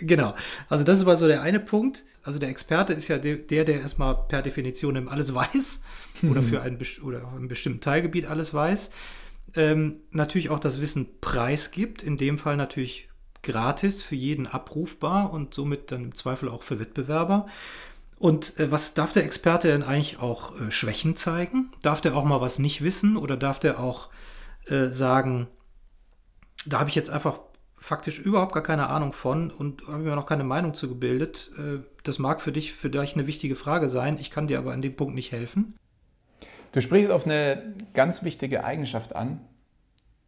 Genau. 0.00 0.34
Also 0.68 0.82
das 0.82 1.06
war 1.06 1.16
so 1.16 1.26
der 1.26 1.42
eine 1.42 1.60
Punkt. 1.60 2.04
Also 2.22 2.38
der 2.38 2.48
Experte 2.48 2.94
ist 2.94 3.08
ja 3.08 3.18
der, 3.18 3.36
der 3.36 3.80
erstmal 3.80 4.16
per 4.28 4.42
Definition 4.42 5.08
alles 5.08 5.34
weiß 5.34 5.82
oder 6.30 6.42
für 6.42 6.62
einen, 6.62 6.78
oder 7.02 7.26
auf 7.26 7.34
einem 7.34 7.48
bestimmten 7.48 7.80
Teilgebiet 7.80 8.26
alles 8.26 8.54
weiß. 8.54 8.90
Ähm, 9.56 10.00
natürlich 10.10 10.50
auch 10.50 10.58
das 10.58 10.80
Wissen 10.80 11.20
preisgibt, 11.20 12.02
in 12.02 12.16
dem 12.16 12.38
Fall 12.38 12.56
natürlich 12.56 13.08
gratis 13.42 14.02
für 14.02 14.14
jeden 14.14 14.46
abrufbar 14.46 15.32
und 15.32 15.54
somit 15.54 15.92
dann 15.92 16.04
im 16.04 16.14
Zweifel 16.14 16.48
auch 16.48 16.62
für 16.62 16.80
Wettbewerber. 16.80 17.46
Und 18.18 18.58
äh, 18.58 18.70
was 18.70 18.94
darf 18.94 19.12
der 19.12 19.24
Experte 19.24 19.68
denn 19.68 19.82
eigentlich 19.82 20.20
auch 20.20 20.60
äh, 20.60 20.70
Schwächen 20.70 21.16
zeigen? 21.16 21.70
Darf 21.82 22.00
der 22.00 22.16
auch 22.16 22.24
mal 22.24 22.40
was 22.40 22.58
nicht 22.58 22.82
wissen 22.82 23.16
oder 23.16 23.36
darf 23.36 23.60
der 23.60 23.78
auch 23.80 24.08
äh, 24.66 24.88
sagen, 24.88 25.46
da 26.66 26.80
habe 26.80 26.90
ich 26.90 26.96
jetzt 26.96 27.10
einfach 27.10 27.40
faktisch 27.76 28.18
überhaupt 28.18 28.52
gar 28.52 28.62
keine 28.62 28.88
Ahnung 28.88 29.12
von 29.12 29.50
und 29.50 29.86
habe 29.86 29.98
mir 29.98 30.16
noch 30.16 30.26
keine 30.26 30.42
Meinung 30.42 30.74
zu 30.74 30.88
gebildet. 30.88 31.50
Äh, 31.58 31.78
das 32.02 32.18
mag 32.18 32.40
für 32.40 32.52
dich 32.52 32.72
vielleicht 32.72 33.16
eine 33.16 33.26
wichtige 33.26 33.54
Frage 33.54 33.88
sein, 33.88 34.18
ich 34.18 34.30
kann 34.30 34.48
dir 34.48 34.58
aber 34.58 34.72
an 34.72 34.82
dem 34.82 34.96
Punkt 34.96 35.14
nicht 35.14 35.30
helfen. 35.30 35.76
Du 36.72 36.80
sprichst 36.80 37.10
auf 37.10 37.24
eine 37.24 37.74
ganz 37.94 38.24
wichtige 38.24 38.64
Eigenschaft 38.64 39.14
an, 39.14 39.40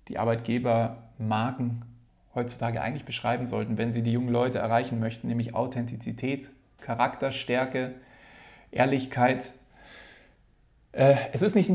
die 0.08 0.18
Arbeitgeber 0.18 1.10
Marken 1.18 1.84
heutzutage 2.34 2.80
eigentlich 2.80 3.04
beschreiben 3.04 3.46
sollten, 3.46 3.78
wenn 3.78 3.92
sie 3.92 4.02
die 4.02 4.12
jungen 4.12 4.28
Leute 4.28 4.58
erreichen 4.58 5.00
möchten, 5.00 5.28
nämlich 5.28 5.54
Authentizität, 5.54 6.48
Charakterstärke, 6.80 7.94
Ehrlichkeit. 8.70 9.50
Äh, 10.92 11.16
es 11.32 11.42
ist 11.42 11.54
nicht, 11.54 11.70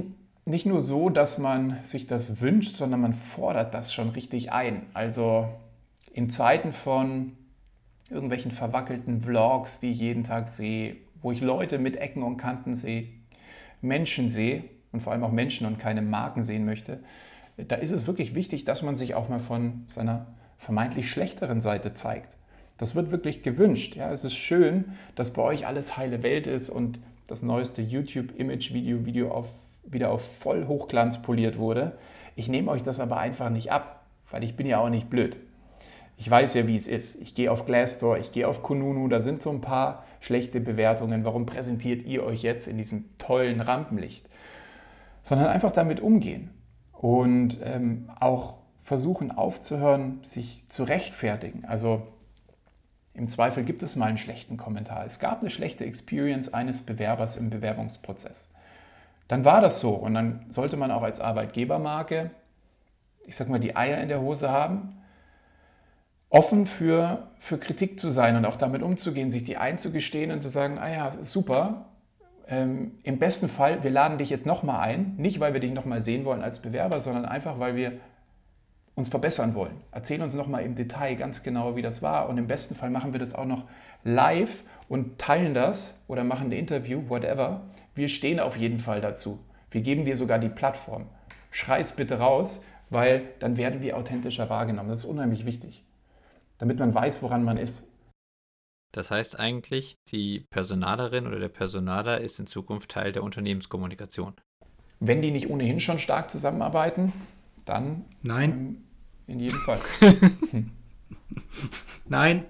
nicht 0.45 0.65
nur 0.65 0.81
so, 0.81 1.09
dass 1.09 1.37
man 1.37 1.77
sich 1.83 2.07
das 2.07 2.39
wünscht, 2.41 2.75
sondern 2.75 3.01
man 3.01 3.13
fordert 3.13 3.73
das 3.73 3.93
schon 3.93 4.09
richtig 4.09 4.51
ein. 4.51 4.85
Also 4.93 5.49
in 6.13 6.29
Zeiten 6.29 6.71
von 6.71 7.33
irgendwelchen 8.09 8.51
verwackelten 8.51 9.21
Vlogs, 9.21 9.79
die 9.79 9.91
ich 9.91 9.99
jeden 9.99 10.23
Tag 10.23 10.47
sehe, 10.47 10.95
wo 11.21 11.31
ich 11.31 11.41
Leute 11.41 11.79
mit 11.79 11.97
Ecken 11.97 12.23
und 12.23 12.37
Kanten 12.37 12.75
sehe, 12.75 13.07
Menschen 13.81 14.29
sehe 14.29 14.63
und 14.91 15.01
vor 15.01 15.11
allem 15.11 15.23
auch 15.23 15.31
Menschen 15.31 15.67
und 15.67 15.79
keine 15.79 16.01
Marken 16.01 16.43
sehen 16.43 16.65
möchte, 16.65 16.99
da 17.57 17.75
ist 17.75 17.91
es 17.91 18.07
wirklich 18.07 18.35
wichtig, 18.35 18.65
dass 18.65 18.81
man 18.81 18.95
sich 18.95 19.15
auch 19.15 19.29
mal 19.29 19.39
von 19.39 19.85
seiner 19.87 20.27
vermeintlich 20.57 21.09
schlechteren 21.09 21.61
Seite 21.61 21.93
zeigt. 21.93 22.35
Das 22.77 22.95
wird 22.95 23.11
wirklich 23.11 23.43
gewünscht. 23.43 23.95
Ja, 23.95 24.11
es 24.11 24.23
ist 24.23 24.35
schön, 24.35 24.93
dass 25.15 25.31
bei 25.31 25.41
euch 25.41 25.65
alles 25.65 25.97
heile 25.97 26.23
Welt 26.23 26.47
ist 26.47 26.69
und 26.69 26.99
das 27.27 27.41
neueste 27.41 27.81
YouTube-Image-Video 27.81 29.05
Video 29.05 29.31
auf, 29.31 29.49
wieder 29.85 30.11
auf 30.11 30.39
voll 30.39 30.67
Hochglanz 30.67 31.21
poliert 31.21 31.57
wurde. 31.57 31.97
Ich 32.35 32.49
nehme 32.49 32.69
euch 32.69 32.83
das 32.83 32.99
aber 32.99 33.17
einfach 33.17 33.49
nicht 33.49 33.71
ab, 33.71 34.05
weil 34.29 34.43
ich 34.43 34.55
bin 34.55 34.67
ja 34.67 34.79
auch 34.79 34.89
nicht 34.89 35.09
blöd. 35.09 35.37
Ich 36.17 36.29
weiß 36.29 36.53
ja, 36.53 36.67
wie 36.67 36.75
es 36.75 36.87
ist. 36.87 37.21
Ich 37.21 37.35
gehe 37.35 37.51
auf 37.51 37.65
Glassdoor, 37.65 38.17
ich 38.17 38.31
gehe 38.31 38.47
auf 38.47 38.63
Kununu, 38.63 39.07
da 39.07 39.19
sind 39.19 39.41
so 39.41 39.49
ein 39.49 39.61
paar 39.61 40.05
schlechte 40.21 40.59
Bewertungen. 40.59 41.25
Warum 41.25 41.45
präsentiert 41.45 42.03
ihr 42.03 42.23
euch 42.23 42.41
jetzt 42.41 42.67
in 42.67 42.77
diesem 42.77 43.05
tollen 43.17 43.59
Rampenlicht? 43.59 44.27
Sondern 45.23 45.47
einfach 45.47 45.71
damit 45.71 45.99
umgehen 45.99 46.51
und 46.93 47.57
ähm, 47.63 48.09
auch 48.19 48.55
versuchen 48.85 49.31
aufzuhören, 49.31 50.19
sich 50.23 50.63
zu 50.67 50.83
rechtfertigen. 50.83 51.65
Also 51.65 52.03
im 53.15 53.27
Zweifel 53.27 53.63
gibt 53.63 53.81
es 53.81 53.95
mal 53.95 54.05
einen 54.05 54.19
schlechten 54.19 54.57
Kommentar. 54.57 55.05
Es 55.05 55.17
gab 55.17 55.41
eine 55.41 55.49
schlechte 55.49 55.83
Experience 55.83 56.53
eines 56.53 56.83
Bewerbers 56.83 57.35
im 57.35 57.49
Bewerbungsprozess. 57.49 58.47
Dann 59.27 59.43
war 59.43 59.59
das 59.59 59.79
so 59.79 59.89
und 59.89 60.13
dann 60.13 60.45
sollte 60.49 60.77
man 60.77 60.91
auch 60.91 61.01
als 61.01 61.19
Arbeitgebermarke, 61.19 62.29
ich 63.25 63.35
sag 63.35 63.49
mal, 63.49 63.59
die 63.59 63.75
Eier 63.75 63.99
in 64.01 64.07
der 64.07 64.21
Hose 64.21 64.51
haben, 64.51 65.01
offen 66.29 66.67
für, 66.67 67.29
für 67.39 67.57
Kritik 67.57 67.99
zu 67.99 68.11
sein 68.11 68.35
und 68.35 68.45
auch 68.45 68.55
damit 68.55 68.83
umzugehen, 68.83 69.31
sich 69.31 69.43
die 69.43 69.57
einzugestehen 69.57 70.29
und 70.29 70.43
zu 70.43 70.49
sagen, 70.49 70.77
ah 70.77 70.91
ja, 70.91 71.11
super, 71.21 71.85
ähm, 72.47 72.99
im 73.01 73.17
besten 73.17 73.49
Fall, 73.49 73.81
wir 73.81 73.89
laden 73.89 74.19
dich 74.19 74.29
jetzt 74.29 74.45
nochmal 74.45 74.81
ein, 74.81 75.15
nicht 75.17 75.39
weil 75.39 75.53
wir 75.53 75.59
dich 75.59 75.73
nochmal 75.73 76.03
sehen 76.03 76.23
wollen 76.23 76.43
als 76.43 76.59
Bewerber, 76.59 77.01
sondern 77.01 77.25
einfach, 77.25 77.57
weil 77.57 77.75
wir 77.75 77.93
uns 78.95 79.09
verbessern 79.09 79.55
wollen. 79.55 79.81
Erzähl 79.91 80.21
uns 80.21 80.33
nochmal 80.35 80.63
im 80.63 80.75
Detail 80.75 81.15
ganz 81.15 81.43
genau, 81.43 81.75
wie 81.75 81.81
das 81.81 82.01
war. 82.01 82.29
Und 82.29 82.37
im 82.37 82.47
besten 82.47 82.75
Fall 82.75 82.89
machen 82.89 83.13
wir 83.13 83.19
das 83.19 83.35
auch 83.35 83.45
noch 83.45 83.65
live 84.03 84.63
und 84.87 85.19
teilen 85.19 85.53
das 85.53 86.01
oder 86.07 86.23
machen 86.23 86.47
ein 86.47 86.53
Interview, 86.53 87.03
whatever. 87.09 87.61
Wir 87.93 88.07
stehen 88.07 88.39
auf 88.39 88.55
jeden 88.55 88.79
Fall 88.79 89.01
dazu. 89.01 89.39
Wir 89.69 89.81
geben 89.81 90.05
dir 90.05 90.15
sogar 90.15 90.39
die 90.39 90.49
Plattform. 90.49 91.07
Schrei 91.51 91.81
es 91.81 91.93
bitte 91.93 92.19
raus, 92.19 92.63
weil 92.89 93.33
dann 93.39 93.57
werden 93.57 93.81
wir 93.81 93.97
authentischer 93.97 94.49
wahrgenommen. 94.49 94.89
Das 94.89 94.99
ist 94.99 95.05
unheimlich 95.05 95.45
wichtig, 95.45 95.83
damit 96.57 96.79
man 96.79 96.93
weiß, 96.93 97.21
woran 97.21 97.43
man 97.43 97.57
ist. 97.57 97.87
Das 98.93 99.11
heißt 99.11 99.37
eigentlich, 99.37 99.97
die 100.09 100.45
Personalerin 100.49 101.27
oder 101.27 101.39
der 101.39 101.49
Personaler 101.49 102.21
ist 102.21 102.39
in 102.39 102.47
Zukunft 102.47 102.91
Teil 102.91 103.11
der 103.11 103.23
Unternehmenskommunikation. 103.23 104.35
Wenn 105.01 105.21
die 105.21 105.31
nicht 105.31 105.49
ohnehin 105.49 105.81
schon 105.81 105.99
stark 105.99 106.31
zusammenarbeiten, 106.31 107.11
dann 107.65 108.05
Nein. 108.21 108.51
Ähm, 108.51 108.84
in 109.27 109.39
jedem 109.39 109.59
Fall. 109.59 109.79
Nein. 112.07 112.45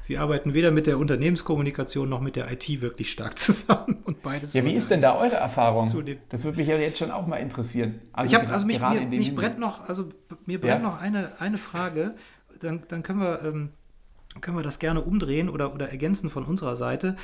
Sie 0.00 0.18
arbeiten 0.18 0.52
weder 0.52 0.72
mit 0.72 0.88
der 0.88 0.98
Unternehmenskommunikation 0.98 2.08
noch 2.08 2.20
mit 2.20 2.34
der 2.34 2.50
IT 2.50 2.80
wirklich 2.82 3.12
stark 3.12 3.38
zusammen 3.38 3.98
und 4.04 4.20
beides. 4.20 4.52
Ja, 4.52 4.64
wie 4.64 4.72
ist 4.72 4.90
denn 4.90 5.00
da 5.00 5.16
eure 5.16 5.36
Erfahrung? 5.36 5.84
Das 6.28 6.44
würde 6.44 6.58
mich 6.58 6.66
ja 6.66 6.76
jetzt 6.76 6.98
schon 6.98 7.12
auch 7.12 7.26
mal 7.26 7.36
interessieren. 7.36 8.00
Also 8.12 8.32
ich 8.32 8.40
habe 8.40 8.52
also 8.52 8.66
mich, 8.66 8.80
mir, 8.80 9.00
mich 9.02 9.34
brennt 9.34 9.60
noch, 9.60 9.88
also 9.88 10.08
mir 10.44 10.60
brennt 10.60 10.82
ja? 10.82 10.88
noch 10.88 11.00
eine, 11.00 11.40
eine 11.40 11.56
Frage. 11.56 12.16
Dann, 12.60 12.82
dann 12.88 13.04
können 13.04 13.20
wir 13.20 13.42
ähm, 13.44 13.70
können 14.40 14.56
wir 14.56 14.62
das 14.62 14.78
gerne 14.78 15.00
umdrehen 15.00 15.48
oder, 15.48 15.74
oder 15.74 15.90
ergänzen 15.90 16.30
von 16.30 16.44
unserer 16.44 16.76
Seite. 16.76 17.16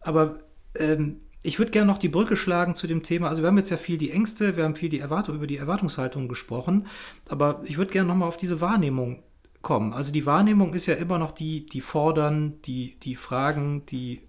Aber 0.00 0.38
ähm, 0.74 1.20
ich 1.46 1.58
würde 1.58 1.70
gerne 1.70 1.86
noch 1.86 1.98
die 1.98 2.08
Brücke 2.08 2.36
schlagen 2.36 2.74
zu 2.74 2.86
dem 2.86 3.02
Thema. 3.02 3.28
Also 3.28 3.42
wir 3.42 3.48
haben 3.48 3.56
jetzt 3.56 3.70
ja 3.70 3.76
viel 3.76 3.98
die 3.98 4.10
Ängste, 4.10 4.56
wir 4.56 4.64
haben 4.64 4.74
viel 4.74 4.88
die 4.88 4.98
Erwartung, 4.98 5.36
über 5.36 5.46
die 5.46 5.56
Erwartungshaltung 5.56 6.28
gesprochen, 6.28 6.86
aber 7.28 7.62
ich 7.64 7.78
würde 7.78 7.92
gerne 7.92 8.08
nochmal 8.08 8.28
auf 8.28 8.36
diese 8.36 8.60
Wahrnehmung 8.60 9.22
kommen. 9.62 9.92
Also 9.92 10.12
die 10.12 10.26
Wahrnehmung 10.26 10.74
ist 10.74 10.86
ja 10.86 10.94
immer 10.94 11.18
noch 11.18 11.32
die, 11.32 11.66
die 11.66 11.80
fordern, 11.80 12.60
die, 12.62 12.96
die 13.00 13.14
fragen, 13.14 13.86
die 13.86 14.22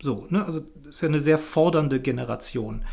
so, 0.00 0.26
ne? 0.30 0.44
Also 0.44 0.62
ist 0.88 1.00
ja 1.00 1.08
eine 1.08 1.20
sehr 1.20 1.38
fordernde 1.38 2.00
Generation. 2.00 2.84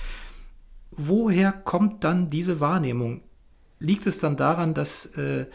Woher 0.91 1.51
kommt 1.51 2.03
dann 2.03 2.29
diese 2.29 2.59
Wahrnehmung? 2.59 3.21
Liegt 3.79 4.05
es 4.05 4.19
dann 4.19 4.35
daran, 4.35 4.73
dass 4.75 5.07
äh, 5.17 5.47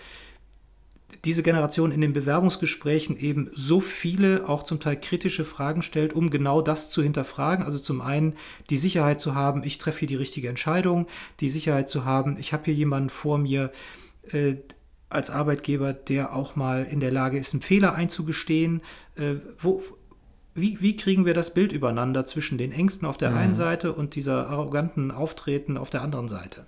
diese 1.24 1.42
Generation 1.42 1.92
in 1.92 2.00
den 2.00 2.12
Bewerbungsgesprächen 2.12 3.16
eben 3.18 3.50
so 3.54 3.80
viele, 3.80 4.48
auch 4.48 4.62
zum 4.62 4.80
Teil 4.80 4.98
kritische 4.98 5.44
Fragen 5.44 5.82
stellt, 5.82 6.12
um 6.12 6.30
genau 6.30 6.62
das 6.62 6.90
zu 6.90 7.02
hinterfragen. 7.02 7.64
Also 7.64 7.78
zum 7.78 8.00
einen 8.00 8.34
die 8.70 8.76
Sicherheit 8.76 9.20
zu 9.20 9.34
haben, 9.34 9.62
ich 9.64 9.78
treffe 9.78 10.00
hier 10.00 10.08
die 10.08 10.16
richtige 10.16 10.48
Entscheidung, 10.48 11.06
die 11.40 11.50
Sicherheit 11.50 11.88
zu 11.88 12.04
haben, 12.04 12.36
ich 12.38 12.52
habe 12.52 12.64
hier 12.64 12.74
jemanden 12.74 13.10
vor 13.10 13.38
mir 13.38 13.70
äh, 14.32 14.56
als 15.10 15.30
Arbeitgeber, 15.30 15.92
der 15.92 16.34
auch 16.34 16.56
mal 16.56 16.84
in 16.84 17.00
der 17.00 17.12
Lage 17.12 17.38
ist, 17.38 17.54
einen 17.54 17.62
Fehler 17.62 17.94
einzugestehen. 17.94 18.82
Äh, 19.16 19.34
wo, 19.58 19.82
wie, 20.54 20.80
wie, 20.80 20.96
kriegen 20.96 21.26
wir 21.26 21.34
das 21.34 21.52
Bild 21.52 21.72
übereinander 21.72 22.26
zwischen 22.26 22.58
den 22.58 22.72
Ängsten 22.72 23.06
auf 23.06 23.16
der 23.16 23.30
mhm. 23.30 23.38
einen 23.38 23.54
Seite 23.54 23.92
und 23.92 24.14
dieser 24.14 24.48
arroganten 24.48 25.10
Auftreten 25.10 25.76
auf 25.76 25.90
der 25.90 26.02
anderen 26.02 26.28
Seite? 26.28 26.66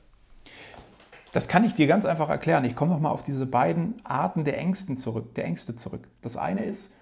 Das 1.36 1.48
kann 1.48 1.64
ich 1.64 1.74
dir 1.74 1.86
ganz 1.86 2.06
einfach 2.06 2.30
erklären. 2.30 2.64
Ich 2.64 2.74
komme 2.74 2.94
nochmal 2.94 3.12
auf 3.12 3.22
diese 3.22 3.44
beiden 3.44 3.96
Arten 4.04 4.44
der 4.44 4.56
Ängsten 4.56 4.96
zurück, 4.96 5.34
der 5.34 5.44
Ängste 5.44 5.76
zurück. 5.76 6.08
Das 6.22 6.38
eine 6.38 6.64
ist, 6.64 6.94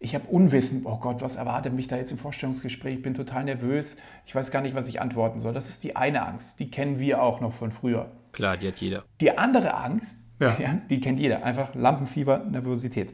ich 0.00 0.16
habe 0.16 0.26
Unwissen. 0.26 0.86
Oh 0.86 0.96
Gott, 0.96 1.22
was 1.22 1.36
erwartet 1.36 1.72
mich 1.72 1.86
da 1.86 1.94
jetzt 1.94 2.10
im 2.10 2.18
Vorstellungsgespräch? 2.18 2.96
Ich 2.96 3.02
bin 3.02 3.14
total 3.14 3.44
nervös. 3.44 3.96
Ich 4.26 4.34
weiß 4.34 4.50
gar 4.50 4.60
nicht, 4.60 4.74
was 4.74 4.88
ich 4.88 5.00
antworten 5.00 5.38
soll. 5.38 5.52
Das 5.52 5.68
ist 5.68 5.84
die 5.84 5.94
eine 5.94 6.26
Angst. 6.26 6.58
Die 6.58 6.68
kennen 6.68 6.98
wir 6.98 7.22
auch 7.22 7.40
noch 7.40 7.52
von 7.52 7.70
früher. 7.70 8.10
Klar, 8.32 8.56
die 8.56 8.66
hat 8.66 8.78
jeder. 8.78 9.04
Die 9.20 9.38
andere 9.38 9.72
Angst, 9.74 10.18
ja. 10.40 10.56
ja 10.60 10.78
die 10.90 10.98
kennt 11.00 11.20
jeder. 11.20 11.44
Einfach 11.44 11.72
Lampenfieber, 11.76 12.38
Nervosität. 12.38 13.12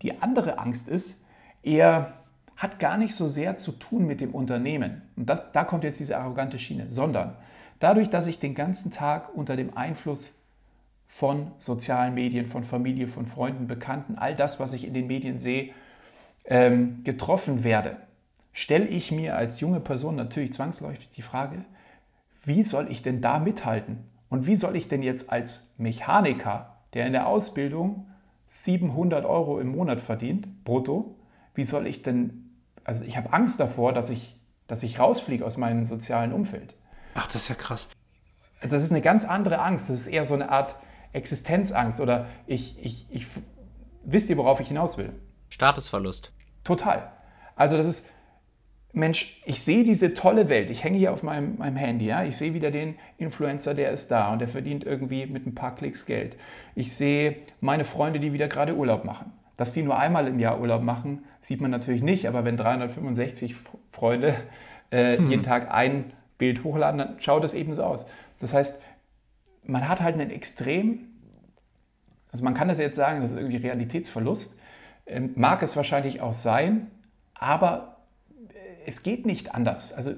Die 0.00 0.22
andere 0.22 0.58
Angst 0.58 0.88
ist 0.88 1.22
eher, 1.62 2.14
hat 2.56 2.78
gar 2.78 2.96
nicht 2.96 3.14
so 3.14 3.26
sehr 3.26 3.58
zu 3.58 3.72
tun 3.72 4.06
mit 4.06 4.22
dem 4.22 4.34
Unternehmen. 4.34 5.02
Und 5.16 5.28
das, 5.28 5.52
da 5.52 5.64
kommt 5.64 5.84
jetzt 5.84 6.00
diese 6.00 6.16
arrogante 6.16 6.58
Schiene, 6.58 6.90
sondern 6.90 7.36
Dadurch, 7.80 8.10
dass 8.10 8.26
ich 8.26 8.38
den 8.38 8.54
ganzen 8.54 8.92
Tag 8.92 9.34
unter 9.34 9.56
dem 9.56 9.76
Einfluss 9.76 10.36
von 11.08 11.50
sozialen 11.58 12.14
Medien, 12.14 12.46
von 12.46 12.62
Familie, 12.62 13.08
von 13.08 13.26
Freunden, 13.26 13.66
Bekannten, 13.66 14.16
all 14.16 14.36
das, 14.36 14.60
was 14.60 14.74
ich 14.74 14.86
in 14.86 14.94
den 14.94 15.08
Medien 15.08 15.38
sehe, 15.38 15.70
ähm, 16.44 17.02
getroffen 17.02 17.64
werde, 17.64 17.96
stelle 18.52 18.86
ich 18.86 19.10
mir 19.10 19.34
als 19.34 19.60
junge 19.60 19.80
Person 19.80 20.14
natürlich 20.14 20.52
zwangsläufig 20.52 21.08
die 21.16 21.22
Frage, 21.22 21.64
wie 22.44 22.62
soll 22.62 22.86
ich 22.90 23.02
denn 23.02 23.20
da 23.20 23.38
mithalten? 23.38 23.98
Und 24.28 24.46
wie 24.46 24.56
soll 24.56 24.76
ich 24.76 24.88
denn 24.88 25.02
jetzt 25.02 25.30
als 25.32 25.72
Mechaniker, 25.78 26.76
der 26.94 27.06
in 27.06 27.12
der 27.12 27.26
Ausbildung 27.26 28.06
700 28.48 29.24
Euro 29.24 29.58
im 29.58 29.68
Monat 29.68 30.00
verdient, 30.00 30.64
brutto, 30.64 31.14
wie 31.54 31.64
soll 31.64 31.86
ich 31.86 32.02
denn, 32.02 32.50
also 32.84 33.04
ich 33.04 33.16
habe 33.16 33.32
Angst 33.32 33.58
davor, 33.58 33.92
dass 33.92 34.10
ich, 34.10 34.36
dass 34.66 34.82
ich 34.82 34.98
rausfliege 34.98 35.44
aus 35.44 35.56
meinem 35.56 35.84
sozialen 35.84 36.32
Umfeld. 36.32 36.74
Ach, 37.14 37.26
das 37.26 37.36
ist 37.36 37.48
ja 37.48 37.54
krass. 37.54 37.90
Das 38.62 38.82
ist 38.82 38.90
eine 38.90 39.00
ganz 39.00 39.24
andere 39.24 39.60
Angst. 39.60 39.88
Das 39.90 40.00
ist 40.00 40.06
eher 40.06 40.24
so 40.24 40.34
eine 40.34 40.50
Art 40.50 40.76
Existenzangst 41.12 42.00
oder 42.00 42.26
ich, 42.46 42.78
ich, 42.84 43.06
ich 43.10 43.26
wisst 44.04 44.30
ihr, 44.30 44.36
worauf 44.36 44.60
ich 44.60 44.68
hinaus 44.68 44.96
will? 44.96 45.12
Statusverlust. 45.48 46.32
Total. 46.62 47.12
Also 47.56 47.76
das 47.76 47.86
ist, 47.86 48.06
Mensch, 48.92 49.40
ich 49.44 49.62
sehe 49.62 49.84
diese 49.84 50.14
tolle 50.14 50.48
Welt. 50.48 50.70
Ich 50.70 50.84
hänge 50.84 50.98
hier 50.98 51.12
auf 51.12 51.22
meinem, 51.22 51.58
meinem 51.58 51.76
Handy, 51.76 52.06
ja. 52.06 52.24
Ich 52.24 52.36
sehe 52.36 52.54
wieder 52.54 52.70
den 52.70 52.96
Influencer, 53.18 53.74
der 53.74 53.90
ist 53.90 54.10
da 54.10 54.32
und 54.32 54.40
der 54.40 54.48
verdient 54.48 54.84
irgendwie 54.84 55.26
mit 55.26 55.46
ein 55.46 55.54
paar 55.54 55.74
Klicks 55.74 56.06
Geld. 56.06 56.36
Ich 56.74 56.94
sehe 56.94 57.36
meine 57.60 57.84
Freunde, 57.84 58.20
die 58.20 58.32
wieder 58.32 58.48
gerade 58.48 58.76
Urlaub 58.76 59.04
machen. 59.04 59.32
Dass 59.56 59.72
die 59.72 59.82
nur 59.82 59.98
einmal 59.98 60.26
im 60.26 60.38
Jahr 60.38 60.60
Urlaub 60.60 60.82
machen, 60.82 61.24
sieht 61.40 61.60
man 61.60 61.70
natürlich 61.70 62.02
nicht, 62.02 62.26
aber 62.26 62.44
wenn 62.44 62.56
365 62.56 63.54
Freunde 63.92 64.34
äh, 64.90 65.18
hm. 65.18 65.28
jeden 65.28 65.42
Tag 65.42 65.70
ein 65.70 66.12
Bild 66.40 66.64
hochladen, 66.64 66.98
dann 66.98 67.16
schaut 67.20 67.44
es 67.44 67.54
eben 67.54 67.74
so 67.74 67.84
aus. 67.84 68.06
Das 68.40 68.52
heißt, 68.52 68.82
man 69.62 69.88
hat 69.88 70.00
halt 70.00 70.14
einen 70.14 70.30
extrem, 70.30 71.10
also 72.32 72.42
man 72.42 72.54
kann 72.54 72.66
das 72.66 72.78
jetzt 72.78 72.96
sagen, 72.96 73.20
das 73.20 73.30
ist 73.30 73.36
irgendwie 73.36 73.58
Realitätsverlust, 73.58 74.58
ähm, 75.06 75.32
mag 75.36 75.62
es 75.62 75.76
wahrscheinlich 75.76 76.20
auch 76.20 76.32
sein, 76.32 76.90
aber 77.34 77.98
äh, 78.48 78.52
es 78.86 79.04
geht 79.04 79.26
nicht 79.26 79.54
anders. 79.54 79.92
Also 79.92 80.14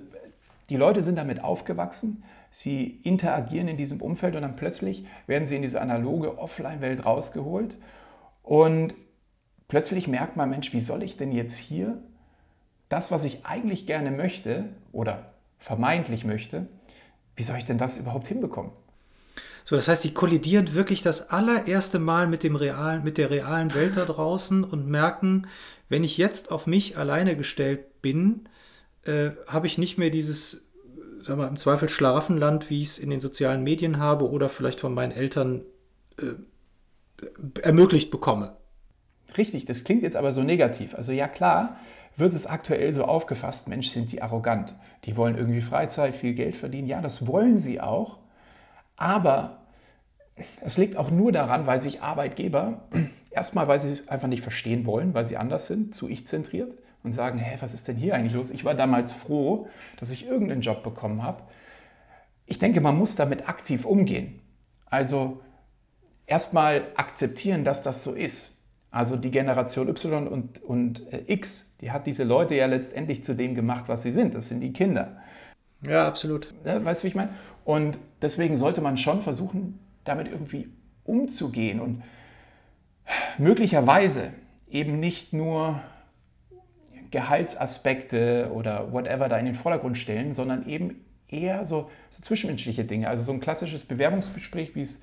die 0.71 0.77
Leute 0.77 1.03
sind 1.03 1.17
damit 1.17 1.43
aufgewachsen, 1.43 2.23
sie 2.51 3.01
interagieren 3.03 3.69
in 3.69 3.77
diesem 3.77 4.01
Umfeld 4.01 4.37
und 4.37 4.43
dann 4.43 4.57
plötzlich 4.57 5.07
werden 5.27 5.47
sie 5.47 5.57
in 5.57 5.63
diese 5.63 5.81
analoge 5.81 6.39
Offline-Welt 6.39 7.05
rausgeholt 7.05 7.77
und 8.43 8.95
plötzlich 9.67 10.07
merkt 10.07 10.37
man, 10.37 10.51
Mensch, 10.51 10.73
wie 10.73 10.81
soll 10.81 11.03
ich 11.03 11.17
denn 11.17 11.33
jetzt 11.33 11.57
hier 11.57 12.01
das, 12.89 13.11
was 13.11 13.25
ich 13.25 13.45
eigentlich 13.45 13.87
gerne 13.87 14.11
möchte 14.11 14.67
oder 14.93 15.32
vermeintlich 15.63 16.25
möchte, 16.25 16.67
wie 17.37 17.45
soll 17.45 17.57
ich 17.57 17.65
denn 17.65 17.79
das 17.79 17.97
überhaupt 17.97 18.29
hinbekommen? 18.29 18.73
So, 19.65 19.77
das 19.77 19.87
heißt, 19.87 20.03
sie 20.03 20.13
kollidieren 20.13 20.75
wirklich 20.75 21.03
das 21.03 21.31
allererste 21.31 22.01
Mal 22.01 22.27
mit, 22.27 22.43
dem 22.43 22.57
realen, 22.57 23.05
mit 23.05 23.17
der 23.17 23.31
realen 23.31 23.73
Welt 23.75 23.97
da 23.97 24.05
draußen 24.05 24.65
und 24.65 24.89
merken, 24.89 25.47
wenn 25.89 26.03
ich 26.03 26.19
jetzt 26.19 26.51
auf 26.51 26.67
mich 26.67 26.99
alleine 26.99 27.37
gestellt 27.37 28.03
bin, 28.03 28.49
äh, 29.05 29.31
habe 29.47 29.69
ich 29.69 29.79
nicht 29.79 29.99
mehr 29.99 30.11
dieses 30.11 30.69
sag 31.23 31.37
mal, 31.37 31.47
im 31.47 31.57
Zweifel 31.57 31.89
Schlaraffenland, 31.89 32.69
wie 32.71 32.81
ich 32.81 32.89
es 32.89 32.99
in 32.99 33.11
den 33.11 33.21
sozialen 33.21 33.63
Medien 33.63 33.99
habe 33.99 34.29
oder 34.29 34.49
vielleicht 34.49 34.81
von 34.81 34.95
meinen 34.95 35.13
Eltern 35.13 35.63
äh, 36.19 37.61
ermöglicht 37.63 38.11
bekomme. 38.11 38.57
Richtig, 39.37 39.65
das 39.65 39.85
klingt 39.85 40.03
jetzt 40.03 40.17
aber 40.17 40.33
so 40.33 40.43
negativ. 40.43 40.97
Also 40.97 41.13
ja 41.13 41.29
klar, 41.29 41.77
wird 42.17 42.35
es 42.35 42.47
aktuell 42.47 42.93
so 42.93 43.05
aufgefasst, 43.05 43.69
Mensch, 43.69 43.89
sind 43.89 44.13
die 44.13 44.23
arrogant. 44.23 44.75
Die 45.05 45.17
wollen 45.17 45.37
irgendwie 45.37 45.61
Freizeit, 45.61 46.15
viel 46.15 46.35
Geld 46.35 46.57
verdienen. 46.57 46.89
Ja, 46.89 47.01
das 47.01 47.27
wollen 47.27 47.59
sie 47.59 47.81
auch. 47.81 48.19
Aber 48.97 49.63
es 50.61 50.77
liegt 50.77 50.97
auch 50.97 51.11
nur 51.11 51.33
daran, 51.33 51.67
weil 51.67 51.81
sich 51.81 52.03
Arbeitgeber 52.03 52.83
erstmal, 53.31 53.67
weil 53.67 53.81
sie 53.81 53.91
es 53.91 54.09
einfach 54.09 54.29
nicht 54.29 54.43
verstehen 54.43 54.87
wollen, 54.87 55.15
weil 55.15 55.25
sie 55.25 55.37
anders 55.37 55.67
sind, 55.67 55.95
zu 55.95 56.09
ich 56.09 56.27
zentriert 56.27 56.77
und 57.03 57.13
sagen, 57.13 57.39
hä, 57.39 57.57
was 57.61 57.75
ist 57.75 57.89
denn 57.89 57.97
hier 57.97 58.15
eigentlich 58.15 58.35
los? 58.35 58.51
Ich 58.51 58.65
war 58.65 58.75
damals 58.75 59.13
froh, 59.13 59.69
dass 59.99 60.11
ich 60.11 60.27
irgendeinen 60.27 60.61
Job 60.61 60.83
bekommen 60.83 61.23
habe. 61.23 61.43
Ich 62.47 62.59
denke, 62.59 62.81
man 62.81 62.97
muss 62.97 63.17
damit 63.17 63.49
aktiv 63.49 63.85
umgehen. 63.85 64.41
Also 64.87 65.41
erstmal 66.27 66.83
akzeptieren, 66.97 67.65
dass 67.65 67.83
das 67.83 68.05
so 68.05 68.13
ist. 68.13 68.62
Also 68.93 69.17
die 69.17 69.31
Generation 69.31 69.89
Y 69.89 70.29
und, 70.29 70.63
und 70.63 71.13
äh, 71.13 71.25
X, 71.27 71.73
die 71.81 71.91
hat 71.91 72.07
diese 72.07 72.25
Leute 72.25 72.55
ja 72.55 72.67
letztendlich 72.67 73.25
zu 73.25 73.35
dem 73.35 73.55
gemacht, 73.55 73.85
was 73.87 74.03
sie 74.03 74.13
sind. 74.13 74.35
Das 74.35 74.49
sind 74.49 74.61
die 74.61 74.73
Kinder. 74.73 75.17
Ja, 75.81 76.07
absolut. 76.07 76.55
Weißt 76.63 77.03
du, 77.03 77.05
wie 77.07 77.09
ich 77.09 77.15
meine? 77.15 77.31
Und 77.65 77.99
deswegen 78.21 78.57
sollte 78.57 78.83
man 78.83 78.99
schon 78.99 79.23
versuchen, 79.23 79.81
damit 80.05 80.29
irgendwie 80.29 80.69
umzugehen 81.05 81.81
und 81.81 82.03
möglicherweise 83.39 84.33
eben 84.69 85.01
nicht 85.01 85.33
nur 85.33 85.81
Gehaltsaspekte 87.11 88.51
oder 88.53 88.93
whatever 88.93 89.29
da 89.29 89.39
in 89.39 89.47
den 89.47 89.55
Vordergrund 89.55 89.97
stellen, 89.97 90.33
sondern 90.33 90.69
eben 90.69 91.05
eher 91.29 91.65
so, 91.65 91.91
so 92.11 92.23
zwischenmenschliche 92.23 92.85
Dinge. 92.85 93.09
Also 93.09 93.23
so 93.23 93.33
ein 93.33 93.41
klassisches 93.41 93.85
Bewerbungsgespräch, 93.87 94.75
wie 94.77 94.83
es, 94.83 95.03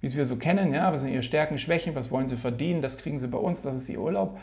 wie 0.00 0.06
es 0.06 0.16
wir 0.16 0.24
so 0.24 0.36
kennen. 0.36 0.72
Ja, 0.72 0.92
was 0.92 1.02
sind 1.02 1.12
Ihre 1.12 1.22
Stärken, 1.22 1.58
Schwächen, 1.58 1.94
was 1.94 2.10
wollen 2.10 2.28
Sie 2.28 2.36
verdienen, 2.36 2.82
das 2.82 2.98
kriegen 2.98 3.18
Sie 3.18 3.28
bei 3.28 3.38
uns, 3.38 3.62
das 3.62 3.76
ist 3.76 3.88
Ihr 3.88 4.00
Urlaub. 4.00 4.38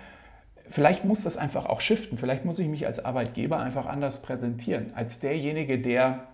Vielleicht 0.69 1.05
muss 1.05 1.23
das 1.23 1.37
einfach 1.37 1.65
auch 1.65 1.81
shiften. 1.81 2.17
Vielleicht 2.17 2.45
muss 2.45 2.59
ich 2.59 2.67
mich 2.67 2.85
als 2.85 3.03
Arbeitgeber 3.03 3.59
einfach 3.59 3.85
anders 3.85 4.21
präsentieren, 4.21 4.91
als 4.95 5.19
derjenige, 5.19 5.79
der 5.79 6.27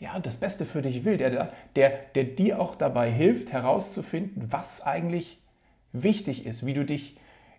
ja, 0.00 0.18
das 0.18 0.38
Beste 0.38 0.64
für 0.64 0.82
dich 0.82 1.04
will, 1.04 1.16
der, 1.16 1.52
der, 1.76 1.90
der 2.14 2.24
dir 2.24 2.60
auch 2.60 2.74
dabei 2.74 3.10
hilft, 3.10 3.52
herauszufinden, 3.52 4.50
was 4.50 4.82
eigentlich 4.84 5.40
wichtig 5.92 6.44
ist, 6.44 6.66
wie 6.66 6.74
du 6.74 6.84
dich 6.84 7.16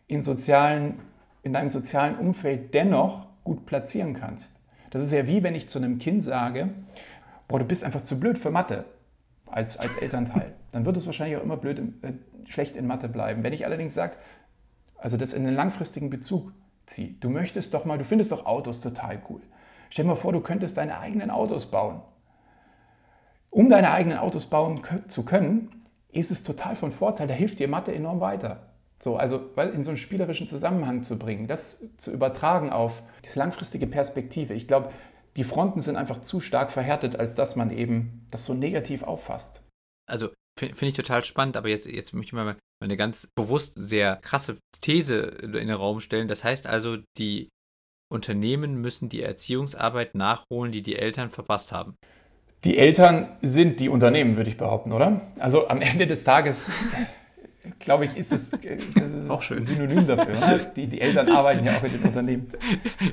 in, 0.07 0.21
sozialen, 0.21 0.99
in 1.43 1.53
deinem 1.53 1.69
sozialen 1.69 2.17
Umfeld 2.17 2.73
dennoch 2.73 3.27
gut 3.45 3.65
platzieren 3.65 4.13
kannst. 4.13 4.59
Das 4.89 5.01
ist 5.01 5.13
ja 5.13 5.25
wie 5.25 5.41
wenn 5.41 5.55
ich 5.55 5.69
zu 5.69 5.79
einem 5.79 5.99
Kind 5.99 6.21
sage, 6.21 6.69
boah, 7.47 7.59
du 7.59 7.65
bist 7.65 7.85
einfach 7.85 8.01
zu 8.01 8.19
blöd 8.19 8.37
für 8.37 8.51
Mathe 8.51 8.83
als, 9.53 9.77
als 9.77 9.97
Elternteil. 9.97 10.53
Dann 10.71 10.85
wird 10.85 10.97
es 10.97 11.05
wahrscheinlich 11.05 11.37
auch 11.37 11.43
immer 11.43 11.57
blöd, 11.57 11.79
äh, 11.79 12.13
schlecht 12.45 12.75
in 12.75 12.87
Mathe 12.87 13.07
bleiben. 13.07 13.43
Wenn 13.43 13.53
ich 13.53 13.65
allerdings 13.65 13.93
sage, 13.93 14.17
also 14.97 15.17
das 15.17 15.33
in 15.33 15.45
einen 15.45 15.55
langfristigen 15.55 16.09
Bezug 16.09 16.51
ziehe, 16.85 17.13
du 17.19 17.29
möchtest 17.29 17.73
doch 17.73 17.85
mal, 17.85 17.97
du 17.97 18.03
findest 18.03 18.31
doch 18.31 18.45
Autos 18.45 18.81
total 18.81 19.21
cool. 19.29 19.41
Stell 19.89 20.05
dir 20.05 20.09
mal 20.09 20.15
vor, 20.15 20.33
du 20.33 20.41
könntest 20.41 20.77
deine 20.77 20.99
eigenen 20.99 21.29
Autos 21.29 21.71
bauen 21.71 22.01
um 23.53 23.69
deine 23.69 23.91
eigenen 23.91 24.17
Autos 24.17 24.47
bauen 24.47 24.81
zu 25.07 25.23
können, 25.23 25.69
ist 26.11 26.31
es 26.31 26.43
total 26.43 26.75
von 26.75 26.91
Vorteil, 26.91 27.27
da 27.27 27.33
hilft 27.33 27.59
dir 27.59 27.67
Mathe 27.67 27.93
enorm 27.93 28.19
weiter. 28.19 28.73
So, 28.99 29.17
also 29.17 29.37
in 29.73 29.83
so 29.83 29.91
einen 29.91 29.97
spielerischen 29.97 30.47
Zusammenhang 30.47 31.03
zu 31.03 31.19
bringen, 31.19 31.47
das 31.47 31.83
zu 31.97 32.11
übertragen 32.11 32.71
auf 32.71 33.03
diese 33.23 33.37
langfristige 33.37 33.85
Perspektive. 33.85 34.53
Ich 34.53 34.67
glaube, 34.67 34.89
die 35.37 35.43
Fronten 35.43 35.81
sind 35.81 35.95
einfach 35.95 36.21
zu 36.21 36.39
stark 36.39 36.71
verhärtet, 36.71 37.15
als 37.15 37.35
dass 37.35 37.55
man 37.55 37.71
eben 37.71 38.27
das 38.31 38.45
so 38.45 38.53
negativ 38.53 39.03
auffasst. 39.03 39.63
Also 40.09 40.29
finde 40.57 40.85
ich 40.87 40.93
total 40.93 41.23
spannend, 41.23 41.57
aber 41.57 41.69
jetzt, 41.69 41.87
jetzt 41.87 42.13
möchte 42.13 42.29
ich 42.29 42.33
mal 42.33 42.55
eine 42.81 42.97
ganz 42.97 43.27
bewusst 43.35 43.73
sehr 43.75 44.17
krasse 44.17 44.57
These 44.81 45.15
in 45.15 45.51
den 45.53 45.71
Raum 45.71 45.99
stellen. 45.99 46.27
Das 46.27 46.43
heißt 46.43 46.67
also, 46.67 46.97
die 47.17 47.49
Unternehmen 48.11 48.79
müssen 48.79 49.09
die 49.09 49.21
Erziehungsarbeit 49.21 50.13
nachholen, 50.13 50.71
die 50.71 50.83
die 50.83 50.95
Eltern 50.95 51.29
verpasst 51.29 51.71
haben. 51.71 51.95
Die 52.63 52.77
Eltern 52.77 53.37
sind 53.41 53.79
die 53.79 53.89
Unternehmen, 53.89 54.37
würde 54.37 54.49
ich 54.49 54.57
behaupten, 54.57 54.91
oder? 54.91 55.21
Also 55.39 55.67
am 55.67 55.81
Ende 55.81 56.07
des 56.07 56.23
Tages, 56.23 56.69
glaube 57.83 58.05
ich, 58.05 58.15
ist 58.15 58.31
es, 58.31 58.51
das 58.51 59.11
ist 59.11 59.29
auch 59.29 59.41
schön. 59.41 59.63
Synonym 59.63 60.07
dafür. 60.07 60.33
Ne? 60.33 60.71
Die, 60.75 60.87
die, 60.87 61.01
Eltern 61.01 61.29
arbeiten 61.29 61.65
ja 61.65 61.77
auch 61.77 61.83
in 61.83 61.91
den 61.91 62.03
Unternehmen. 62.03 62.51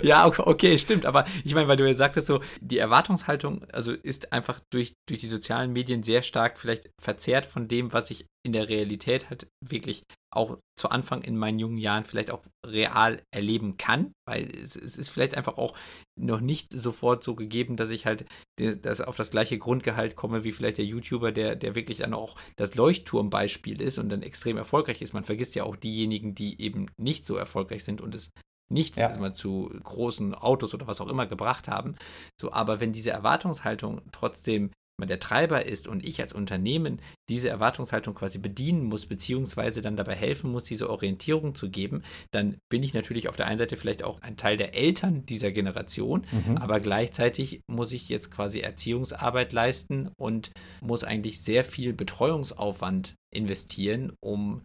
Ja, 0.03 0.27
okay, 0.27 0.79
stimmt. 0.79 1.05
Aber 1.05 1.25
ich 1.45 1.55
meine, 1.55 1.69
weil 1.69 1.77
du 1.77 1.87
ja 1.87 1.95
sagtest, 1.95 2.27
so, 2.27 2.41
die 2.61 2.79
Erwartungshaltung 2.79 3.65
also 3.73 3.93
ist 3.93 4.33
einfach 4.33 4.61
durch, 4.71 4.95
durch 5.09 5.21
die 5.21 5.29
sozialen 5.29 5.73
Medien 5.73 6.03
sehr 6.03 6.23
stark 6.23 6.59
vielleicht 6.59 6.91
verzerrt 7.01 7.47
von 7.47 7.69
dem, 7.69 7.93
was 7.93 8.11
ich 8.11 8.27
in 8.43 8.53
der 8.53 8.69
Realität 8.69 9.29
halt 9.29 9.49
wirklich 9.61 10.05
auch 10.33 10.59
zu 10.79 10.89
Anfang 10.89 11.23
in 11.23 11.37
meinen 11.37 11.59
jungen 11.59 11.77
Jahren 11.77 12.05
vielleicht 12.05 12.31
auch 12.31 12.43
real 12.65 13.21
erleben 13.35 13.77
kann, 13.77 14.13
weil 14.27 14.49
es, 14.57 14.77
es, 14.77 14.97
ist 14.97 15.11
vielleicht 15.11 15.37
einfach 15.37 15.59
auch 15.59 15.77
noch 16.19 16.41
nicht 16.41 16.73
sofort 16.73 17.23
so 17.23 17.35
gegeben, 17.35 17.77
dass 17.77 17.91
ich 17.91 18.07
halt 18.07 18.25
das 18.57 19.01
auf 19.01 19.17
das 19.17 19.31
gleiche 19.31 19.59
Grundgehalt 19.59 20.17
komme 20.17 20.45
wie 20.45 20.53
vielleicht 20.53 20.79
der 20.79 20.85
YouTuber, 20.85 21.33
der, 21.33 21.57
der 21.57 21.75
wirklich 21.75 21.99
dann 21.99 22.15
auch 22.15 22.37
das 22.57 22.77
Leuchtturmbeispiel 22.77 23.81
ist 23.81 23.99
und 23.99 24.09
dann 24.09 24.23
extrem 24.23 24.57
erfolgreich 24.61 25.03
ist. 25.03 25.13
Man 25.13 25.25
vergisst 25.25 25.55
ja 25.55 25.65
auch 25.65 25.77
diejenigen, 25.77 26.35
die 26.35 26.61
eben 26.61 26.87
nicht 26.97 27.25
so 27.25 27.37
erfolgreich 27.37 27.85
sind 27.85 28.01
und 28.01 28.15
es 28.15 28.31
nicht 28.73 28.97
ja. 28.97 29.09
also 29.09 29.29
zu 29.31 29.71
großen 29.83 30.35
Autos 30.35 30.75
oder 30.75 30.87
was 30.87 31.01
auch 31.01 31.09
immer 31.09 31.27
gebracht 31.27 31.69
haben. 31.69 31.97
So, 32.41 32.53
aber 32.53 32.81
wenn 32.81 32.93
diese 32.93 33.11
Erwartungshaltung 33.11 34.01
trotzdem 34.13 34.71
der 35.09 35.21
Treiber 35.21 35.65
ist 35.65 35.89
und 35.89 36.05
ich 36.05 36.21
als 36.21 36.33
Unternehmen 36.33 37.01
diese 37.29 37.49
Erwartungshaltung 37.49 38.15
quasi 38.15 38.39
bedienen 38.39 38.85
muss, 38.85 39.07
beziehungsweise 39.07 39.81
dann 39.81 39.97
dabei 39.97 40.15
helfen 40.15 40.51
muss, 40.51 40.65
diese 40.65 40.91
Orientierung 40.91 41.55
zu 41.55 41.71
geben, 41.71 42.03
dann 42.31 42.57
bin 42.69 42.83
ich 42.83 42.93
natürlich 42.93 43.29
auf 43.29 43.37
der 43.37 43.47
einen 43.47 43.59
Seite 43.59 43.77
vielleicht 43.77 44.03
auch 44.03 44.21
ein 44.23 44.37
Teil 44.37 44.57
der 44.57 44.75
Eltern 44.75 45.25
dieser 45.27 45.53
Generation, 45.53 46.27
mhm. 46.33 46.57
aber 46.59 46.81
gleichzeitig 46.81 47.63
muss 47.67 47.93
ich 47.93 48.09
jetzt 48.09 48.31
quasi 48.31 48.61
Erziehungsarbeit 48.61 49.53
leisten 49.53 50.11
und 50.19 50.51
muss 50.81 51.05
eigentlich 51.05 51.41
sehr 51.41 51.65
viel 51.65 51.93
Betreuungsaufwand 51.93 53.15
investieren, 53.33 54.13
um 54.21 54.63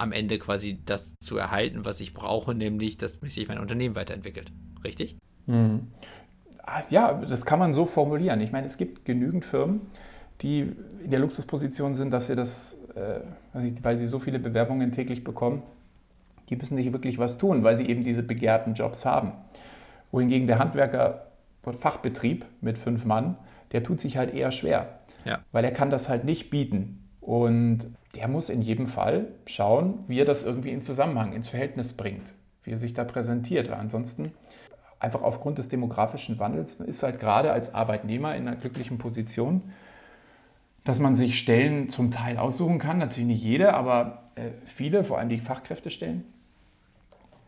am 0.00 0.12
Ende 0.12 0.38
quasi 0.38 0.80
das 0.84 1.14
zu 1.20 1.36
erhalten, 1.36 1.84
was 1.84 2.00
ich 2.00 2.14
brauche, 2.14 2.54
nämlich, 2.54 2.96
dass 2.96 3.18
sich 3.20 3.48
mein 3.48 3.58
Unternehmen 3.58 3.96
weiterentwickelt. 3.96 4.52
Richtig? 4.84 5.16
Mhm. 5.46 5.88
Ja, 6.90 7.14
das 7.14 7.44
kann 7.44 7.58
man 7.58 7.72
so 7.72 7.84
formulieren. 7.86 8.40
Ich 8.40 8.52
meine, 8.52 8.66
es 8.66 8.76
gibt 8.76 9.04
genügend 9.04 9.44
Firmen, 9.44 9.82
die 10.40 10.72
in 11.02 11.10
der 11.10 11.20
Luxusposition 11.20 11.94
sind, 11.94 12.10
dass 12.12 12.26
sie 12.26 12.34
das, 12.34 12.76
äh, 12.94 13.20
weil 13.82 13.96
sie 13.96 14.06
so 14.06 14.18
viele 14.18 14.38
Bewerbungen 14.38 14.92
täglich 14.92 15.24
bekommen, 15.24 15.62
die 16.48 16.56
müssen 16.56 16.76
nicht 16.76 16.92
wirklich 16.92 17.18
was 17.18 17.38
tun, 17.38 17.62
weil 17.62 17.76
sie 17.76 17.88
eben 17.88 18.02
diese 18.02 18.22
begehrten 18.22 18.74
Jobs 18.74 19.04
haben. 19.04 19.32
Wohingegen 20.10 20.46
der 20.46 20.58
Handwerker 20.58 21.24
Fachbetrieb 21.72 22.46
mit 22.62 22.78
fünf 22.78 23.04
Mann, 23.04 23.36
der 23.72 23.82
tut 23.82 24.00
sich 24.00 24.16
halt 24.16 24.32
eher 24.32 24.52
schwer, 24.52 24.98
ja. 25.26 25.40
weil 25.52 25.64
er 25.64 25.70
kann 25.70 25.90
das 25.90 26.08
halt 26.08 26.24
nicht 26.24 26.48
bieten. 26.48 27.04
Und 27.20 27.80
der 28.14 28.26
muss 28.28 28.48
in 28.48 28.62
jedem 28.62 28.86
Fall 28.86 29.26
schauen, 29.46 29.98
wie 30.06 30.18
er 30.18 30.24
das 30.24 30.44
irgendwie 30.44 30.70
in 30.70 30.80
Zusammenhang, 30.80 31.34
ins 31.34 31.50
Verhältnis 31.50 31.92
bringt, 31.92 32.32
wie 32.62 32.70
er 32.70 32.78
sich 32.78 32.94
da 32.94 33.04
präsentiert. 33.04 33.68
Ansonsten 33.70 34.32
einfach 35.00 35.22
aufgrund 35.22 35.58
des 35.58 35.68
demografischen 35.68 36.38
Wandels 36.38 36.76
ist 36.76 37.02
halt 37.02 37.20
gerade 37.20 37.52
als 37.52 37.74
Arbeitnehmer 37.74 38.34
in 38.34 38.48
einer 38.48 38.56
glücklichen 38.56 38.98
Position, 38.98 39.62
dass 40.84 40.98
man 40.98 41.14
sich 41.14 41.38
Stellen 41.38 41.88
zum 41.88 42.10
Teil 42.10 42.38
aussuchen 42.38 42.78
kann. 42.78 42.98
Natürlich 42.98 43.28
nicht 43.28 43.44
jede, 43.44 43.74
aber 43.74 44.30
äh, 44.34 44.50
viele, 44.64 45.04
vor 45.04 45.18
allem 45.18 45.28
die 45.28 45.38
Fachkräftestellen. 45.38 46.24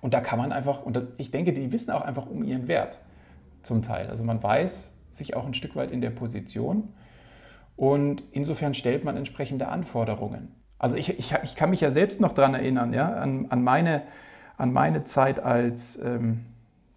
Und 0.00 0.14
da 0.14 0.20
kann 0.20 0.38
man 0.38 0.52
einfach, 0.52 0.82
und 0.82 1.00
ich 1.18 1.30
denke, 1.30 1.52
die 1.52 1.72
wissen 1.72 1.90
auch 1.90 2.02
einfach 2.02 2.26
um 2.26 2.42
ihren 2.42 2.68
Wert 2.68 3.00
zum 3.62 3.82
Teil. 3.82 4.08
Also 4.08 4.24
man 4.24 4.42
weiß 4.42 4.94
sich 5.10 5.36
auch 5.36 5.46
ein 5.46 5.54
Stück 5.54 5.76
weit 5.76 5.90
in 5.90 6.00
der 6.00 6.10
Position 6.10 6.88
und 7.76 8.22
insofern 8.32 8.74
stellt 8.74 9.04
man 9.04 9.16
entsprechende 9.16 9.68
Anforderungen. 9.68 10.54
Also 10.78 10.96
ich, 10.96 11.18
ich, 11.18 11.34
ich 11.42 11.56
kann 11.56 11.70
mich 11.70 11.80
ja 11.80 11.90
selbst 11.90 12.20
noch 12.20 12.32
daran 12.32 12.54
erinnern, 12.54 12.92
ja, 12.92 13.12
an, 13.12 13.46
an, 13.50 13.62
meine, 13.62 14.02
an 14.56 14.72
meine 14.72 15.04
Zeit 15.04 15.40
als 15.40 15.98
ähm, 16.02 16.46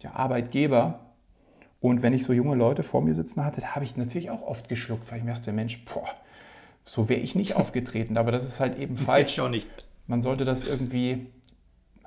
ja, 0.04 0.12
Arbeitgeber. 0.14 1.00
Und 1.80 2.02
wenn 2.02 2.14
ich 2.14 2.24
so 2.24 2.32
junge 2.32 2.54
Leute 2.54 2.82
vor 2.82 3.02
mir 3.02 3.14
sitzen 3.14 3.44
hatte, 3.44 3.74
habe 3.74 3.84
ich 3.84 3.96
natürlich 3.96 4.30
auch 4.30 4.42
oft 4.42 4.68
geschluckt, 4.68 5.10
weil 5.10 5.18
ich 5.18 5.24
mir 5.24 5.32
dachte, 5.32 5.52
Mensch, 5.52 5.84
boah, 5.84 6.08
so 6.84 7.08
wäre 7.08 7.20
ich 7.20 7.34
nicht 7.34 7.56
aufgetreten. 7.56 8.16
Aber 8.16 8.30
das 8.30 8.44
ist 8.44 8.60
halt 8.60 8.78
eben 8.78 8.96
falsch. 8.96 9.32
Ich 9.32 9.40
auch 9.40 9.48
nicht. 9.48 9.68
Man 10.06 10.22
sollte 10.22 10.44
das 10.44 10.66
irgendwie 10.66 11.26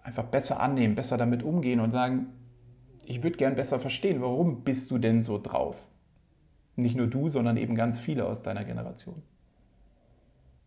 einfach 0.03 0.23
besser 0.23 0.61
annehmen, 0.61 0.95
besser 0.95 1.17
damit 1.17 1.43
umgehen 1.43 1.79
und 1.79 1.91
sagen, 1.91 2.27
ich 3.03 3.23
würde 3.23 3.37
gern 3.37 3.55
besser 3.55 3.79
verstehen, 3.79 4.21
warum 4.21 4.63
bist 4.63 4.91
du 4.91 4.97
denn 4.97 5.21
so 5.21 5.39
drauf? 5.41 5.87
Nicht 6.75 6.95
nur 6.95 7.07
du, 7.07 7.27
sondern 7.27 7.57
eben 7.57 7.75
ganz 7.75 7.99
viele 7.99 8.25
aus 8.25 8.43
deiner 8.43 8.63
Generation. 8.63 9.23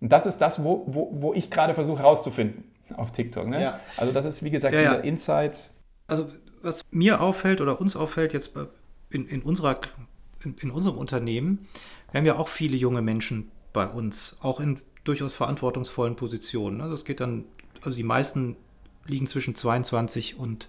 Und 0.01 0.11
das 0.11 0.27
ist 0.27 0.39
das, 0.39 0.65
wo, 0.65 0.85
wo, 0.87 1.11
wo 1.13 1.35
ich 1.35 1.51
gerade 1.51 1.75
versuche 1.75 2.03
herauszufinden 2.03 2.65
auf 2.97 3.13
TikTok. 3.13 3.47
Ne? 3.47 3.63
Ja. 3.63 3.81
Also 3.97 4.13
das 4.13 4.25
ist, 4.25 4.43
wie 4.43 4.51
gesagt, 4.51 4.75
ja, 4.75 4.81
ja. 4.81 4.95
Insights. 4.95 5.75
Also 6.07 6.27
was 6.63 6.85
mir 6.91 7.21
auffällt 7.21 7.61
oder 7.61 7.81
uns 7.81 7.97
auffällt 7.97 8.33
jetzt 8.33 8.55
in, 9.11 9.27
in 9.27 9.43
unserer 9.43 9.81
in, 10.45 10.55
in 10.61 10.71
unserem 10.71 10.99
Unternehmen, 10.99 11.67
wir 12.11 12.19
haben 12.19 12.27
ja 12.27 12.37
auch 12.37 12.49
viele 12.49 12.77
junge 12.77 13.03
Menschen 13.03 13.51
bei 13.73 13.87
uns, 13.87 14.37
auch 14.41 14.61
in 14.61 14.81
durchaus 15.05 15.35
verantwortungsvollen 15.35 16.17
Positionen. 16.17 16.79
Ne? 16.79 16.89
Das 16.89 17.05
geht 17.05 17.21
dann, 17.21 17.45
also 17.83 17.97
die 17.97 18.03
meisten 18.03 18.57
liegen 19.07 19.27
zwischen 19.27 19.55
22 19.55 20.39
und 20.39 20.69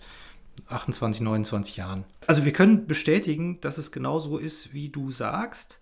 28, 0.68 1.22
29 1.22 1.78
Jahren. 1.78 2.06
Also 2.28 2.46
wir 2.46 2.54
können 2.54 2.88
bestätigen, 2.88 3.60
dass 3.62 3.78
es 3.78 3.92
genauso 3.92 4.38
ist, 4.38 4.74
wie 4.74 4.90
du 4.90 5.12
sagst, 5.12 5.80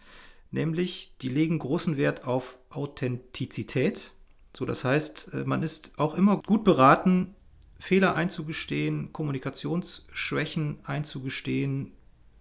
nämlich 0.51 1.13
die 1.21 1.29
legen 1.29 1.59
großen 1.59 1.97
Wert 1.97 2.25
auf 2.25 2.57
Authentizität. 2.69 4.13
So, 4.55 4.65
das 4.65 4.83
heißt, 4.83 5.33
äh, 5.33 5.43
man 5.45 5.63
ist 5.63 5.91
auch 5.97 6.15
immer 6.15 6.37
gut 6.37 6.63
beraten, 6.63 7.35
Fehler 7.79 8.15
einzugestehen, 8.15 9.11
Kommunikationsschwächen 9.13 10.79
einzugestehen, 10.83 11.91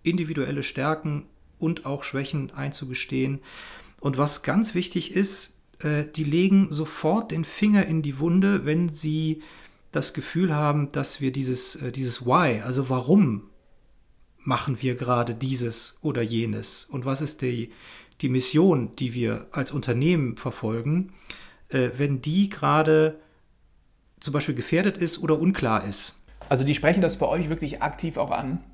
individuelle 0.02 0.64
Stärken 0.64 1.26
und 1.58 1.86
auch 1.86 2.02
Schwächen 2.04 2.52
einzugestehen. 2.52 3.40
Und 4.00 4.18
was 4.18 4.42
ganz 4.42 4.74
wichtig 4.74 5.14
ist, 5.14 5.56
äh, 5.80 6.04
die 6.04 6.24
legen 6.24 6.68
sofort 6.70 7.30
den 7.30 7.44
Finger 7.44 7.86
in 7.86 8.02
die 8.02 8.18
Wunde, 8.18 8.66
wenn 8.66 8.88
sie 8.88 9.42
das 9.92 10.12
Gefühl 10.12 10.54
haben, 10.54 10.92
dass 10.92 11.20
wir 11.20 11.32
dieses, 11.32 11.76
äh, 11.76 11.92
dieses 11.92 12.26
Why, 12.26 12.60
also 12.60 12.90
warum 12.90 13.44
machen 14.38 14.82
wir 14.82 14.94
gerade 14.96 15.34
dieses 15.34 15.98
oder 16.00 16.22
jenes 16.22 16.84
und 16.84 17.04
was 17.04 17.20
ist 17.20 17.42
die, 17.42 17.70
die 18.20 18.28
Mission, 18.28 18.94
die 18.96 19.14
wir 19.14 19.48
als 19.52 19.72
Unternehmen 19.72 20.36
verfolgen, 20.36 21.12
äh, 21.68 21.90
wenn 21.96 22.20
die 22.20 22.48
gerade 22.48 23.20
zum 24.20 24.32
Beispiel 24.32 24.54
gefährdet 24.54 24.96
ist 24.98 25.18
oder 25.22 25.38
unklar 25.38 25.84
ist. 25.84 26.22
Also 26.48 26.64
die 26.64 26.74
sprechen 26.74 27.00
das 27.00 27.18
bei 27.18 27.26
euch 27.26 27.48
wirklich 27.48 27.82
aktiv 27.82 28.16
auch 28.16 28.30
an? 28.30 28.64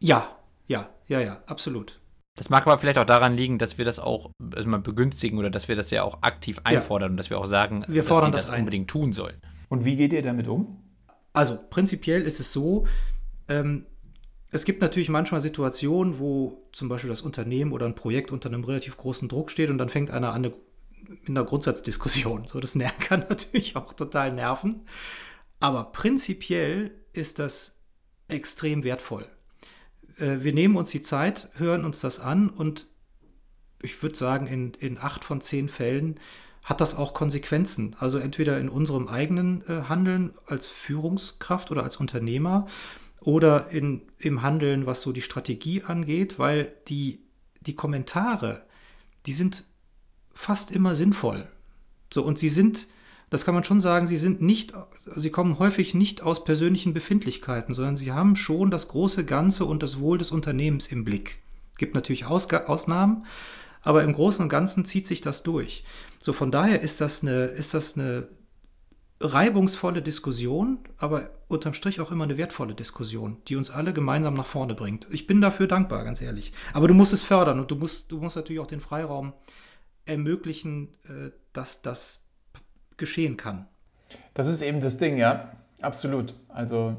Ja, 0.00 0.36
ja, 0.66 0.88
ja, 1.06 1.20
ja, 1.20 1.42
absolut. 1.46 2.00
Das 2.36 2.48
mag 2.48 2.66
aber 2.66 2.78
vielleicht 2.78 2.98
auch 2.98 3.04
daran 3.04 3.36
liegen, 3.36 3.58
dass 3.58 3.76
wir 3.76 3.84
das 3.84 3.98
auch 3.98 4.30
also 4.54 4.68
mal 4.68 4.80
begünstigen 4.80 5.38
oder 5.38 5.50
dass 5.50 5.68
wir 5.68 5.76
das 5.76 5.90
ja 5.90 6.02
auch 6.02 6.22
aktiv 6.22 6.60
einfordern 6.64 7.08
ja. 7.08 7.10
und 7.12 7.16
dass 7.18 7.28
wir 7.28 7.38
auch 7.38 7.46
sagen, 7.46 7.84
wir 7.88 8.04
fordern 8.04 8.32
dass 8.32 8.42
sie 8.42 8.46
das, 8.46 8.52
das 8.52 8.58
unbedingt 8.60 8.88
tun 8.88 9.12
sollen. 9.12 9.36
Und 9.68 9.84
wie 9.84 9.96
geht 9.96 10.12
ihr 10.12 10.22
damit 10.22 10.48
um? 10.48 10.82
Also 11.32 11.58
prinzipiell 11.68 12.22
ist 12.22 12.40
es 12.40 12.52
so, 12.52 12.86
ähm, 13.48 13.86
es 14.52 14.64
gibt 14.64 14.80
natürlich 14.82 15.08
manchmal 15.08 15.40
Situationen, 15.40 16.18
wo 16.18 16.66
zum 16.72 16.88
Beispiel 16.88 17.10
das 17.10 17.20
Unternehmen 17.20 17.72
oder 17.72 17.86
ein 17.86 17.94
Projekt 17.94 18.32
unter 18.32 18.48
einem 18.48 18.64
relativ 18.64 18.96
großen 18.96 19.28
Druck 19.28 19.50
steht 19.50 19.70
und 19.70 19.78
dann 19.78 19.88
fängt 19.88 20.10
einer 20.10 20.32
an, 20.32 20.44
eine, 20.44 20.54
in 21.26 21.36
einer 21.36 21.44
Grundsatzdiskussion. 21.44 22.46
So, 22.46 22.60
das 22.60 22.76
kann 23.00 23.20
natürlich 23.28 23.76
auch 23.76 23.92
total 23.92 24.32
nerven. 24.32 24.82
Aber 25.60 25.84
prinzipiell 25.92 26.92
ist 27.12 27.38
das 27.38 27.80
extrem 28.28 28.84
wertvoll. 28.84 29.28
Äh, 30.18 30.38
wir 30.40 30.52
nehmen 30.52 30.76
uns 30.76 30.90
die 30.90 31.02
Zeit, 31.02 31.48
hören 31.54 31.84
uns 31.84 32.00
das 32.00 32.18
an 32.18 32.48
und 32.48 32.86
ich 33.82 34.02
würde 34.02 34.16
sagen, 34.16 34.46
in, 34.46 34.72
in 34.74 34.98
acht 34.98 35.24
von 35.24 35.40
zehn 35.40 35.68
Fällen 35.68 36.20
hat 36.64 36.80
das 36.80 36.94
auch 36.94 37.14
Konsequenzen. 37.14 37.96
Also 37.98 38.18
entweder 38.18 38.58
in 38.58 38.68
unserem 38.68 39.08
eigenen 39.08 39.62
äh, 39.62 39.82
Handeln 39.88 40.32
als 40.46 40.68
Führungskraft 40.68 41.70
oder 41.70 41.82
als 41.82 41.96
Unternehmer 41.96 42.66
oder 43.20 43.70
in, 43.70 44.02
im 44.18 44.42
Handeln, 44.42 44.86
was 44.86 45.02
so 45.02 45.12
die 45.12 45.22
Strategie 45.22 45.82
angeht, 45.82 46.38
weil 46.38 46.72
die, 46.88 47.20
die 47.60 47.74
Kommentare, 47.74 48.66
die 49.26 49.32
sind 49.32 49.64
fast 50.40 50.70
immer 50.70 50.94
sinnvoll. 50.94 51.46
So, 52.12 52.24
und 52.24 52.38
sie 52.38 52.48
sind, 52.48 52.88
das 53.28 53.44
kann 53.44 53.54
man 53.54 53.62
schon 53.62 53.78
sagen, 53.78 54.06
sie 54.06 54.16
sind 54.16 54.40
nicht, 54.40 54.72
sie 55.04 55.30
kommen 55.30 55.58
häufig 55.58 55.92
nicht 55.94 56.22
aus 56.22 56.44
persönlichen 56.44 56.94
Befindlichkeiten, 56.94 57.74
sondern 57.74 57.98
sie 57.98 58.12
haben 58.12 58.36
schon 58.36 58.70
das 58.70 58.88
große 58.88 59.26
Ganze 59.26 59.66
und 59.66 59.82
das 59.82 60.00
Wohl 60.00 60.16
des 60.16 60.30
Unternehmens 60.30 60.86
im 60.86 61.04
Blick. 61.04 61.38
Gibt 61.76 61.94
natürlich 61.94 62.24
Ausg 62.24 62.54
Ausnahmen, 62.54 63.26
aber 63.82 64.02
im 64.02 64.14
Großen 64.14 64.42
und 64.42 64.48
Ganzen 64.48 64.86
zieht 64.86 65.06
sich 65.06 65.20
das 65.20 65.42
durch. 65.42 65.84
So, 66.18 66.32
von 66.32 66.50
daher 66.50 66.80
ist 66.80 67.02
das 67.02 67.22
eine, 67.22 67.44
ist 67.44 67.74
das 67.74 67.98
eine 67.98 68.28
reibungsvolle 69.20 70.00
Diskussion, 70.00 70.78
aber 70.96 71.28
unterm 71.48 71.74
Strich 71.74 72.00
auch 72.00 72.10
immer 72.10 72.24
eine 72.24 72.38
wertvolle 72.38 72.74
Diskussion, 72.74 73.36
die 73.46 73.56
uns 73.56 73.68
alle 73.68 73.92
gemeinsam 73.92 74.32
nach 74.32 74.46
vorne 74.46 74.74
bringt. 74.74 75.06
Ich 75.10 75.26
bin 75.26 75.42
dafür 75.42 75.66
dankbar, 75.66 76.02
ganz 76.04 76.22
ehrlich. 76.22 76.54
Aber 76.72 76.88
du 76.88 76.94
musst 76.94 77.12
es 77.12 77.22
fördern 77.22 77.60
und 77.60 77.70
du 77.70 77.76
musst, 77.76 78.10
du 78.10 78.18
musst 78.18 78.36
natürlich 78.36 78.60
auch 78.60 78.66
den 78.66 78.80
Freiraum 78.80 79.34
ermöglichen, 80.10 80.88
äh, 81.04 81.30
dass 81.52 81.82
das 81.82 82.26
geschehen 82.96 83.36
kann. 83.36 83.66
Das 84.34 84.46
ist 84.46 84.62
eben 84.62 84.80
das 84.80 84.98
Ding, 84.98 85.16
ja, 85.16 85.52
absolut. 85.80 86.34
Also 86.48 86.96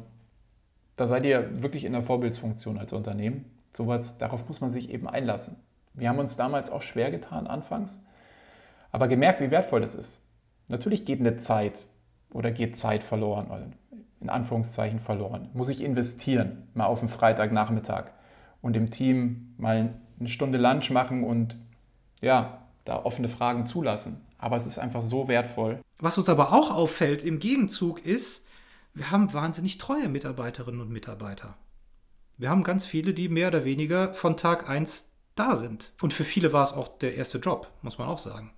da 0.95 1.07
seid 1.07 1.25
ihr 1.25 1.61
wirklich 1.61 1.85
in 1.85 1.93
der 1.93 2.01
Vorbildsfunktion 2.01 2.77
als 2.77 2.93
Unternehmen. 2.93 3.45
Sowas, 3.73 4.17
darauf 4.17 4.47
muss 4.47 4.61
man 4.61 4.71
sich 4.71 4.89
eben 4.89 5.07
einlassen. 5.07 5.57
Wir 5.93 6.09
haben 6.09 6.19
uns 6.19 6.37
damals 6.37 6.69
auch 6.69 6.81
schwer 6.81 7.11
getan 7.11 7.47
anfangs, 7.47 8.05
aber 8.91 9.07
gemerkt, 9.07 9.41
wie 9.41 9.51
wertvoll 9.51 9.81
das 9.81 9.95
ist. 9.95 10.21
Natürlich 10.67 11.05
geht 11.05 11.19
eine 11.19 11.37
Zeit 11.37 11.85
oder 12.31 12.51
geht 12.51 12.75
Zeit 12.75 13.03
verloren, 13.03 13.75
in 14.21 14.29
Anführungszeichen 14.29 14.99
verloren. 14.99 15.49
Muss 15.53 15.69
ich 15.69 15.83
investieren, 15.83 16.69
mal 16.73 16.85
auf 16.85 16.99
den 16.99 17.09
Freitagnachmittag 17.09 18.05
und 18.61 18.77
im 18.77 18.89
Team 18.89 19.53
mal 19.57 19.93
eine 20.19 20.29
Stunde 20.29 20.57
Lunch 20.57 20.91
machen 20.91 21.23
und 21.23 21.57
ja, 22.21 22.60
da 22.91 23.05
offene 23.05 23.29
Fragen 23.29 23.65
zulassen. 23.65 24.21
Aber 24.37 24.57
es 24.57 24.65
ist 24.65 24.77
einfach 24.77 25.01
so 25.01 25.27
wertvoll. 25.27 25.81
Was 25.99 26.17
uns 26.17 26.29
aber 26.29 26.51
auch 26.51 26.71
auffällt 26.71 27.23
im 27.23 27.39
Gegenzug 27.39 28.05
ist, 28.05 28.45
wir 28.93 29.11
haben 29.11 29.33
wahnsinnig 29.33 29.77
treue 29.77 30.09
Mitarbeiterinnen 30.09 30.81
und 30.81 30.89
Mitarbeiter. 30.89 31.57
Wir 32.37 32.49
haben 32.49 32.63
ganz 32.63 32.85
viele, 32.85 33.13
die 33.13 33.29
mehr 33.29 33.47
oder 33.47 33.63
weniger 33.63 34.13
von 34.13 34.35
Tag 34.35 34.69
1 34.69 35.11
da 35.35 35.55
sind. 35.55 35.93
Und 36.01 36.11
für 36.11 36.25
viele 36.25 36.51
war 36.51 36.63
es 36.63 36.73
auch 36.73 36.89
der 36.97 37.15
erste 37.15 37.37
Job, 37.37 37.73
muss 37.81 37.97
man 37.97 38.09
auch 38.09 38.19
sagen. 38.19 38.51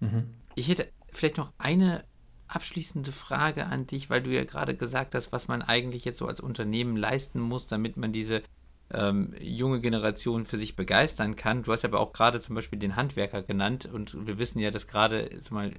Mhm. 0.00 0.34
Ich 0.54 0.68
hätte 0.68 0.88
vielleicht 1.10 1.38
noch 1.38 1.52
eine 1.56 2.04
abschließende 2.48 3.12
Frage 3.12 3.64
an 3.64 3.86
dich, 3.86 4.10
weil 4.10 4.22
du 4.22 4.30
ja 4.30 4.44
gerade 4.44 4.76
gesagt 4.76 5.14
hast, 5.14 5.32
was 5.32 5.48
man 5.48 5.62
eigentlich 5.62 6.04
jetzt 6.04 6.18
so 6.18 6.26
als 6.26 6.40
Unternehmen 6.40 6.96
leisten 6.96 7.40
muss, 7.40 7.66
damit 7.66 7.96
man 7.96 8.12
diese 8.12 8.42
ähm, 8.92 9.34
junge 9.40 9.80
Generation 9.80 10.44
für 10.44 10.56
sich 10.56 10.76
begeistern 10.76 11.36
kann. 11.36 11.62
Du 11.62 11.72
hast 11.72 11.84
aber 11.84 12.00
auch 12.00 12.12
gerade 12.12 12.40
zum 12.40 12.54
Beispiel 12.54 12.78
den 12.78 12.96
Handwerker 12.96 13.42
genannt 13.42 13.86
und 13.86 14.26
wir 14.26 14.38
wissen 14.38 14.58
ja, 14.58 14.70
dass 14.70 14.86
gerade 14.86 15.30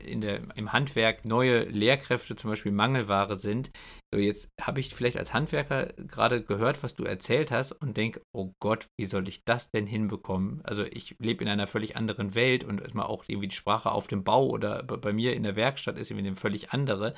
im 0.03 0.73
Handwerk 0.73 1.25
neue 1.25 1.63
Lehrkräfte 1.65 2.35
zum 2.35 2.49
Beispiel 2.49 2.71
Mangelware 2.71 3.37
sind. 3.37 3.71
Jetzt 4.15 4.49
habe 4.61 4.79
ich 4.79 4.93
vielleicht 4.93 5.17
als 5.17 5.33
Handwerker 5.33 5.93
gerade 5.97 6.43
gehört, 6.43 6.83
was 6.83 6.95
du 6.95 7.03
erzählt 7.03 7.51
hast 7.51 7.71
und 7.71 7.97
denke, 7.97 8.21
oh 8.33 8.51
Gott, 8.59 8.87
wie 8.99 9.05
soll 9.05 9.27
ich 9.27 9.43
das 9.43 9.69
denn 9.71 9.87
hinbekommen? 9.87 10.61
Also 10.63 10.83
ich 10.83 11.15
lebe 11.19 11.43
in 11.43 11.49
einer 11.49 11.67
völlig 11.67 11.95
anderen 11.95 12.35
Welt 12.35 12.63
und 12.63 12.81
erstmal 12.81 13.05
auch 13.05 13.23
irgendwie 13.27 13.47
die 13.47 13.55
Sprache 13.55 13.91
auf 13.91 14.07
dem 14.07 14.23
Bau 14.23 14.47
oder 14.47 14.83
bei 14.83 15.13
mir 15.13 15.33
in 15.33 15.43
der 15.43 15.55
Werkstatt 15.55 15.97
ist 15.97 16.11
irgendwie 16.11 16.27
eine 16.27 16.35
völlig 16.35 16.71
andere. 16.71 17.13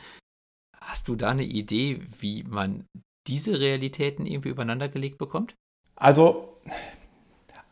Hast 0.82 1.08
du 1.08 1.16
da 1.16 1.32
eine 1.32 1.46
Idee, 1.46 2.02
wie 2.20 2.44
man 2.44 2.86
diese 3.28 3.60
Realitäten 3.60 4.26
irgendwie 4.26 4.50
übereinander 4.50 4.88
gelegt 4.88 5.18
bekommt? 5.18 5.56
Also 5.96 6.58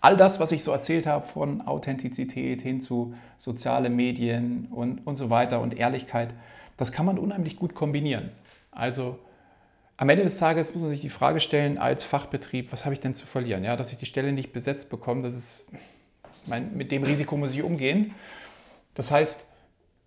all 0.01 0.17
das, 0.17 0.39
was 0.39 0.51
ich 0.51 0.63
so 0.63 0.71
erzählt 0.71 1.07
habe, 1.07 1.25
von 1.25 1.61
Authentizität 1.61 2.61
hin 2.61 2.81
zu 2.81 3.13
soziale 3.37 3.89
Medien 3.89 4.67
und, 4.71 5.05
und 5.07 5.15
so 5.15 5.29
weiter 5.29 5.61
und 5.61 5.77
Ehrlichkeit, 5.77 6.33
das 6.77 6.91
kann 6.91 7.05
man 7.05 7.17
unheimlich 7.17 7.57
gut 7.57 7.75
kombinieren. 7.75 8.31
Also 8.71 9.19
am 9.95 10.09
Ende 10.09 10.23
des 10.23 10.37
Tages 10.37 10.73
muss 10.73 10.81
man 10.81 10.91
sich 10.91 11.01
die 11.01 11.09
Frage 11.09 11.39
stellen, 11.39 11.77
als 11.77 12.03
Fachbetrieb, 12.03 12.71
was 12.71 12.83
habe 12.83 12.93
ich 12.93 12.99
denn 12.99 13.13
zu 13.13 13.25
verlieren? 13.25 13.63
Ja, 13.63 13.75
dass 13.75 13.91
ich 13.91 13.97
die 13.97 14.05
Stelle 14.05 14.33
nicht 14.33 14.51
besetzt 14.51 14.89
bekomme, 14.89 15.21
das 15.21 15.35
ist, 15.35 15.67
mein, 16.45 16.75
mit 16.75 16.91
dem 16.91 17.03
Risiko 17.03 17.37
muss 17.37 17.53
ich 17.53 17.63
umgehen. 17.63 18.13
Das 18.95 19.11
heißt, 19.11 19.51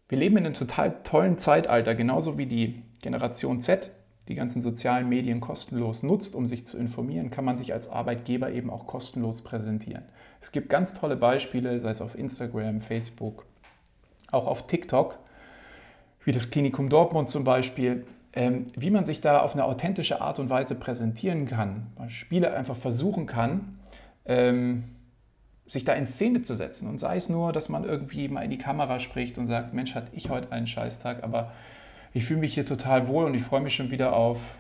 wir 0.09 0.19
leben 0.19 0.37
in 0.37 0.47
einem 0.47 0.55
total 0.55 1.03
tollen 1.03 1.39
Zeitalter, 1.39 1.95
genauso 1.95 2.37
wie 2.37 2.47
die 2.47 2.83
Generation 3.01 3.61
Z, 3.61 3.91
die 4.29 4.35
ganzen 4.35 4.61
sozialen 4.61 5.09
Medien 5.09 5.41
kostenlos 5.41 6.03
nutzt, 6.03 6.35
um 6.35 6.47
sich 6.47 6.66
zu 6.66 6.77
informieren, 6.79 7.31
kann 7.31 7.45
man 7.45 7.57
sich 7.57 7.72
als 7.72 7.89
Arbeitgeber 7.89 8.51
eben 8.51 8.70
auch 8.70 8.87
kostenlos 8.87 9.43
präsentieren. 9.43 10.03
Es 10.41 10.53
gibt 10.53 10.68
ganz 10.68 10.95
tolle 10.95 11.16
Beispiele, 11.16 11.79
sei 11.81 11.91
es 11.91 12.03
auf 12.03 12.18
Instagram, 12.18 12.81
Facebook, 12.81 13.47
auch 14.31 14.47
auf 14.47 14.66
TikTok, 14.66 15.18
wie 16.24 16.33
das 16.33 16.51
Klinikum 16.51 16.89
Dortmund 16.89 17.29
zum 17.29 17.45
Beispiel, 17.45 18.05
ähm, 18.33 18.66
wie 18.77 18.91
man 18.91 19.05
sich 19.05 19.20
da 19.20 19.41
auf 19.41 19.55
eine 19.55 19.64
authentische 19.64 20.20
Art 20.20 20.39
und 20.39 20.51
Weise 20.51 20.74
präsentieren 20.74 21.47
kann, 21.47 21.87
man 21.97 22.11
Spiele 22.11 22.53
einfach 22.53 22.77
versuchen 22.77 23.27
kann, 23.27 23.79
ähm, 24.24 24.85
sich 25.66 25.85
da 25.85 25.95
in 25.95 26.07
Szene 26.07 26.43
zu 26.43 26.55
setzen. 26.55 26.89
Und 26.89 26.99
sei 26.99 27.16
es 27.16 27.29
nur, 27.29 27.53
dass 27.53 27.68
man 27.68 27.85
irgendwie 27.85 28.29
mal 28.29 28.43
in 28.43 28.51
die 28.51 28.59
Kamera 28.59 29.01
spricht 29.01 29.39
und 29.39 29.47
sagt, 29.47 29.72
Mensch, 29.72 29.95
hatte 29.95 30.11
ich 30.12 30.31
heute 30.31 30.53
einen 30.53 30.66
Scheißtag, 30.66 31.24
aber 31.24 31.53
ich 32.17 32.25
fühle 32.25 32.41
mich 32.41 32.55
hier 32.55 32.64
total 32.64 33.09
wohl 33.09 33.27
und 33.27 33.35
ich 33.35 33.43
freue 33.43 33.61
mich 33.61 33.75
schon 33.75 33.91
wieder 33.91 34.17
auf 34.17 34.55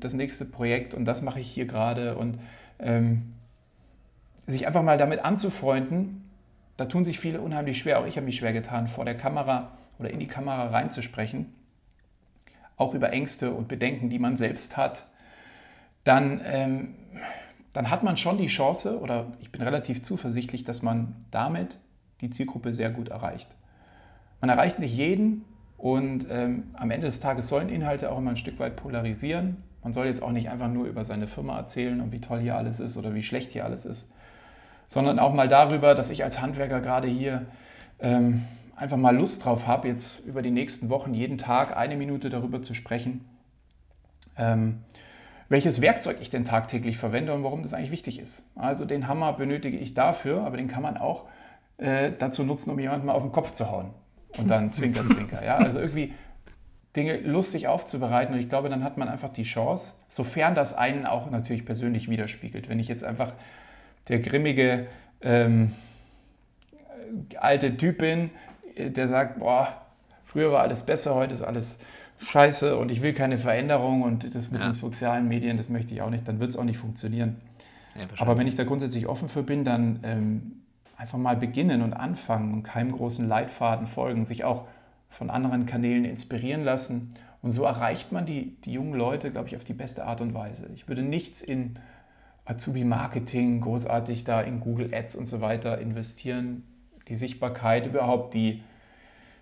das 0.00 0.12
nächste 0.12 0.44
Projekt 0.44 0.92
und 0.92 1.04
das 1.04 1.22
mache 1.22 1.38
ich 1.38 1.48
hier 1.48 1.64
gerade 1.64 2.16
und 2.16 2.40
ähm, 2.80 3.34
sich 4.48 4.66
einfach 4.66 4.82
mal 4.82 4.98
damit 4.98 5.24
anzufreunden, 5.24 6.28
da 6.76 6.86
tun 6.86 7.04
sich 7.04 7.20
viele 7.20 7.40
unheimlich 7.40 7.78
schwer. 7.78 8.00
Auch 8.00 8.06
ich 8.06 8.16
habe 8.16 8.26
mich 8.26 8.38
schwer 8.38 8.52
getan, 8.52 8.88
vor 8.88 9.04
der 9.04 9.16
Kamera 9.16 9.70
oder 10.00 10.10
in 10.10 10.18
die 10.18 10.26
Kamera 10.26 10.66
reinzusprechen. 10.66 11.54
Auch 12.76 12.92
über 12.92 13.12
Ängste 13.12 13.52
und 13.52 13.68
Bedenken, 13.68 14.10
die 14.10 14.18
man 14.18 14.36
selbst 14.36 14.76
hat. 14.76 15.06
Dann 16.02 16.40
ähm, 16.44 16.94
dann 17.72 17.88
hat 17.88 18.02
man 18.02 18.16
schon 18.16 18.36
die 18.36 18.48
Chance, 18.48 18.98
oder 18.98 19.26
ich 19.40 19.52
bin 19.52 19.62
relativ 19.62 20.02
zuversichtlich, 20.02 20.64
dass 20.64 20.82
man 20.82 21.14
damit 21.30 21.78
die 22.20 22.30
Zielgruppe 22.30 22.74
sehr 22.74 22.90
gut 22.90 23.10
erreicht. 23.10 23.54
Man 24.40 24.50
erreicht 24.50 24.80
nicht 24.80 24.96
jeden 24.96 25.44
und 25.78 26.26
ähm, 26.30 26.70
am 26.74 26.90
Ende 26.90 27.06
des 27.06 27.20
Tages 27.20 27.48
sollen 27.48 27.68
Inhalte 27.68 28.10
auch 28.10 28.18
immer 28.18 28.30
ein 28.30 28.36
Stück 28.36 28.58
weit 28.58 28.76
polarisieren. 28.76 29.62
Man 29.82 29.92
soll 29.92 30.06
jetzt 30.06 30.22
auch 30.22 30.32
nicht 30.32 30.48
einfach 30.48 30.68
nur 30.68 30.86
über 30.86 31.04
seine 31.04 31.26
Firma 31.26 31.56
erzählen 31.58 32.00
und 32.00 32.12
wie 32.12 32.20
toll 32.20 32.40
hier 32.40 32.56
alles 32.56 32.80
ist 32.80 32.96
oder 32.96 33.14
wie 33.14 33.22
schlecht 33.22 33.52
hier 33.52 33.64
alles 33.64 33.84
ist, 33.84 34.10
sondern 34.88 35.18
auch 35.18 35.32
mal 35.32 35.48
darüber, 35.48 35.94
dass 35.94 36.10
ich 36.10 36.24
als 36.24 36.40
Handwerker 36.40 36.80
gerade 36.80 37.08
hier 37.08 37.46
ähm, 38.00 38.44
einfach 38.74 38.96
mal 38.96 39.16
Lust 39.16 39.44
drauf 39.44 39.66
habe, 39.66 39.88
jetzt 39.88 40.26
über 40.26 40.42
die 40.42 40.50
nächsten 40.50 40.88
Wochen 40.88 41.14
jeden 41.14 41.38
Tag 41.38 41.76
eine 41.76 41.96
Minute 41.96 42.30
darüber 42.30 42.62
zu 42.62 42.74
sprechen, 42.74 43.24
ähm, 44.36 44.82
welches 45.48 45.80
Werkzeug 45.80 46.18
ich 46.20 46.30
denn 46.30 46.44
tagtäglich 46.44 46.98
verwende 46.98 47.32
und 47.32 47.44
warum 47.44 47.62
das 47.62 47.72
eigentlich 47.72 47.92
wichtig 47.92 48.18
ist. 48.18 48.44
Also 48.56 48.84
den 48.84 49.08
Hammer 49.08 49.32
benötige 49.34 49.78
ich 49.78 49.94
dafür, 49.94 50.42
aber 50.44 50.56
den 50.56 50.68
kann 50.68 50.82
man 50.82 50.96
auch 50.96 51.24
äh, 51.78 52.10
dazu 52.18 52.42
nutzen, 52.42 52.70
um 52.70 52.78
jemanden 52.78 53.06
mal 53.06 53.12
auf 53.12 53.22
den 53.22 53.32
Kopf 53.32 53.52
zu 53.52 53.70
hauen. 53.70 53.90
Und 54.38 54.50
dann 54.50 54.72
zwinker, 54.72 55.06
zwinker. 55.06 55.44
Ja? 55.44 55.56
Also 55.56 55.78
irgendwie 55.78 56.12
Dinge 56.94 57.18
lustig 57.18 57.68
aufzubereiten 57.68 58.34
und 58.34 58.40
ich 58.40 58.48
glaube, 58.48 58.68
dann 58.68 58.82
hat 58.82 58.96
man 58.96 59.08
einfach 59.08 59.30
die 59.32 59.42
Chance, 59.42 59.92
sofern 60.08 60.54
das 60.54 60.72
einen 60.74 61.06
auch 61.06 61.30
natürlich 61.30 61.64
persönlich 61.64 62.08
widerspiegelt. 62.08 62.68
Wenn 62.68 62.78
ich 62.78 62.88
jetzt 62.88 63.04
einfach 63.04 63.32
der 64.08 64.20
grimmige 64.20 64.86
ähm, 65.20 65.72
alte 67.38 67.76
Typ 67.76 67.98
bin, 67.98 68.30
der 68.78 69.08
sagt, 69.08 69.38
boah, 69.38 69.68
früher 70.24 70.52
war 70.52 70.62
alles 70.62 70.84
besser, 70.84 71.14
heute 71.14 71.34
ist 71.34 71.42
alles 71.42 71.78
scheiße 72.18 72.76
und 72.76 72.90
ich 72.90 73.02
will 73.02 73.12
keine 73.12 73.36
Veränderung 73.38 74.02
und 74.02 74.34
das 74.34 74.50
mit 74.50 74.60
ja. 74.60 74.68
den 74.68 74.74
sozialen 74.74 75.28
Medien, 75.28 75.56
das 75.56 75.68
möchte 75.68 75.92
ich 75.94 76.00
auch 76.00 76.10
nicht, 76.10 76.26
dann 76.26 76.40
wird 76.40 76.50
es 76.50 76.56
auch 76.56 76.64
nicht 76.64 76.78
funktionieren. 76.78 77.36
Ja, 77.94 78.06
Aber 78.18 78.38
wenn 78.38 78.46
ich 78.46 78.54
da 78.54 78.64
grundsätzlich 78.64 79.06
offen 79.06 79.28
für 79.28 79.42
bin, 79.42 79.64
dann 79.64 80.00
ähm, 80.02 80.62
einfach 80.96 81.18
mal 81.18 81.36
beginnen 81.36 81.82
und 81.82 81.92
anfangen 81.92 82.54
und 82.54 82.62
keinem 82.62 82.92
großen 82.92 83.26
Leitfaden 83.26 83.86
folgen, 83.86 84.24
sich 84.24 84.44
auch 84.44 84.66
von 85.08 85.30
anderen 85.30 85.66
Kanälen 85.66 86.04
inspirieren 86.04 86.64
lassen. 86.64 87.14
Und 87.42 87.52
so 87.52 87.64
erreicht 87.64 88.12
man 88.12 88.26
die, 88.26 88.56
die 88.62 88.72
jungen 88.72 88.94
Leute, 88.94 89.30
glaube 89.30 89.48
ich, 89.48 89.56
auf 89.56 89.64
die 89.64 89.74
beste 89.74 90.04
Art 90.04 90.20
und 90.20 90.34
Weise. 90.34 90.68
Ich 90.74 90.88
würde 90.88 91.02
nichts 91.02 91.42
in 91.42 91.78
Azubi-Marketing 92.44 93.60
großartig 93.60 94.24
da 94.24 94.40
in 94.40 94.60
Google 94.60 94.94
Ads 94.94 95.16
und 95.16 95.26
so 95.26 95.40
weiter 95.40 95.78
investieren. 95.78 96.64
Die 97.08 97.16
Sichtbarkeit, 97.16 97.86
überhaupt 97.86 98.34
die, 98.34 98.62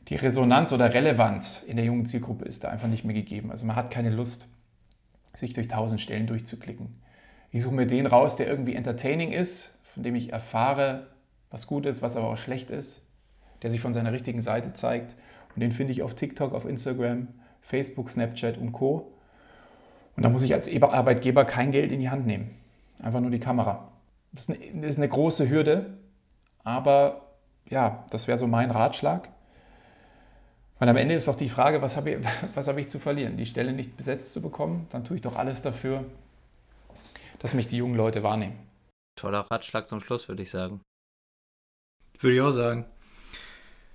die 0.09 0.17
Resonanz 0.17 0.73
oder 0.73 0.93
Relevanz 0.93 1.63
in 1.63 1.77
der 1.77 1.85
jungen 1.85 2.07
Zielgruppe 2.07 2.45
ist 2.45 2.65
da 2.65 2.69
einfach 2.69 2.89
nicht 2.89 3.05
mehr 3.05 3.15
gegeben. 3.15 3.51
Also 3.51 3.65
man 3.65 3.77
hat 3.77 3.91
keine 3.91 4.11
Lust, 4.11 4.49
sich 5.35 5.53
durch 5.53 5.69
tausend 5.69 6.01
Stellen 6.01 6.27
durchzuklicken. 6.27 6.89
Ich 7.53 7.63
suche 7.63 7.75
mir 7.75 7.87
den 7.87 8.07
raus, 8.07 8.37
der 8.37 8.49
irgendwie 8.49 8.75
entertaining 8.75 9.33
ist, 9.33 9.77
von 9.85 10.03
dem 10.03 10.15
ich 10.15 10.33
erfahre, 10.33 11.07
was 11.55 11.69
gut 11.69 11.87
ist, 11.87 12.03
was 12.03 12.17
aber 12.17 12.27
auch 12.27 12.37
schlecht 12.37 12.71
ist, 12.71 13.07
der 13.63 13.71
sich 13.71 13.81
von 13.81 13.95
seiner 13.95 14.11
richtigen 14.11 14.43
Seite 14.43 14.73
zeigt. 14.73 15.15
Und 15.55 15.61
den 15.61 15.71
finde 15.71 15.93
ich 15.93 16.03
auf 16.03 16.17
TikTok, 16.17 16.53
auf 16.53 16.65
Instagram, 16.65 17.29
Facebook, 17.61 18.11
Snapchat 18.11 18.59
und 18.59 18.73
Co. 18.73 19.13
Und 20.17 20.25
da 20.25 20.31
muss 20.31 20.43
ich 20.43 20.53
als 20.53 20.69
Arbeitgeber 20.69 21.45
kein 21.45 21.71
Geld 21.71 21.93
in 21.93 22.01
die 22.01 22.11
Hand 22.11 22.27
nehmen. 22.27 22.51
Einfach 23.01 23.21
nur 23.21 23.31
die 23.31 23.39
Kamera. 23.39 23.93
Das 24.33 24.49
ist 24.49 24.99
eine, 24.99 25.09
große 25.09 25.49
Hürde, 25.49 25.97
aber 26.65 27.23
ja, 27.71 28.05
das 28.11 28.27
wäre 28.27 28.37
so 28.37 28.49
mein 28.49 28.73
Ratschlag. 28.73 29.29
Weil 30.81 30.89
am 30.89 30.97
Ende 30.97 31.15
ist 31.15 31.29
doch 31.29 31.37
die 31.37 31.49
Frage, 31.49 31.83
was 31.83 31.97
habe 31.97 32.11
ich, 32.11 32.27
was 32.57 32.67
habe 32.67 32.81
ich 32.81 32.89
zu 32.89 32.99
verlieren? 32.99 33.37
Die 33.37 33.47
Stelle 33.47 33.73
nicht 33.73 33.97
besetzt 33.97 34.33
zu 34.33 34.43
bekommen? 34.43 34.89
Dann 34.91 35.05
tue 35.05 35.15
ich 35.15 35.23
doch 35.23 35.37
alles 35.37 35.63
dafür, 35.63 36.05
dass 37.39 37.55
mich 37.55 37.69
die 37.69 37.77
jungen 37.77 37.95
Leute 37.95 38.25
wahrnehmen. 38.25 38.59
Toller 39.17 39.47
Ratschlag 39.49 39.87
zum 39.87 40.01
Schluss, 40.01 40.29
würde 40.29 40.43
ich 40.43 40.51
sagen. 40.51 40.81
Würde 42.21 42.37
ich 42.37 42.41
auch 42.41 42.53
sagen. 42.53 42.87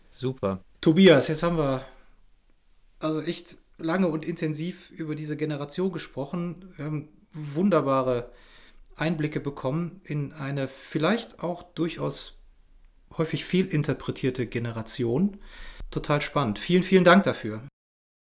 Super. 0.09 0.63
Tobias, 0.82 1.28
jetzt 1.28 1.43
haben 1.43 1.57
wir 1.57 1.86
also 2.99 3.22
echt 3.22 3.57
lange 3.78 4.07
und 4.07 4.26
intensiv 4.26 4.91
über 4.91 5.15
diese 5.15 5.38
Generation 5.38 5.91
gesprochen. 5.91 6.74
Wir 6.76 6.86
haben 6.86 7.09
wunderbare 7.32 8.32
Einblicke 8.95 9.39
bekommen 9.39 10.01
in 10.03 10.34
eine 10.34 10.67
vielleicht 10.67 11.41
auch 11.41 11.63
durchaus 11.63 12.39
häufig 13.17 13.45
fehlinterpretierte 13.45 14.45
Generation. 14.47 15.38
Total 15.91 16.22
spannend. 16.22 16.59
Vielen, 16.59 16.84
vielen 16.84 17.03
Dank 17.03 17.24
dafür. 17.24 17.63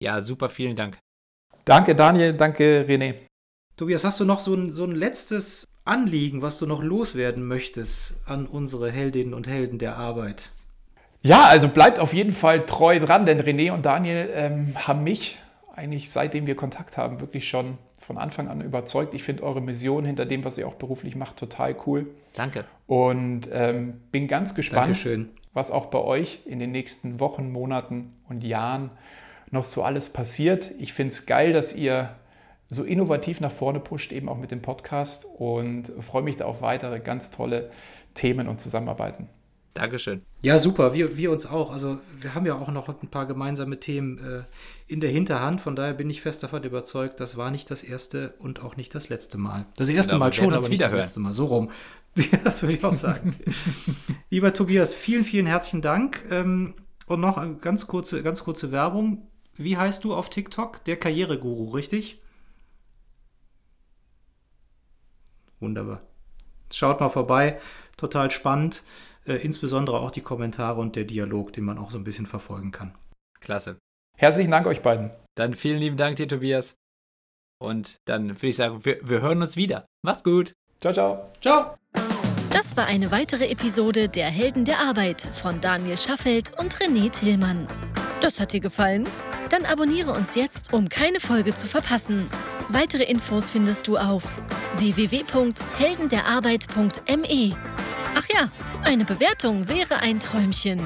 Ja, 0.02 0.22
super, 0.22 0.50
vielen 0.50 0.76
Dank. 0.76 0.98
Danke, 1.66 1.96
Daniel. 1.96 2.34
Danke, 2.34 2.86
René. 2.88 3.16
Tobias, 3.78 4.04
hast 4.04 4.20
du 4.20 4.26
noch 4.26 4.40
so 4.40 4.54
ein, 4.54 4.72
so 4.72 4.84
ein 4.84 4.96
letztes 4.96 5.66
Anliegen, 5.84 6.42
was 6.42 6.60
du 6.60 6.66
noch 6.66 6.84
loswerden 6.84 7.46
möchtest 7.48 8.22
an 8.28 8.46
unsere 8.46 8.92
Heldinnen 8.92 9.34
und 9.34 9.48
Helden 9.48 9.80
der 9.80 9.98
Arbeit? 9.98 10.52
Ja, 11.24 11.46
also 11.46 11.68
bleibt 11.68 12.00
auf 12.00 12.14
jeden 12.14 12.32
Fall 12.32 12.66
treu 12.66 13.00
dran, 13.00 13.26
denn 13.26 13.42
René 13.42 13.72
und 13.72 13.86
Daniel 13.86 14.30
ähm, 14.34 14.76
haben 14.76 15.04
mich 15.04 15.38
eigentlich 15.76 16.12
seitdem 16.12 16.48
wir 16.48 16.56
Kontakt 16.56 16.98
haben 16.98 17.20
wirklich 17.22 17.48
schon 17.48 17.78
von 18.00 18.18
Anfang 18.18 18.48
an 18.48 18.62
überzeugt. 18.62 19.14
Ich 19.14 19.24
finde 19.24 19.44
eure 19.44 19.62
Mission 19.62 20.06
hinter 20.06 20.26
dem, 20.26 20.44
was 20.44 20.58
ihr 20.58 20.68
auch 20.68 20.76
beruflich 20.76 21.16
macht, 21.16 21.38
total 21.38 21.76
cool. 21.86 22.08
Danke. 22.34 22.66
Und 22.88 23.50
ähm, 23.52 24.02
bin 24.12 24.28
ganz 24.28 24.56
gespannt, 24.56 24.88
Dankeschön. 24.88 25.30
was 25.54 25.72
auch 25.72 25.88
bei 25.88 26.00
euch 26.00 26.40
in 26.46 26.60
den 26.60 26.72
nächsten 26.72 27.20
Wochen, 27.20 27.52
Monaten 27.52 28.14
und 28.28 28.44
Jahren 28.44 28.92
noch 29.50 29.66
so 29.66 29.84
alles 29.84 30.10
passiert. 30.10 30.72
Ich 30.80 30.94
finde 30.94 31.14
es 31.14 31.26
geil, 31.26 31.54
dass 31.54 31.76
ihr 31.76 32.16
so 32.72 32.84
innovativ 32.84 33.42
nach 33.42 33.52
vorne 33.52 33.82
pusht, 33.82 34.14
eben 34.14 34.30
auch 34.30 34.38
mit 34.38 34.50
dem 34.50 34.62
Podcast 34.62 35.26
und 35.38 35.92
freue 36.00 36.24
mich 36.24 36.38
da 36.38 36.46
auf 36.46 36.62
weitere 36.62 37.02
ganz 37.02 37.30
tolle 37.30 37.70
Themen 38.14 38.48
und 38.48 38.62
Zusammenarbeiten. 38.62 39.28
Dankeschön. 39.74 40.22
Ja, 40.42 40.58
super. 40.58 40.94
Wir, 40.94 41.18
wir 41.18 41.32
uns 41.32 41.46
auch. 41.46 41.72
Also 41.72 42.00
wir 42.18 42.34
haben 42.34 42.46
ja 42.46 42.56
auch 42.56 42.70
noch 42.72 42.90
ein 42.90 43.08
paar 43.10 43.26
gemeinsame 43.26 43.80
Themen 43.80 44.18
äh, 44.18 44.44
in 44.88 45.02
der 45.02 45.10
Hinterhand. 45.10 45.62
Von 45.62 45.76
daher 45.76 45.94
bin 45.94 46.10
ich 46.10 46.22
fest 46.22 46.44
davon 46.44 46.64
überzeugt, 46.64 47.20
das 47.20 47.38
war 47.38 47.52
nicht 47.52 47.70
das 47.72 47.84
erste 47.84 48.34
und 48.40 48.64
auch 48.64 48.78
nicht 48.78 48.96
das 48.96 49.10
letzte 49.10 49.38
Mal. 49.38 49.66
Das 49.76 49.90
erste 49.90 50.12
genau, 50.12 50.26
Mal 50.26 50.34
schon, 50.34 50.54
aber 50.54 50.68
nicht 50.68 50.82
das 50.82 50.94
letzte 50.94 51.20
Mal. 51.20 51.34
So 51.34 51.46
rum. 51.46 51.72
das 52.44 52.62
würde 52.64 52.76
ich 52.76 52.84
auch 52.84 52.94
sagen. 52.94 53.36
Lieber 54.30 54.54
Tobias, 54.54 54.94
vielen, 54.94 55.24
vielen 55.26 55.46
herzlichen 55.46 55.82
Dank. 55.82 56.26
Ähm, 56.32 56.74
und 57.06 57.20
noch 57.20 57.38
eine 57.38 57.56
ganz 57.56 57.88
kurze, 57.88 58.24
ganz 58.24 58.44
kurze 58.44 58.72
Werbung. 58.72 59.28
Wie 59.56 59.76
heißt 59.76 60.04
du 60.06 60.16
auf 60.16 60.30
TikTok? 60.30 60.84
Der 60.86 60.98
Karriereguru, 60.98 61.70
richtig? 61.72 62.21
Wunderbar. 65.62 66.02
Schaut 66.72 67.00
mal 67.00 67.10
vorbei. 67.10 67.60
Total 67.96 68.30
spannend. 68.32 68.84
Äh, 69.26 69.36
insbesondere 69.36 70.00
auch 70.00 70.12
die 70.12 70.22
Kommentare 70.22 70.80
und 70.82 70.96
der 70.96 71.06
Dialog, 71.06 71.54
den 71.54 71.64
man 71.64 71.78
auch 71.78 71.92
so 71.92 71.98
ein 71.98 72.04
bisschen 72.04 72.26
verfolgen 72.26 72.72
kann. 72.72 72.98
Klasse. 73.40 73.78
Herzlichen 74.18 74.52
Dank 74.52 74.68
euch 74.68 74.82
beiden. 74.82 75.12
Dann 75.36 75.54
vielen 75.54 75.80
lieben 75.80 75.98
Dank 75.98 76.18
dir, 76.18 76.28
Tobias. 76.28 76.76
Und 77.60 78.00
dann 78.06 78.30
würde 78.30 78.48
ich 78.48 78.56
sagen, 78.56 78.84
wir, 78.84 79.00
wir 79.02 79.22
hören 79.22 79.42
uns 79.42 79.56
wieder. 79.56 79.86
Macht's 80.04 80.24
gut. 80.24 80.54
Ciao, 80.82 80.94
ciao. 80.94 81.32
Ciao. 81.40 81.76
Das 82.52 82.76
war 82.76 82.88
eine 82.88 83.12
weitere 83.12 83.50
Episode 83.50 84.10
der 84.10 84.28
Helden 84.28 84.66
der 84.66 84.80
Arbeit 84.80 85.22
von 85.22 85.62
Daniel 85.62 85.98
Schaffelt 85.98 86.52
und 86.60 86.76
René 86.76 87.12
Tillmann. 87.12 87.68
Das 88.22 88.40
hat 88.40 88.54
dir 88.54 88.60
gefallen? 88.60 89.08
Dann 89.52 89.66
abonniere 89.66 90.14
uns 90.14 90.36
jetzt, 90.36 90.72
um 90.72 90.88
keine 90.88 91.20
Folge 91.20 91.54
zu 91.54 91.68
verpassen. 91.68 92.30
Weitere 92.70 93.04
Infos 93.04 93.50
findest 93.50 93.86
du 93.86 93.98
auf 93.98 94.24
www.heldenderarbeit.me. 94.78 97.58
Ach 98.16 98.26
ja, 98.34 98.50
eine 98.84 99.04
Bewertung 99.04 99.68
wäre 99.68 99.98
ein 99.98 100.22
Träumchen. 100.22 100.82